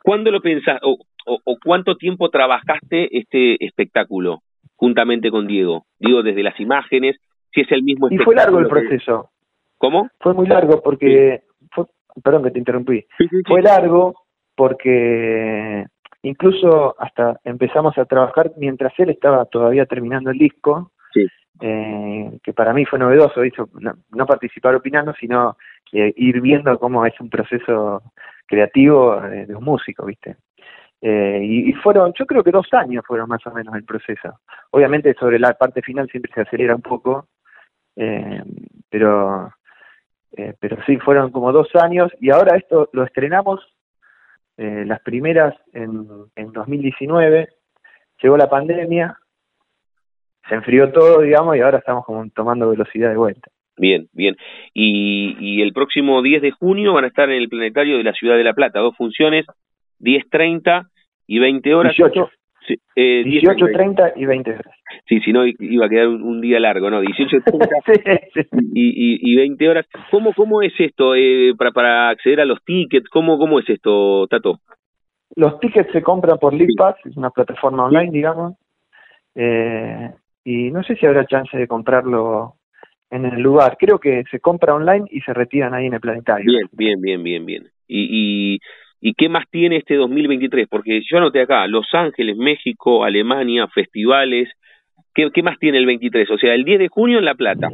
¿Cuándo 0.08 0.30
lo 0.30 0.40
pensás 0.40 0.80
o, 0.84 0.96
o, 1.26 1.58
cuánto 1.62 1.98
tiempo 1.98 2.30
trabajaste 2.30 3.14
este 3.18 3.62
espectáculo 3.62 4.38
juntamente 4.74 5.30
con 5.30 5.46
Diego? 5.46 5.84
Digo, 5.98 6.22
desde 6.22 6.42
las 6.42 6.58
imágenes, 6.60 7.16
si 7.52 7.60
es 7.60 7.70
el 7.72 7.82
mismo 7.82 8.08
Y 8.10 8.16
fue 8.16 8.34
largo 8.34 8.58
el 8.58 8.68
proceso. 8.68 9.28
¿Cómo? 9.76 10.08
Fue 10.18 10.32
muy 10.32 10.46
largo 10.46 10.80
porque, 10.80 11.42
fue, 11.72 11.84
perdón 12.24 12.44
que 12.44 12.52
te 12.52 12.58
interrumpí, 12.58 13.04
fue 13.46 13.60
largo 13.60 14.14
porque 14.56 15.84
incluso 16.22 16.94
hasta 16.98 17.38
empezamos 17.44 17.98
a 17.98 18.06
trabajar 18.06 18.52
mientras 18.56 18.94
él 18.98 19.10
estaba 19.10 19.44
todavía 19.44 19.84
terminando 19.84 20.30
el 20.30 20.38
disco, 20.38 20.90
eh, 21.60 22.30
que 22.42 22.54
para 22.54 22.72
mí 22.72 22.86
fue 22.86 22.98
novedoso, 22.98 23.44
hizo, 23.44 23.68
no, 23.78 24.26
participar 24.26 24.74
opinando, 24.74 25.12
sino 25.20 25.58
eh, 25.92 26.14
ir 26.16 26.40
viendo 26.40 26.78
cómo 26.78 27.04
es 27.04 27.20
un 27.20 27.28
proceso 27.28 28.02
creativo 28.48 29.20
de, 29.20 29.54
un 29.54 29.62
músico, 29.62 30.06
¿viste? 30.06 30.36
Eh, 31.00 31.40
y, 31.44 31.72
fueron, 31.74 32.12
yo 32.18 32.26
creo 32.26 32.42
que 32.42 32.50
dos 32.50 32.66
años 32.72 33.04
fueron 33.06 33.28
más 33.28 33.46
o 33.46 33.52
menos 33.52 33.74
el 33.76 33.84
proceso. 33.84 34.40
Obviamente 34.70 35.14
sobre 35.14 35.38
la 35.38 35.54
parte 35.54 35.82
final 35.82 36.08
siempre 36.08 36.32
se 36.34 36.40
acelera 36.40 36.74
un 36.74 36.82
poco, 36.82 37.28
eh, 37.94 38.42
pero 38.90 39.52
eh, 40.36 40.54
pero 40.60 40.76
sí, 40.84 40.98
fueron 40.98 41.32
como 41.32 41.52
dos 41.52 41.68
años 41.74 42.12
y 42.20 42.30
ahora 42.30 42.56
esto 42.56 42.88
lo 42.92 43.04
estrenamos 43.04 43.60
eh, 44.56 44.84
las 44.86 45.00
primeras 45.00 45.54
en, 45.72 46.06
en 46.36 46.52
2019, 46.52 47.48
llegó 48.22 48.36
la 48.36 48.50
pandemia, 48.50 49.18
se 50.48 50.54
enfrió 50.56 50.92
todo, 50.92 51.20
digamos, 51.20 51.56
y 51.56 51.60
ahora 51.60 51.78
estamos 51.78 52.04
como 52.04 52.28
tomando 52.30 52.70
velocidad 52.70 53.10
de 53.10 53.16
vuelta. 53.16 53.50
Bien, 53.78 54.08
bien. 54.12 54.36
Y, 54.74 55.36
y 55.40 55.62
el 55.62 55.72
próximo 55.72 56.20
10 56.22 56.42
de 56.42 56.50
junio 56.50 56.92
van 56.92 57.04
a 57.04 57.08
estar 57.08 57.30
en 57.30 57.36
el 57.36 57.48
Planetario 57.48 57.96
de 57.96 58.04
la 58.04 58.12
Ciudad 58.12 58.36
de 58.36 58.44
La 58.44 58.54
Plata, 58.54 58.80
dos 58.80 58.96
funciones, 58.96 59.46
10.30 60.00 60.88
y 61.26 61.38
20 61.38 61.74
horas. 61.74 61.96
18. 61.96 62.30
Sí, 62.66 62.74
eh, 62.96 63.22
18, 63.24 63.66
30 63.72 64.12
y 64.16 64.26
20 64.26 64.50
horas. 64.50 64.74
Sí, 65.08 65.20
si 65.20 65.32
no 65.32 65.46
iba 65.46 65.86
a 65.86 65.88
quedar 65.88 66.08
un, 66.08 66.40
día 66.40 66.60
largo, 66.60 66.90
¿no? 66.90 67.00
18, 67.00 67.38
30 67.42 67.68
y, 68.74 69.14
y, 69.14 69.32
y 69.32 69.36
20 69.36 69.68
horas. 69.68 69.86
¿Cómo, 70.10 70.34
cómo 70.34 70.60
es 70.60 70.72
esto 70.78 71.14
eh, 71.14 71.54
para, 71.56 71.70
para 71.70 72.10
acceder 72.10 72.40
a 72.40 72.44
los 72.44 72.62
tickets? 72.64 73.08
¿Cómo, 73.08 73.38
¿Cómo 73.38 73.58
es 73.60 73.68
esto, 73.70 74.26
Tato? 74.28 74.58
Los 75.34 75.58
tickets 75.60 75.90
se 75.92 76.02
compran 76.02 76.38
por 76.38 76.52
LeapPass, 76.52 76.96
es 77.06 77.16
una 77.16 77.30
plataforma 77.30 77.86
online, 77.86 78.10
digamos. 78.10 78.54
Eh, 79.34 80.10
y 80.44 80.70
no 80.70 80.82
sé 80.82 80.96
si 80.96 81.06
habrá 81.06 81.26
chance 81.26 81.56
de 81.56 81.68
comprarlo 81.68 82.57
en 83.10 83.24
el 83.24 83.40
lugar. 83.40 83.76
Creo 83.78 83.98
que 83.98 84.24
se 84.30 84.40
compra 84.40 84.74
online 84.74 85.06
y 85.10 85.20
se 85.20 85.32
retiran 85.32 85.74
ahí 85.74 85.86
en 85.86 85.94
el 85.94 86.00
planetario. 86.00 86.52
Bien, 86.52 86.68
bien, 86.72 87.00
bien, 87.00 87.22
bien, 87.22 87.46
bien. 87.46 87.64
Y, 87.86 88.54
y 88.54 88.58
¿Y 89.00 89.14
qué 89.14 89.28
más 89.28 89.48
tiene 89.50 89.76
este 89.76 89.94
2023? 89.94 90.66
Porque 90.68 91.00
yo 91.08 91.18
anoté 91.18 91.40
acá, 91.40 91.66
Los 91.66 91.86
Ángeles, 91.92 92.36
México, 92.36 93.04
Alemania, 93.04 93.68
festivales. 93.68 94.48
¿Qué, 95.14 95.30
qué 95.32 95.42
más 95.42 95.58
tiene 95.58 95.78
el 95.78 95.86
23? 95.86 96.28
O 96.30 96.38
sea, 96.38 96.54
el 96.54 96.64
10 96.64 96.78
de 96.80 96.88
junio 96.88 97.18
en 97.18 97.24
La 97.24 97.34
Plata, 97.34 97.68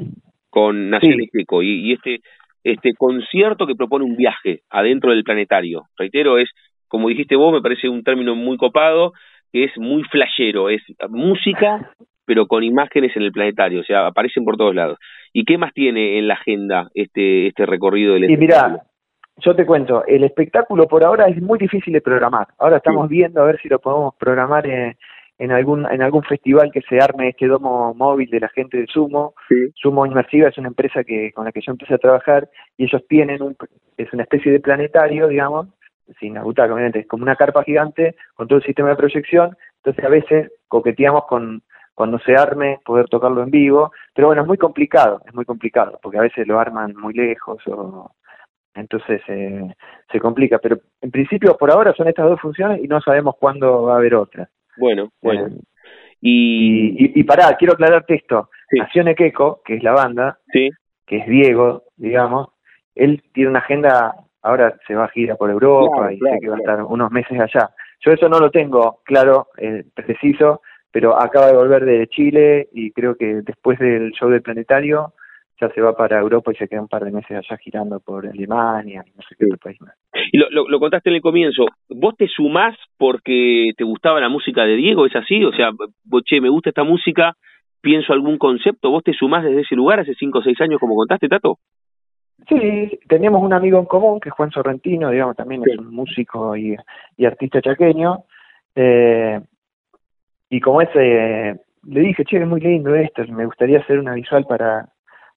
con 0.51 0.91
Nación 0.91 1.18
sí. 1.20 1.45
y, 1.62 1.89
y, 1.89 1.93
este, 1.93 2.20
este 2.62 2.93
concierto 2.95 3.66
que 3.66 3.74
propone 3.74 4.05
un 4.05 4.16
viaje 4.16 4.61
adentro 4.68 5.12
del 5.12 5.24
planetario. 5.24 5.85
Reitero, 5.97 6.39
es, 6.39 6.51
como 6.89 7.09
dijiste 7.09 7.37
vos, 7.37 7.53
me 7.53 7.62
parece 7.62 7.89
un 7.89 8.03
término 8.03 8.35
muy 8.35 8.59
copado, 8.59 9.12
que 9.51 9.64
es 9.64 9.72
muy 9.78 10.03
flashero, 10.05 10.68
es 10.68 10.82
música 11.09 11.91
pero 12.25 12.47
con 12.47 12.62
imágenes 12.62 13.14
en 13.16 13.22
el 13.22 13.33
planetario, 13.33 13.81
o 13.81 13.85
sea, 13.85 14.07
aparecen 14.07 14.45
por 14.45 14.57
todos 14.57 14.75
lados. 14.75 14.99
¿Y 15.33 15.45
qué 15.45 15.59
más 15.59 15.72
tiene 15.72 16.18
en 16.18 16.29
la 16.29 16.35
agenda 16.35 16.89
este, 16.95 17.49
este 17.49 17.66
recorrido 17.66 18.14
del 18.14 18.31
Y 18.31 18.37
mira, 18.37 18.83
yo 19.39 19.57
te 19.57 19.66
cuento, 19.66 20.05
el 20.07 20.25
espectáculo 20.25 20.87
por 20.87 21.05
ahora 21.05 21.27
es 21.27 21.41
muy 21.43 21.59
difícil 21.59 21.93
de 21.93 22.01
programar. 22.01 22.49
Ahora 22.59 22.77
estamos 22.77 23.09
viendo 23.09 23.43
a 23.43 23.47
ver 23.47 23.61
si 23.61 23.68
lo 23.68 23.81
podemos 23.81 24.14
programar 24.16 24.66
en, 24.66 24.97
en 25.39 25.51
algún 25.51 25.87
en 25.91 26.03
algún 26.03 26.22
festival 26.22 26.70
que 26.72 26.83
se 26.83 26.99
arme 26.99 27.31
este 27.31 27.47
domo 27.47 27.93
móvil 27.95 28.31
de 28.31 28.41
la 28.41 28.49
gente 28.49 28.79
de 28.79 28.87
Sumo. 28.87 29.35
Sumo 29.75 30.07
Inmersiva 30.07 30.49
es 30.49 30.59
una 30.59 30.68
empresa 30.68 31.03
que 31.03 31.33
con 31.33 31.45
la 31.45 31.53
que 31.53 31.61
yo 31.61 31.72
empecé 31.72 31.95
a 31.95 31.99
trabajar 31.99 32.49
y 32.77 32.85
ellos 32.85 33.03
tienen 33.09 33.43
un, 33.43 33.57
es 33.97 34.12
una 34.12 34.22
especie 34.22 34.53
de 34.53 34.61
planetario, 34.61 35.27
digamos, 35.27 35.68
sin 36.20 36.41
butaca, 36.41 36.72
obviamente, 36.72 37.01
es 37.01 37.07
como 37.09 37.22
una 37.22 37.37
carpa 37.37 37.64
gigante 37.64 38.14
con 38.35 38.47
todo 38.47 38.59
el 38.59 38.64
sistema 38.64 38.91
de 38.91 38.97
proyección. 38.97 39.57
Entonces 39.79 40.05
a 40.05 40.09
veces 40.09 40.53
coqueteamos 40.68 41.25
con 41.27 41.62
cuando 41.95 42.19
se 42.19 42.37
arme 42.37 42.81
poder 42.85 43.09
tocarlo 43.09 43.43
en 43.43 43.51
vivo, 43.51 43.93
pero 44.15 44.29
bueno, 44.29 44.43
es 44.43 44.49
muy 44.49 44.59
complicado, 44.59 45.23
es 45.27 45.35
muy 45.35 45.45
complicado, 45.45 45.99
porque 46.03 46.19
a 46.19 46.23
veces 46.23 46.47
lo 46.47 46.59
arman 46.59 46.95
muy 46.97 47.15
lejos 47.15 47.63
o 47.69 48.11
entonces 48.75 49.23
eh, 49.29 49.73
se 50.11 50.21
complica, 50.21 50.59
pero 50.59 50.79
en 51.01 51.11
principio 51.11 51.57
por 51.57 51.71
ahora 51.71 51.93
son 51.95 52.09
estas 52.09 52.29
dos 52.29 52.41
funciones 52.41 52.83
y 52.83 52.89
no 52.89 53.01
sabemos 53.01 53.37
cuándo 53.39 53.85
va 53.85 53.95
a 53.95 53.99
haber 53.99 54.17
otra. 54.17 54.49
Bueno, 54.77 55.11
bueno. 55.23 55.47
Eh, 55.47 55.61
y, 56.21 57.21
y, 57.21 57.23
pará, 57.25 57.55
quiero 57.57 57.75
aclararte 57.75 58.15
esto. 58.15 58.51
Sí. 58.71 58.79
Nación 58.79 59.15
que 59.15 59.75
es 59.75 59.83
la 59.83 59.93
banda, 59.93 60.39
sí. 60.53 60.71
que 61.07 61.19
es 61.19 61.27
Diego, 61.27 61.85
digamos, 61.97 62.49
él 62.95 63.23
tiene 63.33 63.51
una 63.51 63.59
agenda, 63.59 64.15
ahora 64.43 64.77
se 64.87 64.95
va 64.95 65.05
a 65.05 65.09
gira 65.09 65.37
por 65.37 65.51
Europa 65.51 66.13
y 66.13 66.19
sé 66.19 66.39
que 66.41 66.49
va 66.49 66.57
a 66.57 66.59
estar 66.59 66.83
unos 66.83 67.11
meses 67.11 67.39
allá. 67.39 67.71
Yo 68.01 68.13
eso 68.13 68.29
no 68.29 68.39
lo 68.39 68.51
tengo 68.51 69.01
claro, 69.05 69.49
eh, 69.59 69.85
preciso, 69.95 70.63
pero 70.95 71.21
acaba 71.21 71.49
de 71.49 71.57
volver 71.57 71.85
de 71.85 72.07
Chile 72.07 72.69
y 72.73 72.93
creo 72.93 73.17
que 73.17 73.43
después 73.43 73.81
del 73.81 74.13
show 74.13 74.31
del 74.31 74.43
planetario 74.43 75.13
ya 75.61 75.69
se 75.71 75.81
va 75.81 75.97
para 75.97 76.21
Europa 76.21 76.53
y 76.53 76.55
se 76.55 76.69
queda 76.69 76.83
un 76.83 76.89
par 76.89 77.05
de 77.05 77.11
meses 77.11 77.33
allá 77.33 77.57
girando 77.57 77.99
por 77.99 78.25
Alemania 78.25 79.03
y 79.05 79.11
no 79.11 79.23
sé 79.29 79.35
qué 79.37 79.47
otro 79.47 79.59
país 79.59 79.81
más. 79.81 79.97
Y 80.31 80.39
lo, 80.39 80.69
lo, 80.69 80.79
contaste 80.79 81.11
en 81.11 81.17
el 81.17 81.21
comienzo, 81.21 81.67
¿vos 81.89 82.15
te 82.17 82.29
sumás 82.29 82.77
porque 82.97 83.73
te 83.77 83.83
gustaba 83.83 84.21
la 84.21 84.29
música 84.29 84.63
de 84.63 84.77
Diego? 84.77 85.05
¿Es 85.05 85.17
así? 85.17 85.45
O 85.45 85.51
sea, 85.51 85.73
che, 86.25 86.41
me 86.41 86.49
gusta 86.49 86.69
esta 86.69 86.85
música, 86.85 87.35
pienso 87.81 88.13
algún 88.13 88.39
concepto, 88.39 88.91
¿vos 88.91 89.03
te 89.03 89.15
sumás 89.15 89.43
desde 89.43 89.63
ese 89.63 89.75
lugar 89.75 89.99
hace 89.99 90.15
cinco 90.15 90.39
o 90.39 90.43
seis 90.43 90.61
años 90.61 90.79
como 90.79 90.95
contaste, 90.95 91.29
Tato? 91.29 91.59
Sí, 92.49 93.01
teníamos 93.09 93.43
un 93.43 93.53
amigo 93.53 93.81
en 93.81 93.87
común 93.87 94.21
que 94.21 94.29
es 94.29 94.35
Juan 94.35 94.53
Sorrentino, 94.53 95.11
digamos, 95.11 95.35
también 95.35 95.61
es 95.67 95.77
un 95.77 95.93
músico 95.93 96.57
y, 96.57 96.77
y 97.17 97.25
artista 97.25 97.61
chaqueño. 97.61 98.27
Eh, 98.77 99.41
y 100.55 100.61
como 100.61 100.81
ese, 100.81 101.59
le 101.83 102.01
dije, 102.01 102.25
che, 102.25 102.37
es 102.37 102.47
muy 102.47 102.61
lindo 102.61 102.95
esto, 102.95 103.25
me 103.27 103.45
gustaría 103.45 103.81
hacer 103.81 103.99
una 103.99 104.15
visual 104.15 104.45
para, 104.49 104.87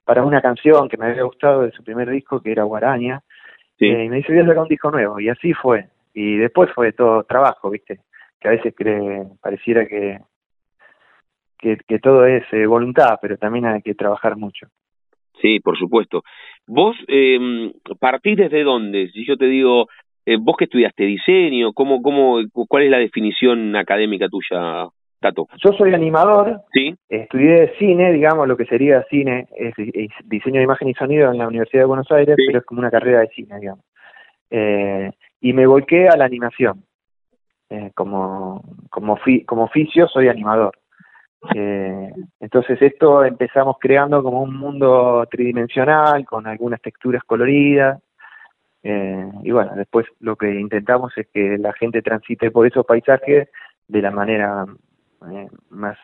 para 0.04 0.22
una 0.22 0.40
canción 0.40 0.88
que 0.88 0.96
me 0.96 1.06
había 1.06 1.24
gustado 1.24 1.62
de 1.62 1.72
su 1.72 1.82
primer 1.82 2.08
disco, 2.08 2.40
que 2.40 2.52
era 2.52 2.62
Guaraña, 2.62 3.20
eh, 3.80 4.04
y 4.04 4.08
me 4.08 4.18
dice, 4.18 4.32
voy 4.32 4.42
a 4.42 4.46
sacar 4.46 4.62
un 4.62 4.68
disco 4.68 4.92
nuevo, 4.92 5.18
y 5.18 5.28
así 5.28 5.52
fue. 5.54 5.88
Y 6.14 6.36
después 6.36 6.70
fue 6.72 6.92
todo 6.92 7.24
trabajo, 7.24 7.68
¿viste? 7.68 7.98
Que 8.38 8.46
a 8.46 8.50
veces 8.52 8.72
cree, 8.76 9.24
pareciera 9.42 9.88
que, 9.88 10.20
que, 11.58 11.98
todo 11.98 12.24
es 12.24 12.44
eh, 12.52 12.66
voluntad, 12.66 13.18
pero 13.20 13.36
también 13.38 13.66
hay 13.66 13.82
que 13.82 13.96
trabajar 13.96 14.36
mucho. 14.36 14.68
Sí, 15.42 15.58
por 15.58 15.76
supuesto. 15.76 16.22
¿Vos 16.64 16.96
eh, 17.08 17.72
partís 17.98 18.36
desde 18.36 18.62
dónde? 18.62 19.10
Si 19.10 19.26
yo 19.26 19.36
te 19.36 19.46
digo, 19.46 19.88
eh, 20.30 20.36
vos 20.38 20.56
que 20.58 20.64
estudiaste 20.64 21.04
diseño, 21.04 21.72
¿cómo, 21.72 22.02
cómo, 22.02 22.38
¿cuál 22.52 22.82
es 22.82 22.90
la 22.90 22.98
definición 22.98 23.74
académica 23.74 24.28
tuya, 24.28 24.86
yo 25.20 25.72
soy 25.72 25.94
animador, 25.94 26.62
¿Sí? 26.72 26.94
estudié 27.08 27.74
cine, 27.78 28.12
digamos, 28.12 28.46
lo 28.46 28.56
que 28.56 28.66
sería 28.66 29.04
cine, 29.10 29.48
es, 29.56 29.74
diseño 30.24 30.58
de 30.58 30.64
imagen 30.64 30.88
y 30.88 30.94
sonido 30.94 31.30
en 31.30 31.38
la 31.38 31.48
Universidad 31.48 31.82
de 31.82 31.86
Buenos 31.86 32.10
Aires, 32.10 32.36
pero 32.46 32.60
es 32.60 32.64
como 32.64 32.80
una 32.80 32.90
carrera 32.90 33.20
de 33.20 33.28
cine, 33.28 33.58
digamos. 33.58 33.84
Eh, 34.50 35.10
y 35.40 35.52
me 35.52 35.66
volqué 35.66 36.08
a 36.08 36.16
la 36.16 36.24
animación. 36.24 36.84
Eh, 37.70 37.90
como, 37.94 38.62
como, 38.88 39.18
como 39.44 39.64
oficio 39.64 40.08
soy 40.08 40.28
animador. 40.28 40.72
Eh, 41.54 42.10
entonces 42.40 42.80
esto 42.80 43.24
empezamos 43.24 43.76
creando 43.78 44.22
como 44.22 44.42
un 44.42 44.56
mundo 44.56 45.26
tridimensional, 45.30 46.24
con 46.24 46.46
algunas 46.46 46.80
texturas 46.80 47.22
coloridas. 47.24 48.00
y 48.82 49.50
bueno, 49.50 49.72
después 49.76 50.06
lo 50.20 50.36
que 50.36 50.48
intentamos 50.58 51.12
es 51.18 51.26
que 51.34 51.58
la 51.58 51.72
gente 51.74 52.00
transite 52.00 52.50
por 52.50 52.66
esos 52.66 52.86
paisajes 52.86 53.48
de 53.86 54.02
la 54.02 54.10
manera 54.10 54.64
eh, 55.32 55.48
más 55.70 55.98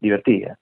divertida. 0.00 0.58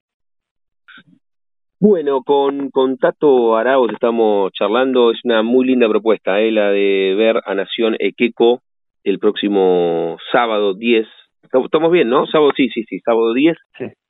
Bueno, 1.81 2.23
con, 2.23 2.71
con 2.71 2.97
Tato 2.97 3.57
Arauz 3.57 3.93
estamos 3.93 4.53
charlando, 4.53 5.11
es 5.11 5.19
una 5.25 5.43
muy 5.43 5.67
linda 5.67 5.89
propuesta, 5.89 6.41
eh, 6.41 6.53
la 6.53 6.71
de 6.71 7.15
ver 7.17 7.41
a 7.45 7.55
Nación 7.55 7.97
Equeco 7.99 8.63
el 9.03 9.19
próximo 9.19 10.17
sábado 10.31 10.75
10. 10.75 11.07
Estamos 11.43 11.91
bien, 11.91 12.09
¿no? 12.09 12.27
Sábado, 12.27 12.53
sí, 12.57 12.69
sí, 12.69 12.85
sí, 12.85 13.01
sábado 13.01 13.35
10 13.35 13.57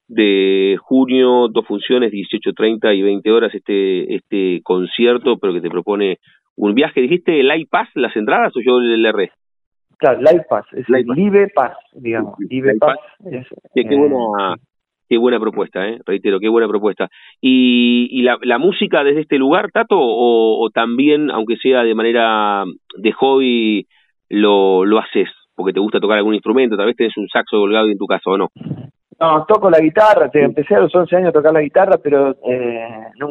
de 0.09 0.77
junio, 0.83 1.49
dos 1.49 1.67
funciones, 1.67 2.13
18.30 2.13 2.95
y 2.95 3.03
20 3.03 3.31
horas, 3.31 3.55
este, 3.55 4.15
este 4.15 4.61
concierto, 4.63 5.39
pero 5.39 5.55
que 5.55 5.63
te 5.63 5.71
propone 5.71 6.19
un 6.57 6.75
viaje. 6.75 7.01
¿Dijiste 7.01 7.41
el 7.41 7.51
iPass, 7.55 7.89
las 7.95 8.15
entradas 8.17 8.53
o 8.55 8.61
yo 8.61 8.79
le 8.81 9.09
erré? 9.09 9.33
Claro, 10.03 10.21
Live 10.21 10.47
Pass, 10.51 10.67
es 10.73 10.89
Live 10.89 11.53
Pass, 11.55 11.77
digamos. 11.93 12.35
Live, 12.41 12.75
Pass. 12.81 12.99
qué, 13.73 13.85
buena, 13.85 14.57
qué 15.09 15.17
buena 15.17 15.39
propuesta, 15.39 15.87
eh, 15.87 16.01
reitero, 16.05 16.41
qué 16.41 16.49
buena 16.49 16.67
propuesta. 16.67 17.09
¿Y, 17.41 18.09
y 18.11 18.23
la, 18.23 18.37
la 18.43 18.59
música 18.59 19.05
desde 19.05 19.21
este 19.21 19.39
lugar, 19.39 19.71
Tato, 19.71 19.97
o, 19.97 20.69
también, 20.75 21.31
aunque 21.31 21.57
sea 21.57 21.85
de 21.85 21.95
manera 21.95 22.65
de 22.99 23.13
hobby, 23.13 23.87
lo, 24.29 24.85
lo 24.85 24.99
haces? 24.99 25.29
Porque 25.55 25.73
te 25.73 25.79
gusta 25.79 26.01
tocar 26.01 26.19
algún 26.19 26.35
instrumento, 26.35 26.77
tal 26.77 26.87
vez 26.87 26.97
tenés 26.97 27.17
un 27.17 27.29
saxo 27.29 27.59
colgado 27.59 27.87
en 27.87 27.97
tu 27.97 28.09
casa 28.09 28.29
o 28.29 28.37
no. 28.37 28.49
No, 29.21 29.45
toco 29.45 29.71
la 29.71 29.79
guitarra, 29.79 30.29
te, 30.33 30.43
empecé 30.43 30.75
a 30.75 30.81
los 30.81 30.93
11 30.93 31.15
años 31.15 31.29
a 31.29 31.33
tocar 31.33 31.53
la 31.53 31.61
guitarra, 31.61 31.99
pero 32.03 32.35
eh, 32.45 32.89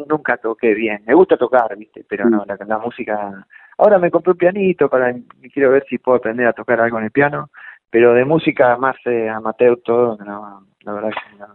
nunca 0.08 0.38
toqué 0.38 0.72
bien. 0.72 1.02
Me 1.06 1.12
gusta 1.12 1.36
tocar, 1.36 1.76
¿viste? 1.76 2.06
Pero 2.08 2.30
no, 2.30 2.46
la, 2.46 2.56
la 2.66 2.78
música 2.78 3.46
Ahora 3.78 3.98
me 3.98 4.10
compré 4.10 4.32
un 4.32 4.38
pianito 4.38 4.88
para 4.88 5.14
quiero 5.52 5.70
ver 5.70 5.84
si 5.88 5.98
puedo 5.98 6.18
aprender 6.18 6.46
a 6.46 6.52
tocar 6.52 6.80
algo 6.80 6.98
en 6.98 7.04
el 7.04 7.10
piano, 7.10 7.50
pero 7.90 8.14
de 8.14 8.24
música 8.24 8.76
más 8.76 8.96
eh, 9.06 9.28
amateur 9.28 9.78
todo, 9.84 10.18
la 10.84 10.92
verdad 10.92 11.10
que 11.10 11.38
no, 11.38 11.46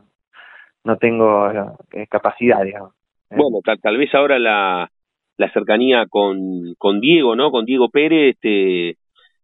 no 0.84 0.98
tengo 0.98 1.52
eh, 1.92 2.08
capacidad, 2.10 2.64
digamos. 2.64 2.94
Bueno, 3.30 3.60
tal, 3.82 3.98
vez 3.98 4.14
ahora 4.16 4.40
la, 4.40 4.90
la 5.38 5.52
cercanía 5.52 6.06
con, 6.10 6.76
con 6.78 7.02
Diego, 7.02 7.36
¿no? 7.36 7.52
Con 7.52 7.66
Diego 7.66 7.90
Pérez, 7.90 8.36
este, 8.36 8.98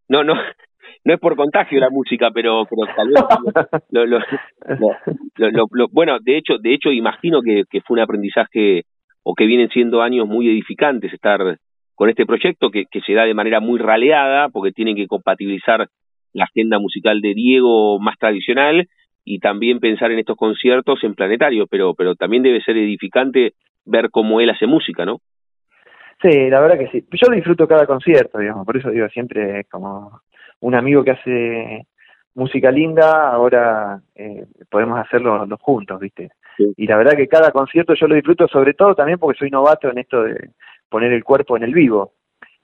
no, 0.07 0.23
no, 0.23 0.35
no 1.03 1.13
es 1.13 1.19
por 1.19 1.35
contagio 1.35 1.79
la 1.79 1.89
música, 1.89 2.31
pero, 2.33 2.65
pero 2.65 2.95
tal 2.95 3.09
vez 3.09 3.23
lo, 3.89 4.05
lo, 4.05 5.67
lo, 5.71 5.87
bueno, 5.91 6.19
de 6.19 6.37
hecho, 6.37 6.57
de 6.59 6.73
hecho 6.73 6.91
imagino 6.91 7.41
que, 7.41 7.63
que 7.69 7.81
fue 7.81 7.95
un 7.95 8.03
aprendizaje 8.03 8.83
o 9.23 9.33
que 9.35 9.45
vienen 9.45 9.69
siendo 9.69 10.01
años 10.01 10.27
muy 10.27 10.47
edificantes 10.49 11.13
estar 11.13 11.57
con 11.95 12.09
este 12.09 12.25
proyecto 12.25 12.69
que, 12.69 12.85
que 12.89 13.01
se 13.01 13.13
da 13.13 13.25
de 13.25 13.33
manera 13.33 13.59
muy 13.59 13.79
raleada, 13.79 14.49
porque 14.49 14.71
tienen 14.71 14.95
que 14.95 15.07
compatibilizar 15.07 15.87
la 16.33 16.45
agenda 16.45 16.79
musical 16.79 17.21
de 17.21 17.33
Diego 17.33 17.99
más 17.99 18.17
tradicional 18.17 18.87
y 19.25 19.39
también 19.39 19.79
pensar 19.79 20.11
en 20.11 20.19
estos 20.19 20.35
conciertos 20.35 21.03
en 21.03 21.15
planetario, 21.15 21.67
pero, 21.67 21.93
pero 21.93 22.15
también 22.15 22.43
debe 22.43 22.61
ser 22.61 22.77
edificante 22.77 23.53
ver 23.85 24.09
cómo 24.09 24.41
él 24.41 24.49
hace 24.49 24.67
música, 24.67 25.05
¿no? 25.05 25.19
Sí, 26.21 26.49
la 26.49 26.61
verdad 26.61 26.77
que 26.77 26.87
sí. 26.87 27.05
Yo 27.11 27.31
disfruto 27.33 27.67
cada 27.67 27.85
concierto, 27.85 28.39
digamos, 28.39 28.65
por 28.65 28.77
eso 28.77 28.89
digo 28.89 29.07
siempre 29.09 29.65
como 29.65 30.21
un 30.61 30.75
amigo 30.75 31.03
que 31.03 31.11
hace 31.11 31.87
música 32.35 32.71
linda, 32.71 33.31
ahora 33.31 33.99
eh, 34.15 34.45
podemos 34.69 34.99
hacerlo 34.99 35.45
los 35.45 35.61
juntos, 35.61 35.99
¿viste? 35.99 36.29
Y 36.77 36.87
la 36.87 36.97
verdad 36.97 37.17
que 37.17 37.27
cada 37.27 37.51
concierto 37.51 37.93
yo 37.93 38.07
lo 38.07 38.15
disfruto, 38.15 38.47
sobre 38.47 38.73
todo 38.73 38.95
también 38.95 39.19
porque 39.19 39.37
soy 39.37 39.49
novato 39.49 39.89
en 39.89 39.97
esto 39.97 40.23
de, 40.23 40.49
poner 40.93 41.11
el 41.11 41.23
cuerpo 41.23 41.57
en 41.57 41.63
el 41.63 41.73
vivo. 41.73 42.13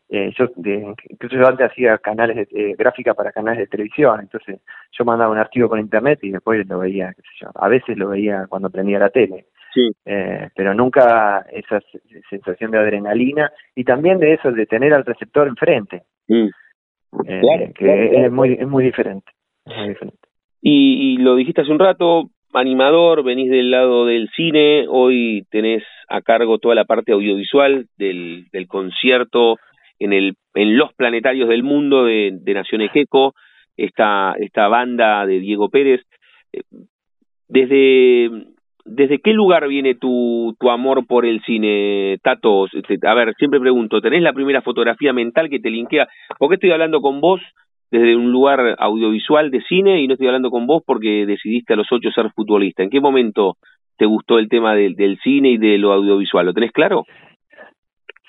Eh, 0.08 0.32
yo 0.38 0.46
de, 0.56 0.96
incluso 1.10 1.36
yo 1.36 1.48
antes 1.48 1.72
hacía 1.72 1.98
canales 1.98 2.36
de 2.36 2.48
eh, 2.52 2.76
gráfica 2.78 3.16
para 3.16 3.32
canales 3.32 3.60
de 3.60 3.68
televisión, 3.68 4.20
entonces 4.20 4.62
yo 4.92 5.04
mandaba 5.04 5.32
un 5.32 5.40
archivo 5.40 5.68
con 5.68 5.80
internet 5.80 6.20
y 6.22 6.30
después 6.30 6.68
lo 6.68 6.80
veía, 6.80 7.12
qué 7.16 7.22
sé 7.22 7.30
yo, 7.42 7.50
a 7.56 7.68
veces 7.68 7.98
lo 7.98 8.10
veía 8.10 8.46
cuando 8.48 8.70
prendía 8.70 9.00
la 9.00 9.10
tele, 9.10 9.46
sí. 9.74 9.92
eh, 10.06 10.50
pero 10.56 10.74
nunca 10.76 11.46
esa 11.52 11.80
sensación 12.30 12.72
de 12.72 12.80
adrenalina 12.80 13.52
y 13.76 13.84
también 13.84 14.20
de 14.20 14.34
eso 14.34 14.52
de 14.52 14.66
tener 14.66 14.94
al 14.94 15.06
receptor 15.06 15.48
enfrente, 15.48 16.04
mm. 16.28 16.48
eh, 17.28 17.74
que 17.76 18.26
Es, 18.26 18.32
muy, 18.32 18.54
es 18.54 18.68
muy 18.68 18.84
diferente. 18.84 19.32
Es 19.66 19.76
muy 19.76 19.90
diferente. 19.90 20.28
Y, 20.62 21.14
y 21.14 21.18
lo 21.18 21.36
dijiste 21.36 21.62
hace 21.62 21.72
un 21.72 21.80
rato, 21.80 22.30
animador, 22.54 23.24
venís 23.24 23.50
del 23.50 23.72
lado 23.72 24.06
del 24.06 24.30
cine, 24.36 24.86
hoy 24.88 25.44
tenés 25.52 25.84
a 26.08 26.22
cargo 26.22 26.58
toda 26.58 26.76
la 26.76 26.86
parte 26.86 27.12
audiovisual 27.12 27.86
del, 27.98 28.46
del 28.52 28.68
concierto 28.68 29.58
en, 30.00 30.14
el, 30.14 30.36
en 30.56 30.78
los 30.78 30.94
planetarios 30.94 31.50
del 31.50 31.64
mundo 31.64 32.06
de, 32.06 32.32
de 32.34 32.54
Nación 32.54 32.82
esta 34.38 34.68
banda 34.68 35.26
de 35.26 35.40
Diego 35.40 35.70
Pérez. 35.70 36.02
Eh, 36.52 36.62
desde, 37.48 38.30
¿desde 38.86 39.20
qué 39.20 39.34
lugar 39.34 39.68
viene 39.68 39.96
tu, 39.96 40.56
tu 40.60 40.70
amor 40.70 41.06
por 41.08 41.26
el 41.26 41.42
cine, 41.44 42.18
Tato? 42.22 42.66
Este, 42.66 42.98
a 43.08 43.14
ver, 43.14 43.34
siempre 43.36 43.60
pregunto, 43.60 44.02
¿tenés 44.02 44.22
la 44.22 44.34
primera 44.34 44.62
fotografía 44.62 45.14
mental 45.14 45.50
que 45.50 45.60
te 45.60 45.70
linkea? 45.70 46.08
¿Por 46.38 46.50
qué 46.50 46.56
estoy 46.56 46.72
hablando 46.72 47.02
con 47.02 47.22
vos 47.22 47.42
desde 47.92 48.16
un 48.16 48.32
lugar 48.32 48.76
audiovisual 48.78 49.52
de 49.52 49.62
cine 49.62 50.02
y 50.02 50.08
no 50.08 50.14
estoy 50.14 50.28
hablando 50.28 50.52
con 50.52 50.68
vos 50.68 50.84
porque 50.86 51.26
decidiste 51.26 51.74
a 51.74 51.78
los 51.78 51.88
ocho 51.92 52.12
ser 52.12 52.32
futbolista? 52.32 52.84
¿En 52.84 52.90
qué 52.90 53.00
momento 53.00 53.58
te 53.98 54.06
gustó 54.06 54.40
el 54.40 54.50
tema 54.50 54.76
del, 54.76 54.96
del 54.96 55.18
cine 55.20 55.52
y 55.52 55.58
de 55.58 55.78
lo 55.78 55.92
audiovisual? 55.92 56.46
¿Lo 56.46 56.54
tenés 56.54 56.72
claro? 56.72 57.06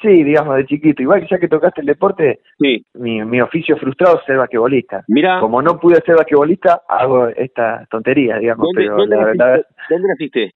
Sí, 0.03 0.25
digamos, 0.25 0.57
de 0.57 0.65
chiquito. 0.65 1.03
Igual 1.03 1.21
que 1.21 1.27
ya 1.31 1.39
que 1.39 1.49
tocaste 1.49 1.83
el 1.83 1.87
deporte, 1.87 2.41
sí. 2.59 2.85
mi, 2.95 3.23
mi 3.25 3.41
oficio 3.41 3.77
frustrado 3.77 4.19
es 4.19 4.25
ser 4.25 4.39
basquetbolista. 4.39 5.05
Mira. 5.09 5.41
Como 5.41 5.61
no 5.61 5.79
pude 5.79 6.01
ser 6.07 6.17
basquetbolista, 6.17 6.83
hago 6.89 7.29
esta 7.29 7.87
tontería, 7.91 8.39
digamos. 8.39 8.67
¿Dónde, 8.73 8.83
pero 8.83 8.97
¿dónde, 8.97 9.17
naciste? 9.17 9.67
¿Dónde 9.91 10.09
naciste? 10.09 10.51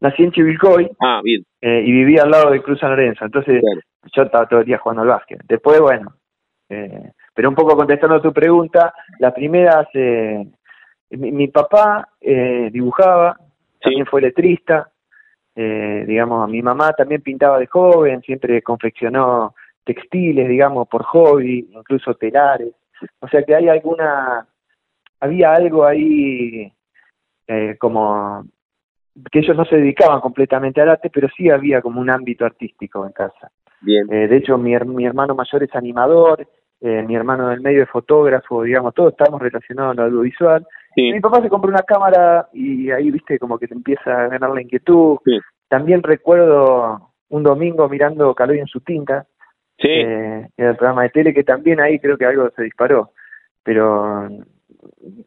Nací 0.00 0.22
en 0.22 0.30
Chivilcoy. 0.30 0.88
Ah, 1.02 1.20
bien. 1.24 1.42
Eh, 1.60 1.82
y 1.84 1.90
vivía 1.90 2.22
al 2.22 2.30
lado 2.30 2.50
de 2.50 2.62
Cruz 2.62 2.78
San 2.78 2.90
Lorenzo. 2.90 3.24
Entonces, 3.24 3.60
yo 4.14 4.22
estaba 4.22 4.46
todo 4.46 4.60
el 4.60 4.66
día 4.66 4.78
jugando 4.78 5.02
al 5.02 5.08
básquet. 5.08 5.40
Después, 5.48 5.80
bueno. 5.80 6.12
Eh, 6.68 7.10
pero 7.36 7.48
un 7.48 7.54
poco 7.54 7.76
contestando 7.76 8.16
a 8.16 8.22
tu 8.22 8.32
pregunta, 8.32 8.92
la 9.20 9.32
primera 9.32 9.80
hace. 9.80 10.48
Mi, 11.10 11.30
mi 11.30 11.46
papá 11.46 12.08
eh, 12.20 12.68
dibujaba, 12.72 13.38
también 13.80 14.06
fue 14.06 14.22
letrista 14.22 14.90
eh, 15.58 16.04
digamos, 16.06 16.50
mi 16.50 16.60
mamá 16.60 16.92
también 16.92 17.22
pintaba 17.22 17.58
de 17.58 17.66
joven, 17.66 18.20
siempre 18.20 18.60
confeccionó 18.60 19.54
textiles, 19.84 20.48
digamos, 20.48 20.86
por 20.86 21.02
hobby, 21.04 21.66
incluso 21.72 22.14
telares. 22.14 22.74
O 23.20 23.28
sea 23.28 23.42
que 23.42 23.54
hay 23.54 23.68
alguna, 23.68 24.46
había 25.18 25.54
algo 25.54 25.86
ahí 25.86 26.70
eh, 27.46 27.76
como 27.78 28.44
que 29.32 29.38
ellos 29.38 29.56
no 29.56 29.64
se 29.64 29.76
dedicaban 29.76 30.20
completamente 30.20 30.82
al 30.82 30.90
arte, 30.90 31.08
pero 31.08 31.28
sí 31.34 31.48
había 31.48 31.80
como 31.80 32.02
un 32.02 32.10
ámbito 32.10 32.44
artístico 32.44 33.06
en 33.06 33.12
casa. 33.12 33.50
Bien. 33.80 34.12
Eh, 34.12 34.28
de 34.28 34.36
hecho, 34.36 34.58
mi, 34.58 34.76
mi 34.76 35.06
hermano 35.06 35.34
mayor 35.34 35.62
es 35.62 35.74
animador, 35.74 36.46
eh, 36.80 37.02
mi 37.02 37.14
hermano 37.14 37.48
del 37.48 37.60
medio 37.60 37.82
es 37.82 37.88
fotógrafo, 37.88 38.62
digamos, 38.62 38.94
todos 38.94 39.12
estamos 39.12 39.40
relacionados 39.40 39.92
a 39.92 39.94
lo 39.94 40.02
audiovisual. 40.04 40.66
Mi 40.96 41.20
papá 41.20 41.42
se 41.42 41.50
compró 41.50 41.68
una 41.70 41.82
cámara 41.82 42.48
y 42.54 42.90
ahí, 42.90 43.10
viste, 43.10 43.38
como 43.38 43.58
que 43.58 43.68
te 43.68 43.74
empieza 43.74 44.10
a 44.10 44.28
ganar 44.28 44.50
la 44.50 44.62
inquietud. 44.62 45.18
También 45.68 46.02
recuerdo 46.02 47.12
un 47.28 47.42
domingo 47.42 47.88
mirando 47.88 48.34
Caloy 48.34 48.60
en 48.60 48.66
su 48.66 48.80
tinta, 48.80 49.26
eh, 49.78 50.48
en 50.56 50.66
el 50.66 50.76
programa 50.76 51.02
de 51.02 51.10
tele, 51.10 51.34
que 51.34 51.44
también 51.44 51.80
ahí 51.80 51.98
creo 51.98 52.16
que 52.16 52.24
algo 52.24 52.48
se 52.56 52.62
disparó. 52.62 53.10
Pero 53.62 54.28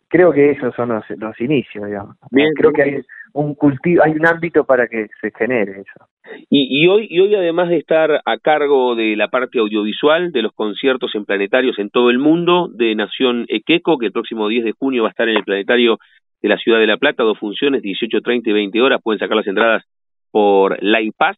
creo 0.08 0.32
que 0.32 0.52
esos 0.52 0.74
son 0.76 0.90
los, 0.90 1.04
los 1.18 1.40
inicios, 1.40 1.86
digamos. 1.86 2.16
Bien, 2.32 2.50
creo 2.56 2.72
que 2.72 2.84
hay 2.84 3.02
un 3.34 3.56
cultivo, 3.56 4.04
hay 4.04 4.12
un 4.12 4.26
ámbito 4.26 4.64
para 4.64 4.88
que 4.88 5.08
se 5.22 5.32
genere 5.32 5.82
eso. 5.82 6.08
Y, 6.50 6.84
y, 6.84 6.88
hoy, 6.88 7.08
y 7.10 7.20
hoy, 7.20 7.36
además 7.36 7.70
de 7.70 7.78
estar 7.78 8.22
a 8.24 8.38
cargo 8.38 8.96
de 8.96 9.16
la 9.16 9.30
parte 9.30 9.60
audiovisual 9.60 10.32
de 10.32 10.42
los 10.42 10.54
conciertos 10.54 11.14
en 11.16 11.26
planetarios 11.26 11.80
en 11.80 11.90
todo 11.90 12.10
el 12.10 12.20
mundo, 12.20 12.70
de 12.74 12.96
Nación 12.96 13.46
Equeco, 13.48 13.98
que 13.98 14.08
el 14.08 14.12
próximo 14.12 14.48
10 14.48 14.66
de 14.66 14.74
junio 14.74 15.04
va 15.04 15.10
a 15.10 15.12
estar 15.12 15.28
en 15.28 15.38
el 15.38 15.44
planetario 15.44 15.98
de 16.42 16.50
la 16.50 16.58
Ciudad 16.58 16.80
de 16.80 16.88
La 16.88 16.98
Plata, 16.98 17.24
dos 17.24 17.38
funciones, 17.38 17.82
18, 17.82 18.22
30 18.22 18.50
y 18.50 18.54
20 18.54 18.82
horas, 18.82 19.02
pueden 19.04 19.20
sacar 19.20 19.38
las 19.38 19.48
entradas 19.48 19.84
por 20.32 20.82
la 20.82 21.02
IPAS. 21.02 21.38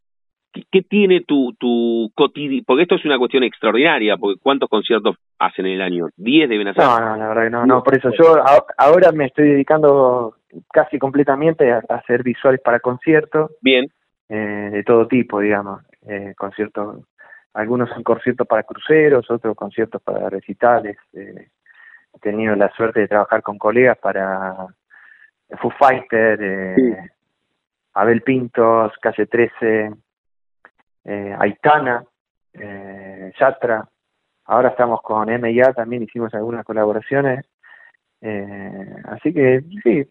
¿Qué 0.51 0.81
tiene 0.81 1.21
tu, 1.21 1.53
tu 1.53 2.11
cotidiano? 2.13 2.63
Porque 2.67 2.83
esto 2.83 2.95
es 2.95 3.05
una 3.05 3.17
cuestión 3.17 3.43
extraordinaria, 3.43 4.17
porque 4.17 4.39
¿cuántos 4.41 4.69
conciertos 4.69 5.15
hacen 5.39 5.65
en 5.65 5.73
el 5.73 5.81
año? 5.81 6.09
¿Diez 6.17 6.49
deben 6.49 6.67
hacer? 6.67 6.83
No, 6.83 6.99
no, 6.99 7.15
la 7.15 7.27
verdad 7.29 7.43
que 7.43 7.49
no, 7.49 7.65
no, 7.65 7.83
por 7.83 7.97
eso 7.97 8.09
yo 8.11 8.43
ahora 8.77 9.11
me 9.13 9.27
estoy 9.27 9.49
dedicando 9.49 10.35
casi 10.73 10.99
completamente 10.99 11.71
a, 11.71 11.81
hacer 11.89 12.23
visuales 12.23 12.59
para 12.61 12.79
conciertos. 12.79 13.51
Bien. 13.61 13.87
Eh, 14.27 14.69
de 14.71 14.83
todo 14.83 15.07
tipo, 15.07 15.39
digamos. 15.39 15.81
Eh, 16.07 16.33
conciertos, 16.37 17.05
algunos 17.53 17.89
son 17.89 18.03
conciertos 18.03 18.47
para 18.47 18.63
cruceros, 18.63 19.29
otros 19.29 19.55
conciertos 19.55 20.01
para 20.01 20.29
recitales. 20.29 20.97
Eh, 21.13 21.49
he 22.13 22.19
tenido 22.19 22.55
la 22.55 22.69
suerte 22.71 23.01
de 23.01 23.07
trabajar 23.07 23.41
con 23.41 23.57
colegas 23.57 23.97
para 23.97 24.67
Foo 25.59 25.71
Fighter, 25.71 26.39
eh, 26.41 27.09
Abel 27.93 28.21
Pintos, 28.21 28.93
Calle 29.01 29.25
13, 29.25 29.91
eh, 31.05 31.35
Aitana, 31.37 32.03
eh, 32.53 33.31
Yatra. 33.39 33.87
Ahora 34.45 34.69
estamos 34.69 35.01
con 35.01 35.29
M&A 35.29 35.73
también, 35.73 36.03
hicimos 36.03 36.33
algunas 36.33 36.65
colaboraciones. 36.65 37.45
Eh, 38.21 38.95
así 39.05 39.33
que 39.33 39.61
sí, 39.83 40.03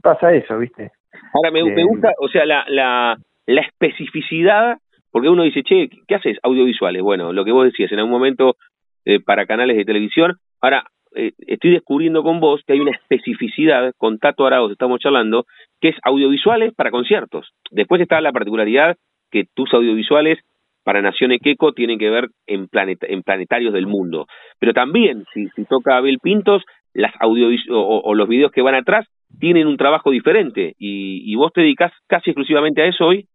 pasa 0.00 0.32
eso, 0.32 0.58
¿viste? 0.58 0.92
Ahora 1.34 1.50
me, 1.50 1.62
me 1.62 1.84
gusta, 1.84 2.12
o 2.18 2.28
sea, 2.28 2.44
la, 2.44 2.64
la, 2.68 3.16
la 3.46 3.60
especificidad, 3.60 4.78
porque 5.10 5.28
uno 5.28 5.42
dice, 5.42 5.62
che, 5.62 5.90
¿qué 6.06 6.14
haces? 6.14 6.38
Audiovisuales. 6.42 7.02
Bueno, 7.02 7.32
lo 7.32 7.44
que 7.44 7.52
vos 7.52 7.64
decías, 7.64 7.92
en 7.92 7.98
algún 7.98 8.12
momento 8.12 8.56
eh, 9.04 9.20
para 9.20 9.46
canales 9.46 9.76
de 9.76 9.84
televisión. 9.84 10.36
Ahora, 10.60 10.84
eh, 11.16 11.32
estoy 11.38 11.72
descubriendo 11.72 12.22
con 12.22 12.38
vos 12.38 12.62
que 12.64 12.74
hay 12.74 12.80
una 12.80 12.92
especificidad, 12.92 13.92
con 13.98 14.18
Tato 14.18 14.46
Arauz 14.46 14.70
estamos 14.70 15.00
charlando, 15.00 15.44
que 15.80 15.88
es 15.88 15.96
audiovisuales 16.04 16.72
para 16.74 16.92
conciertos. 16.92 17.52
Después 17.72 18.00
está 18.00 18.20
la 18.20 18.32
particularidad 18.32 18.96
que 19.32 19.46
tus 19.54 19.74
audiovisuales 19.74 20.38
para 20.84 21.02
Nación 21.02 21.32
Equeco 21.32 21.72
tienen 21.72 21.98
que 21.98 22.10
ver 22.10 22.28
en, 22.46 22.68
en 22.72 23.22
planetarios 23.22 23.72
del 23.72 23.86
mundo. 23.86 24.26
Pero 24.58 24.72
también, 24.72 25.24
si, 25.32 25.48
si 25.50 25.64
toca 25.64 25.96
Abel 25.96 26.18
Pintos, 26.22 26.62
las 26.94 27.12
audio 27.20 27.48
o, 27.70 28.14
los 28.14 28.28
videos 28.28 28.52
que 28.52 28.62
van 28.62 28.74
atrás 28.74 29.06
tienen 29.40 29.66
un 29.66 29.78
trabajo 29.78 30.10
diferente 30.10 30.74
y, 30.78 31.22
y 31.24 31.34
vos 31.36 31.52
te 31.52 31.62
dedicas 31.62 31.90
casi 32.06 32.30
exclusivamente 32.30 32.82
a 32.82 32.86
eso 32.86 33.06
hoy. 33.06 33.26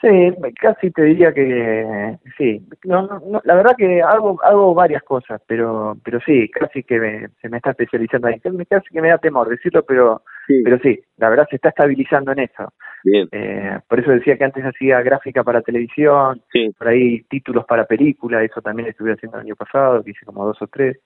Sí, 0.00 0.34
casi 0.60 0.90
te 0.90 1.02
diría 1.02 1.32
que 1.32 2.18
sí. 2.36 2.60
No, 2.84 3.02
no, 3.06 3.40
la 3.42 3.54
verdad 3.54 3.74
que 3.76 4.02
hago 4.02 4.38
hago 4.42 4.74
varias 4.74 5.02
cosas, 5.02 5.40
pero 5.46 5.96
pero 6.04 6.20
sí, 6.26 6.50
casi 6.50 6.82
que 6.82 7.28
se 7.40 7.48
me 7.48 7.56
está 7.56 7.70
especializando 7.70 8.28
ahí. 8.28 8.38
Casi 8.68 8.88
que 8.92 9.00
me 9.00 9.08
da 9.08 9.16
temor 9.16 9.48
decirlo, 9.48 9.82
pero 9.86 10.20
sí. 10.46 10.60
pero 10.62 10.78
sí, 10.80 11.00
la 11.16 11.30
verdad 11.30 11.46
se 11.48 11.56
está 11.56 11.70
estabilizando 11.70 12.32
en 12.32 12.40
eso. 12.40 12.70
Bien. 13.04 13.28
Eh, 13.32 13.78
por 13.86 14.00
eso 14.00 14.10
decía 14.10 14.38
que 14.38 14.44
antes 14.44 14.64
hacía 14.64 15.02
gráfica 15.02 15.44
para 15.44 15.60
televisión, 15.60 16.42
por 16.78 16.88
ahí 16.88 17.22
títulos 17.24 17.66
para 17.66 17.84
películas, 17.84 18.42
eso 18.42 18.62
también 18.62 18.88
estuve 18.88 19.12
haciendo 19.12 19.36
el 19.38 19.44
año 19.44 19.56
pasado, 19.56 20.02
que 20.02 20.12
hice 20.12 20.24
como 20.24 20.46
dos 20.46 20.60
o 20.62 20.66
tres. 20.66 20.98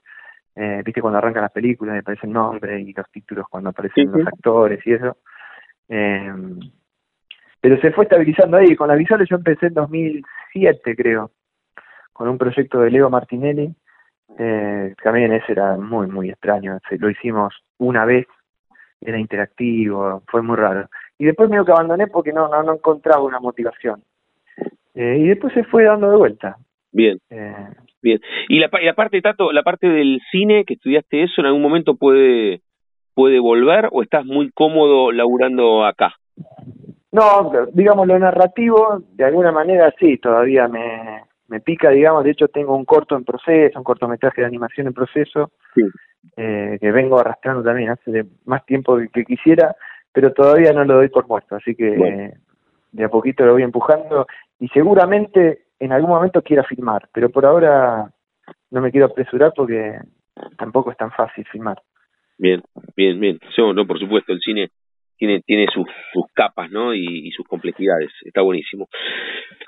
Eh, 0.55 0.83
Viste 0.85 1.01
cuando 1.01 1.19
arrancan 1.19 1.43
las 1.43 1.53
películas, 1.53 1.95
me 1.95 2.01
aparecen 2.01 2.33
nombres 2.33 2.87
y 2.87 2.93
los 2.93 3.11
títulos 3.11 3.47
cuando 3.51 3.71
aparecen 3.71 4.13
los 4.13 4.27
actores 4.27 4.85
y 4.87 4.93
eso. 4.93 5.17
Eh, 5.89 6.33
pero 7.61 7.81
se 7.81 7.91
fue 7.91 8.05
estabilizando 8.05 8.57
ahí. 8.57 8.77
Con 8.77 8.89
las 8.89 8.99
visuales 8.99 9.29
yo 9.29 9.37
empecé 9.37 9.67
en 9.67 9.75
2007, 9.75 10.97
creo, 10.97 11.33
con 12.13 12.29
un 12.29 12.39
proyecto 12.39 12.81
de 12.81 12.91
Leo 12.91 13.11
Martinelli. 13.11 13.75
Eh, 14.39 14.95
también 15.03 15.33
ese 15.33 15.53
era 15.53 15.77
muy, 15.77 16.07
muy 16.07 16.31
extraño. 16.31 16.79
Lo 16.91 17.11
hicimos 17.11 17.55
una 17.79 18.05
vez, 18.05 18.27
era 19.01 19.19
interactivo, 19.19 20.23
fue 20.29 20.43
muy 20.43 20.57
raro. 20.57 20.89
Y 21.19 21.25
después 21.25 21.51
medio 21.51 21.65
que 21.65 21.73
abandoné 21.73 22.07
porque 22.07 22.33
no, 22.33 22.49
no, 22.49 22.63
no 22.63 22.75
encontraba 22.75 23.23
una 23.23 23.41
motivación. 23.41 24.03
Eh, 24.95 25.19
y 25.19 25.29
después 25.29 25.53
se 25.53 25.65
fue 25.65 25.85
dando 25.85 26.11
de 26.11 26.17
vuelta. 26.17 26.57
Bien. 26.93 27.19
Eh, 27.31 27.69
Bien. 28.01 28.21
Y 28.49 28.61
la, 28.61 28.71
y 28.81 28.85
la 28.85 28.95
parte, 28.95 29.21
Tato, 29.21 29.53
la 29.53 29.63
parte 29.63 29.89
del 29.89 30.21
cine, 30.31 30.65
que 30.65 30.75
estudiaste 30.75 31.25
eso, 31.25 31.41
¿en 31.41 31.47
algún 31.47 31.63
momento 31.63 31.97
puede, 31.97 32.61
puede 33.15 33.41
volver 33.41 33.89
o 33.91 34.03
estás 34.03 34.25
muy 34.25 34.51
cómodo 34.53 35.11
laburando 35.11 35.85
acá? 35.85 36.15
No, 37.11 37.51
digamos 37.73 38.07
lo 38.07 38.19
narrativo, 38.19 39.03
de 39.15 39.25
alguna 39.25 39.51
manera 39.51 39.93
sí, 39.99 40.19
todavía 40.19 40.69
me, 40.69 41.23
me 41.49 41.61
pica, 41.61 41.91
digamos, 41.91 42.23
de 42.23 42.31
hecho 42.31 42.49
tengo 42.49 42.77
un 42.77 42.85
corto 42.85 43.17
en 43.17 43.25
proceso, 43.25 43.79
un 43.79 43.85
cortometraje 43.85 44.43
de 44.43 44.47
animación 44.47 44.87
en 44.87 44.93
proceso, 44.93 45.51
eh, 46.37 46.77
que 46.81 46.93
vengo 46.93 47.19
arrastrando 47.19 47.63
también 47.63 47.91
hace 47.91 48.27
más 48.45 48.65
tiempo 48.67 48.99
que, 49.13 49.25
quisiera, 49.25 49.75
pero 50.19 50.33
todavía 50.33 50.73
no 50.73 50.85
lo 50.85 50.97
doy 50.97 51.11
por 51.11 51.29
muerto, 51.29 51.55
así 51.55 51.77
que 51.77 52.33
de 52.91 53.05
a 53.05 53.09
poquito 53.09 53.47
lo 53.47 53.53
voy 53.53 53.63
empujando 53.63 54.27
y 54.59 54.67
seguramente 54.67 55.67
en 55.79 55.93
algún 55.93 56.11
momento 56.11 56.43
quiera 56.43 56.65
filmar, 56.65 57.09
pero 57.15 57.31
por 57.31 57.47
ahora 57.47 58.11
no 58.73 58.81
me 58.81 58.91
quiero 58.91 59.07
apresurar 59.07 59.53
porque 59.55 59.97
tampoco 60.57 60.91
es 60.91 60.97
tan 60.97 61.13
fácil 61.13 61.47
filmar. 61.53 61.81
Bien, 62.37 62.61
bien, 62.97 63.21
bien. 63.21 63.39
no, 63.59 63.87
por 63.87 64.01
supuesto, 64.01 64.33
el 64.33 64.41
cine 64.41 64.71
tiene, 65.17 65.41
tiene 65.47 65.67
sus, 65.73 65.87
sus 66.13 66.25
capas 66.35 66.69
¿no? 66.69 66.93
Y, 66.93 67.31
sus 67.31 67.47
complejidades. 67.47 68.11
Está 68.25 68.43
buenísimo. 68.43 68.89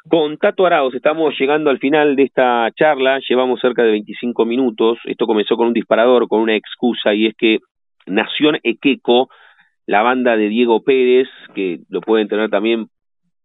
Con 0.08 0.36
Tato 0.36 0.66
Arauz 0.66 0.96
estamos 0.96 1.32
llegando 1.38 1.70
al 1.70 1.78
final 1.78 2.16
de 2.16 2.24
esta 2.24 2.68
charla. 2.74 3.20
Llevamos 3.28 3.60
cerca 3.60 3.84
de 3.84 3.92
25 3.92 4.44
minutos. 4.44 4.98
Esto 5.04 5.26
comenzó 5.26 5.54
con 5.54 5.68
un 5.68 5.74
disparador, 5.74 6.26
con 6.26 6.40
una 6.40 6.56
excusa, 6.56 7.14
y 7.14 7.26
es 7.26 7.36
que 7.36 7.58
Nación 8.06 8.58
Equeco, 8.64 9.28
la 9.90 10.02
banda 10.02 10.36
de 10.36 10.48
Diego 10.48 10.84
Pérez, 10.84 11.26
que 11.52 11.80
lo 11.88 12.00
pueden 12.00 12.28
tener 12.28 12.48
también 12.48 12.86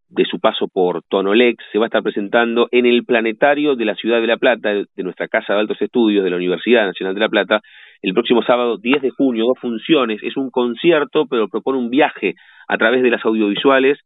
de 0.10 0.26
su 0.26 0.40
paso 0.40 0.68
por 0.68 1.02
Tonolex, 1.10 1.58
se 1.72 1.80
va 1.80 1.86
a 1.86 1.88
estar 1.88 2.04
presentando 2.04 2.68
en 2.70 2.86
el 2.86 3.04
planetario 3.04 3.76
de 3.76 3.84
la 3.84 3.96
Ciudad 3.96 4.22
de 4.22 4.28
La 4.28 4.38
Plata, 4.38 4.70
de 4.72 5.04
nuestra 5.04 5.28
Casa 5.28 5.54
de 5.54 5.62
Altos 5.62 5.82
Estudios 5.82 6.24
de 6.24 6.30
la 6.30 6.36
Universidad 6.36 6.86
Nacional 6.86 7.16
de 7.16 7.22
La 7.22 7.30
Plata, 7.30 7.62
el 8.04 8.14
próximo 8.14 8.44
sábado 8.44 8.78
10 8.78 9.02
de 9.02 9.10
junio, 9.10 9.46
dos 9.46 9.58
funciones. 9.60 10.22
Es 10.22 10.38
un 10.38 10.52
concierto, 10.52 11.26
pero 11.28 11.48
propone 11.48 11.80
un 11.80 11.90
viaje 11.90 12.36
a 12.68 12.78
través 12.78 13.02
de 13.02 13.10
las 13.10 13.26
audiovisuales, 13.26 13.98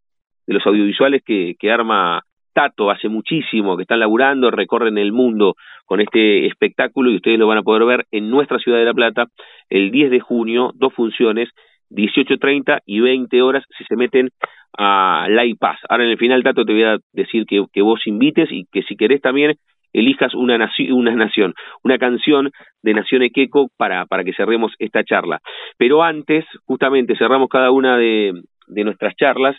de 0.48 0.54
los 0.54 0.66
audiovisuales 0.66 1.22
que, 1.26 1.58
arma 1.70 2.22
Tato 2.54 2.90
hace 2.90 3.10
muchísimo, 3.10 3.76
que 3.76 3.84
están 3.84 4.00
laburando, 4.00 4.50
recorren 4.50 4.98
el 4.98 5.12
mundo 5.12 5.56
con 5.86 6.00
este 6.00 6.48
espectáculo 6.48 7.12
y 7.12 7.18
ustedes 7.18 7.38
lo 7.38 7.48
van 7.48 7.58
a 7.58 7.64
poder 7.64 7.84
ver 7.84 8.06
en 8.12 8.30
nuestra 8.30 8.60
ciudad 8.60 8.78
de 8.78 8.86
La 8.86 8.94
Plata 8.94 9.26
el 9.70 9.92
10 9.92 10.10
de 10.10 10.22
junio, 10.22 10.72
dos 10.76 10.94
funciones, 10.94 11.50
18.30 11.92 12.82
y 12.86 13.00
20 13.00 13.42
horas 13.42 13.64
si 13.78 13.84
se 13.86 13.96
meten 13.96 14.30
a 14.78 15.28
la 15.30 15.44
Pass. 15.60 15.80
Ahora 15.90 16.04
en 16.04 16.12
el 16.12 16.18
final, 16.18 16.44
Tato, 16.44 16.66
te 16.66 16.74
voy 16.74 16.84
a 16.84 16.98
decir 17.14 17.46
que, 17.46 17.66
que 17.72 17.82
vos 17.82 18.06
invites 18.06 18.52
y 18.52 18.66
que 18.72 18.84
si 18.84 18.96
querés 18.96 19.22
también 19.22 19.56
elijas 19.94 20.36
una, 20.36 20.58
nación, 20.58 20.94
una 20.94 21.16
nación, 21.16 21.54
una 21.84 21.98
canción 21.98 22.52
de 22.84 22.94
Nación 22.94 23.24
Equeco 23.24 23.70
para, 23.76 24.06
para 24.06 24.24
que 24.24 24.34
cerremos 24.34 24.74
esta 24.78 25.04
charla. 25.04 25.42
Pero 25.78 26.04
antes, 26.04 26.46
justamente, 26.66 27.18
cerramos 27.18 27.50
cada 27.50 27.72
una 27.72 27.98
de, 27.98 28.34
de 28.68 28.84
nuestras 28.84 29.16
charlas 29.16 29.56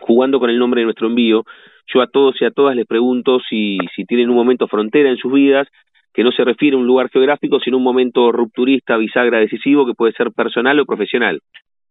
jugando 0.00 0.40
con 0.40 0.50
el 0.50 0.58
nombre 0.58 0.80
de 0.80 0.86
nuestro 0.86 1.08
envío. 1.08 1.44
Yo 1.92 2.02
a 2.02 2.06
todos 2.06 2.40
y 2.40 2.44
a 2.44 2.50
todas 2.50 2.76
les 2.76 2.86
pregunto 2.86 3.40
si, 3.48 3.78
si 3.94 4.04
tienen 4.04 4.30
un 4.30 4.36
momento 4.36 4.68
frontera 4.68 5.10
en 5.10 5.16
sus 5.16 5.32
vidas, 5.32 5.68
que 6.12 6.24
no 6.24 6.32
se 6.32 6.44
refiere 6.44 6.76
a 6.76 6.78
un 6.78 6.86
lugar 6.86 7.08
geográfico, 7.10 7.60
sino 7.60 7.76
un 7.76 7.84
momento 7.84 8.32
rupturista, 8.32 8.96
bisagra, 8.96 9.38
decisivo, 9.38 9.86
que 9.86 9.94
puede 9.94 10.12
ser 10.12 10.32
personal 10.32 10.78
o 10.80 10.86
profesional. 10.86 11.40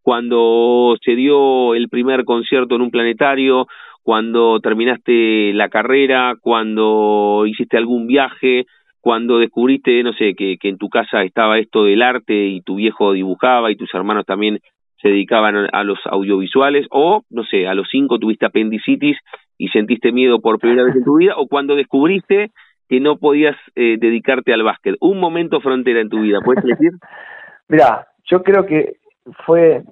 Cuando 0.01 0.95
se 1.03 1.15
dio 1.15 1.75
el 1.75 1.89
primer 1.89 2.25
concierto 2.25 2.75
en 2.75 2.81
un 2.81 2.91
planetario, 2.91 3.67
cuando 4.03 4.59
terminaste 4.59 5.53
la 5.53 5.69
carrera, 5.69 6.35
cuando 6.41 7.43
hiciste 7.45 7.77
algún 7.77 8.07
viaje, 8.07 8.65
cuando 9.01 9.39
descubriste, 9.39 10.03
no 10.03 10.13
sé, 10.13 10.33
que, 10.35 10.57
que 10.57 10.69
en 10.69 10.77
tu 10.77 10.89
casa 10.89 11.23
estaba 11.23 11.59
esto 11.59 11.83
del 11.83 12.01
arte 12.01 12.47
y 12.47 12.61
tu 12.61 12.75
viejo 12.75 13.13
dibujaba 13.13 13.71
y 13.71 13.75
tus 13.75 13.93
hermanos 13.93 14.25
también 14.25 14.59
se 15.01 15.09
dedicaban 15.09 15.55
a 15.71 15.83
los 15.83 15.99
audiovisuales, 16.05 16.85
o, 16.91 17.23
no 17.29 17.45
sé, 17.45 17.67
a 17.67 17.73
los 17.73 17.87
cinco 17.89 18.19
tuviste 18.19 18.45
apendicitis 18.45 19.17
y 19.57 19.69
sentiste 19.69 20.11
miedo 20.11 20.41
por 20.41 20.59
primera 20.59 20.83
vez 20.83 20.95
en 20.95 21.05
tu 21.05 21.17
vida, 21.17 21.35
o 21.37 21.47
cuando 21.47 21.75
descubriste 21.75 22.51
que 22.89 22.99
no 22.99 23.17
podías 23.17 23.55
eh, 23.75 23.97
dedicarte 23.99 24.51
al 24.51 24.63
básquet. 24.63 24.95
Un 24.99 25.19
momento 25.19 25.61
frontera 25.61 26.01
en 26.01 26.09
tu 26.09 26.21
vida, 26.21 26.39
¿puedes 26.43 26.63
decir? 26.63 26.91
Mira, 27.69 28.07
yo 28.25 28.41
creo 28.41 28.65
que 28.65 28.97
fue, 29.45 29.83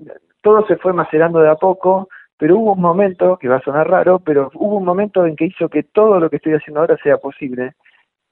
todo 0.42 0.66
se 0.66 0.78
fue 0.78 0.94
macerando 0.94 1.40
de 1.40 1.50
a 1.50 1.56
poco, 1.56 2.10
pero 2.38 2.58
hubo 2.58 2.74
un 2.74 2.82
momento, 2.82 3.38
que 3.38 3.48
va 3.48 3.58
a 3.58 3.62
sonar 3.62 3.88
raro, 3.88 4.20
pero 4.20 4.50
hubo 4.56 4.78
un 4.78 4.86
momento 4.86 5.28
en 5.28 5.36
que 5.36 5.46
hizo 5.46 5.70
que 5.70 5.84
todo 5.84 6.20
lo 6.20 6.30
que 6.30 6.38
estoy 6.38 6.54
haciendo 6.54 6.82
ahora 6.82 6.98
sea 7.04 7.18
posible, 7.18 7.74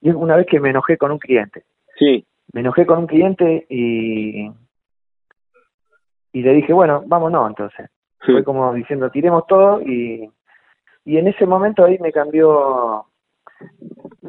y 0.01 0.09
es 0.09 0.15
una 0.15 0.35
vez 0.35 0.47
que 0.47 0.59
me 0.59 0.71
enojé 0.71 0.97
con 0.97 1.11
un 1.11 1.19
cliente. 1.19 1.63
Sí. 1.99 2.25
Me 2.51 2.61
enojé 2.61 2.87
con 2.87 2.99
un 2.99 3.07
cliente 3.07 3.67
y, 3.69 4.49
y 6.33 6.41
le 6.41 6.53
dije, 6.53 6.73
bueno, 6.73 7.03
vámonos 7.05 7.47
entonces. 7.49 7.89
Fue 8.19 8.43
como 8.43 8.73
diciendo, 8.73 9.11
tiremos 9.11 9.45
todo 9.45 9.81
y, 9.83 10.27
y 11.05 11.17
en 11.17 11.27
ese 11.27 11.45
momento 11.45 11.85
ahí 11.85 11.99
me 11.99 12.11
cambió 12.11 13.05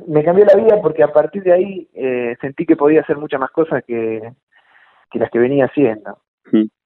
me 0.06 0.24
cambió 0.24 0.44
la 0.44 0.60
vida 0.62 0.80
porque 0.80 1.02
a 1.02 1.12
partir 1.12 1.42
de 1.42 1.52
ahí 1.52 1.88
eh, 1.94 2.36
sentí 2.40 2.66
que 2.66 2.76
podía 2.76 3.00
hacer 3.00 3.16
muchas 3.16 3.40
más 3.40 3.50
cosas 3.50 3.82
que, 3.84 4.20
que 5.10 5.18
las 5.18 5.30
que 5.30 5.38
venía 5.38 5.66
haciendo. 5.66 6.18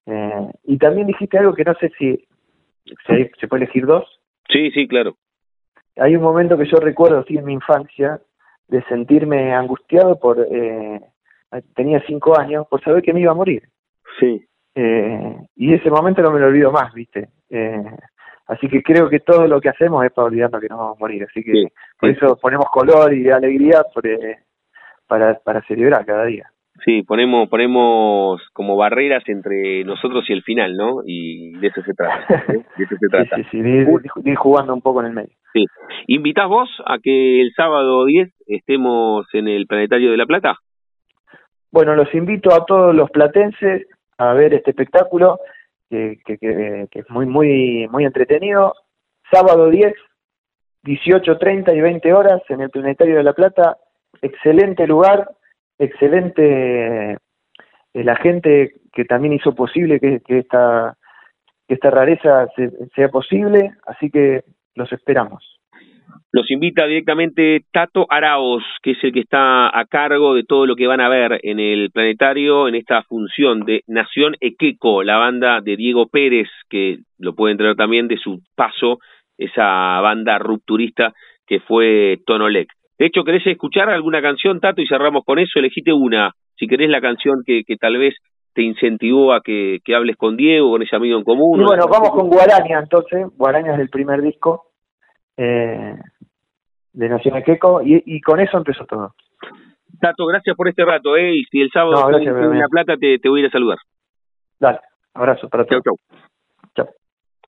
Eh, 0.06 0.50
y 0.64 0.78
también 0.78 1.06
dijiste 1.06 1.38
algo 1.38 1.54
que 1.54 1.64
no 1.64 1.74
sé 1.74 1.90
si 1.98 2.26
¿Se, 3.06 3.30
¿Se 3.38 3.48
puede 3.48 3.64
elegir 3.64 3.86
dos? 3.86 4.20
Sí, 4.48 4.70
sí, 4.70 4.88
claro. 4.88 5.16
Hay 5.96 6.16
un 6.16 6.22
momento 6.22 6.56
que 6.56 6.66
yo 6.66 6.78
recuerdo, 6.78 7.24
sí, 7.24 7.36
en 7.36 7.44
mi 7.44 7.54
infancia, 7.54 8.20
de 8.68 8.82
sentirme 8.84 9.54
angustiado 9.54 10.18
por... 10.18 10.46
Eh, 10.50 11.00
tenía 11.74 12.02
cinco 12.06 12.38
años, 12.38 12.66
por 12.68 12.82
saber 12.82 13.02
que 13.02 13.12
me 13.12 13.20
iba 13.20 13.32
a 13.32 13.36
morir. 13.36 13.68
Sí. 14.18 14.46
Eh, 14.74 15.36
y 15.56 15.74
ese 15.74 15.90
momento 15.90 16.22
no 16.22 16.30
me 16.30 16.40
lo 16.40 16.46
olvido 16.46 16.70
más, 16.70 16.92
¿viste? 16.94 17.28
Eh, 17.50 17.96
así 18.46 18.68
que 18.68 18.82
creo 18.82 19.08
que 19.08 19.20
todo 19.20 19.48
lo 19.48 19.60
que 19.60 19.68
hacemos 19.68 20.04
es 20.04 20.12
para 20.12 20.28
olvidarnos 20.28 20.60
que 20.60 20.68
nos 20.68 20.78
vamos 20.78 20.96
a 20.96 21.00
morir. 21.00 21.24
Así 21.24 21.42
que 21.42 21.72
por 22.00 22.10
eso 22.10 22.36
ponemos 22.40 22.66
color 22.70 23.12
y 23.12 23.28
alegría 23.30 23.82
para, 25.06 25.34
para 25.40 25.62
celebrar 25.62 26.04
cada 26.06 26.24
día. 26.24 26.50
Sí, 26.84 27.02
ponemos, 27.02 27.48
ponemos 27.48 28.40
como 28.52 28.76
barreras 28.76 29.22
entre 29.26 29.84
nosotros 29.84 30.24
y 30.28 30.32
el 30.32 30.42
final, 30.42 30.76
¿no? 30.76 31.02
Y 31.04 31.52
de 31.58 31.66
eso 31.66 31.82
se 31.82 31.92
trata. 31.92 32.44
¿eh? 32.52 32.64
De 32.76 32.84
eso 32.84 32.96
se 32.98 33.08
trata. 33.08 33.36
sí, 33.36 33.44
sí, 33.50 33.84
sí, 34.24 34.34
jugando 34.34 34.72
un 34.72 34.80
poco 34.80 35.00
en 35.00 35.06
el 35.06 35.12
medio. 35.12 35.34
Sí. 35.52 35.66
¿Invitás 36.06 36.48
vos 36.48 36.70
a 36.86 36.98
que 36.98 37.42
el 37.42 37.52
sábado 37.54 38.06
10 38.06 38.32
estemos 38.46 39.26
en 39.34 39.48
el 39.48 39.66
Planetario 39.66 40.10
de 40.10 40.16
La 40.16 40.26
Plata? 40.26 40.56
Bueno, 41.70 41.94
los 41.94 42.12
invito 42.14 42.54
a 42.54 42.64
todos 42.64 42.94
los 42.94 43.10
platenses 43.10 43.86
a 44.16 44.32
ver 44.32 44.54
este 44.54 44.70
espectáculo 44.70 45.38
que, 45.90 46.18
que, 46.24 46.38
que, 46.38 46.86
que 46.90 47.00
es 47.00 47.10
muy, 47.10 47.26
muy, 47.26 47.88
muy 47.88 48.04
entretenido. 48.04 48.74
Sábado 49.30 49.68
10, 49.68 49.92
18.30 50.84 51.76
y 51.76 51.80
20 51.80 52.12
horas 52.12 52.42
en 52.48 52.60
el 52.60 52.70
Planetario 52.70 53.16
de 53.16 53.22
La 53.22 53.32
Plata. 53.32 53.76
Excelente 54.22 54.86
lugar, 54.86 55.28
excelente 55.78 57.12
eh, 57.12 58.04
la 58.04 58.16
gente 58.16 58.74
que 58.92 59.04
también 59.04 59.34
hizo 59.34 59.54
posible 59.54 60.00
que, 60.00 60.20
esta 60.26 60.96
rareza 61.90 62.48
sea 62.94 63.08
posible, 63.10 63.74
así 63.86 64.10
que 64.10 64.42
los 64.74 64.90
esperamos. 64.92 65.60
Los 66.32 66.50
invita 66.50 66.86
directamente 66.86 67.64
Tato 67.72 68.06
Araos, 68.08 68.62
que 68.82 68.92
es 68.92 68.98
el 69.02 69.12
que 69.12 69.20
está 69.20 69.76
a 69.76 69.84
cargo 69.86 70.34
de 70.34 70.44
todo 70.44 70.64
lo 70.64 70.76
que 70.76 70.86
van 70.86 71.00
a 71.00 71.08
ver 71.08 71.40
en 71.42 71.58
el 71.58 71.90
planetario 71.90 72.68
en 72.68 72.76
esta 72.76 73.02
función 73.02 73.64
de 73.64 73.82
Nación 73.88 74.36
Equeco, 74.40 75.02
la 75.02 75.18
banda 75.18 75.60
de 75.60 75.76
Diego 75.76 76.06
Pérez, 76.06 76.48
que 76.68 77.00
lo 77.18 77.34
pueden 77.34 77.56
tener 77.56 77.74
también 77.74 78.06
de 78.06 78.16
su 78.16 78.40
paso, 78.54 79.00
esa 79.40 80.00
banda 80.00 80.38
rupturista 80.38 81.12
que 81.46 81.60
fue 81.60 82.18
Tonolec. 82.26 82.68
De 82.98 83.06
hecho, 83.06 83.24
¿querés 83.24 83.46
escuchar 83.46 83.88
alguna 83.88 84.20
canción, 84.20 84.60
Tato? 84.60 84.82
Y 84.82 84.86
cerramos 84.86 85.24
con 85.24 85.38
eso. 85.38 85.58
Elegite 85.58 85.92
una. 85.92 86.32
Si 86.56 86.66
querés 86.66 86.90
la 86.90 87.00
canción 87.00 87.42
que, 87.44 87.62
que 87.66 87.76
tal 87.76 87.96
vez 87.96 88.14
te 88.52 88.62
incentivó 88.62 89.32
a 89.32 89.40
que, 89.40 89.78
que, 89.84 89.94
hables 89.94 90.16
con 90.16 90.36
Diego, 90.36 90.70
con 90.70 90.82
ese 90.82 90.96
amigo 90.96 91.16
en 91.16 91.24
común. 91.24 91.60
Y 91.60 91.64
bueno, 91.64 91.86
vamos 91.90 92.10
con 92.10 92.28
Guaraña 92.28 92.80
entonces. 92.80 93.26
Guaraña 93.36 93.74
es 93.74 93.80
el 93.80 93.88
primer 93.88 94.20
disco 94.20 94.66
eh, 95.36 95.96
de 96.92 97.08
Nación 97.08 97.42
Queco 97.42 97.80
y, 97.82 98.02
y 98.04 98.20
con 98.20 98.38
eso 98.38 98.58
empezó 98.58 98.84
todo. 98.84 99.14
Tato, 100.00 100.26
gracias 100.26 100.54
por 100.56 100.68
este 100.68 100.84
rato, 100.84 101.16
¿eh? 101.16 101.34
Y 101.34 101.44
si 101.44 101.62
el 101.62 101.70
sábado 101.70 102.10
no, 102.10 102.18
en 102.18 102.58
La 102.58 102.68
Plata 102.68 102.96
te, 102.98 103.18
te, 103.18 103.28
voy 103.28 103.40
a 103.40 103.42
ir 103.44 103.48
a 103.48 103.52
saludar. 103.52 103.78
Dale, 104.58 104.80
abrazo 105.14 105.48
para 105.48 105.64
todos. 105.64 105.82
Chau, 105.82 105.96
chau. 105.96 106.28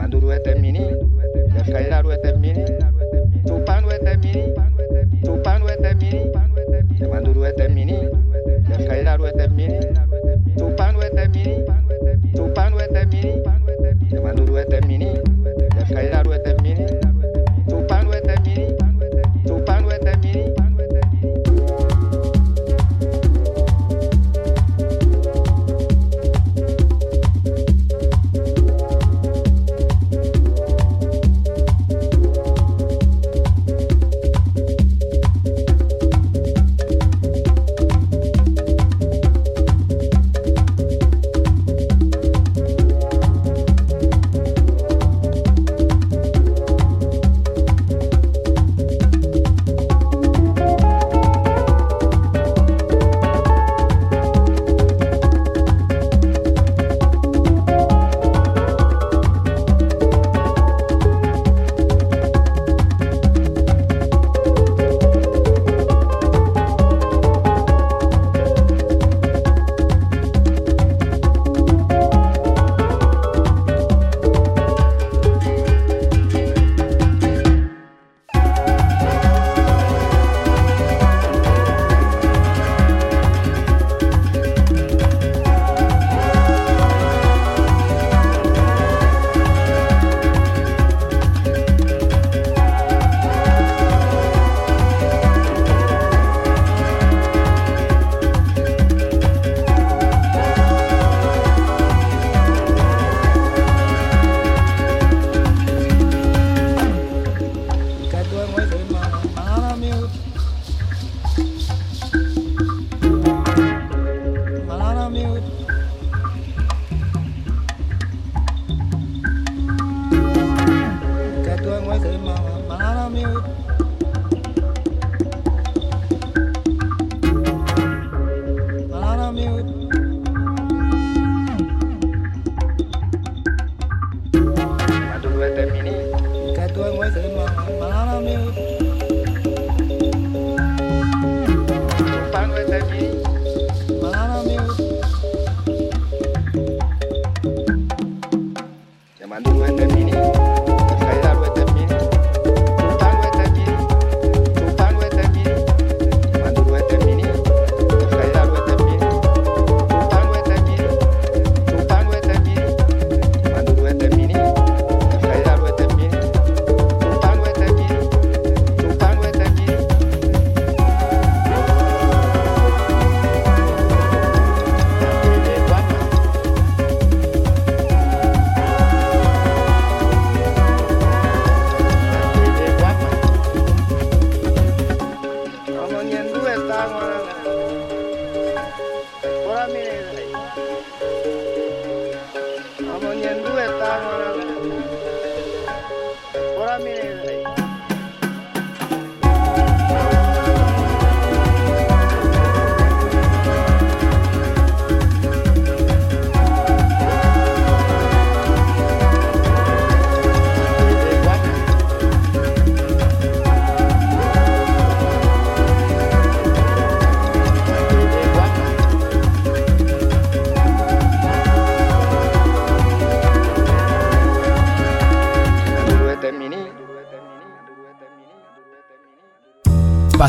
Manduru 0.00 0.32
este 0.32 0.54
mini, 0.54 0.80
Mercailaru 1.52 2.10
este 2.12 2.32
mini, 2.38 2.64
Tupanu 3.46 3.90
este 3.90 4.16
mini, 4.16 4.54
Tupanu 5.22 5.68
este 5.68 5.94
mini, 5.94 6.22
Manduru 7.10 7.44
este 7.44 7.68
mini, 7.68 8.08
Mercailaru 8.68 9.26
este 9.26 9.48
mini, 9.48 9.78
Tupanu 10.56 11.02
este 11.02 11.28
mini, 11.28 11.64
Tupanu 12.34 12.78
este 12.80 13.06
mini, 13.12 13.42
Manduru 14.22 14.56
este 14.56 14.80
mini, 14.86 15.08
Mercailaru 15.76 16.32
este 16.32 16.54
mini. 16.54 16.59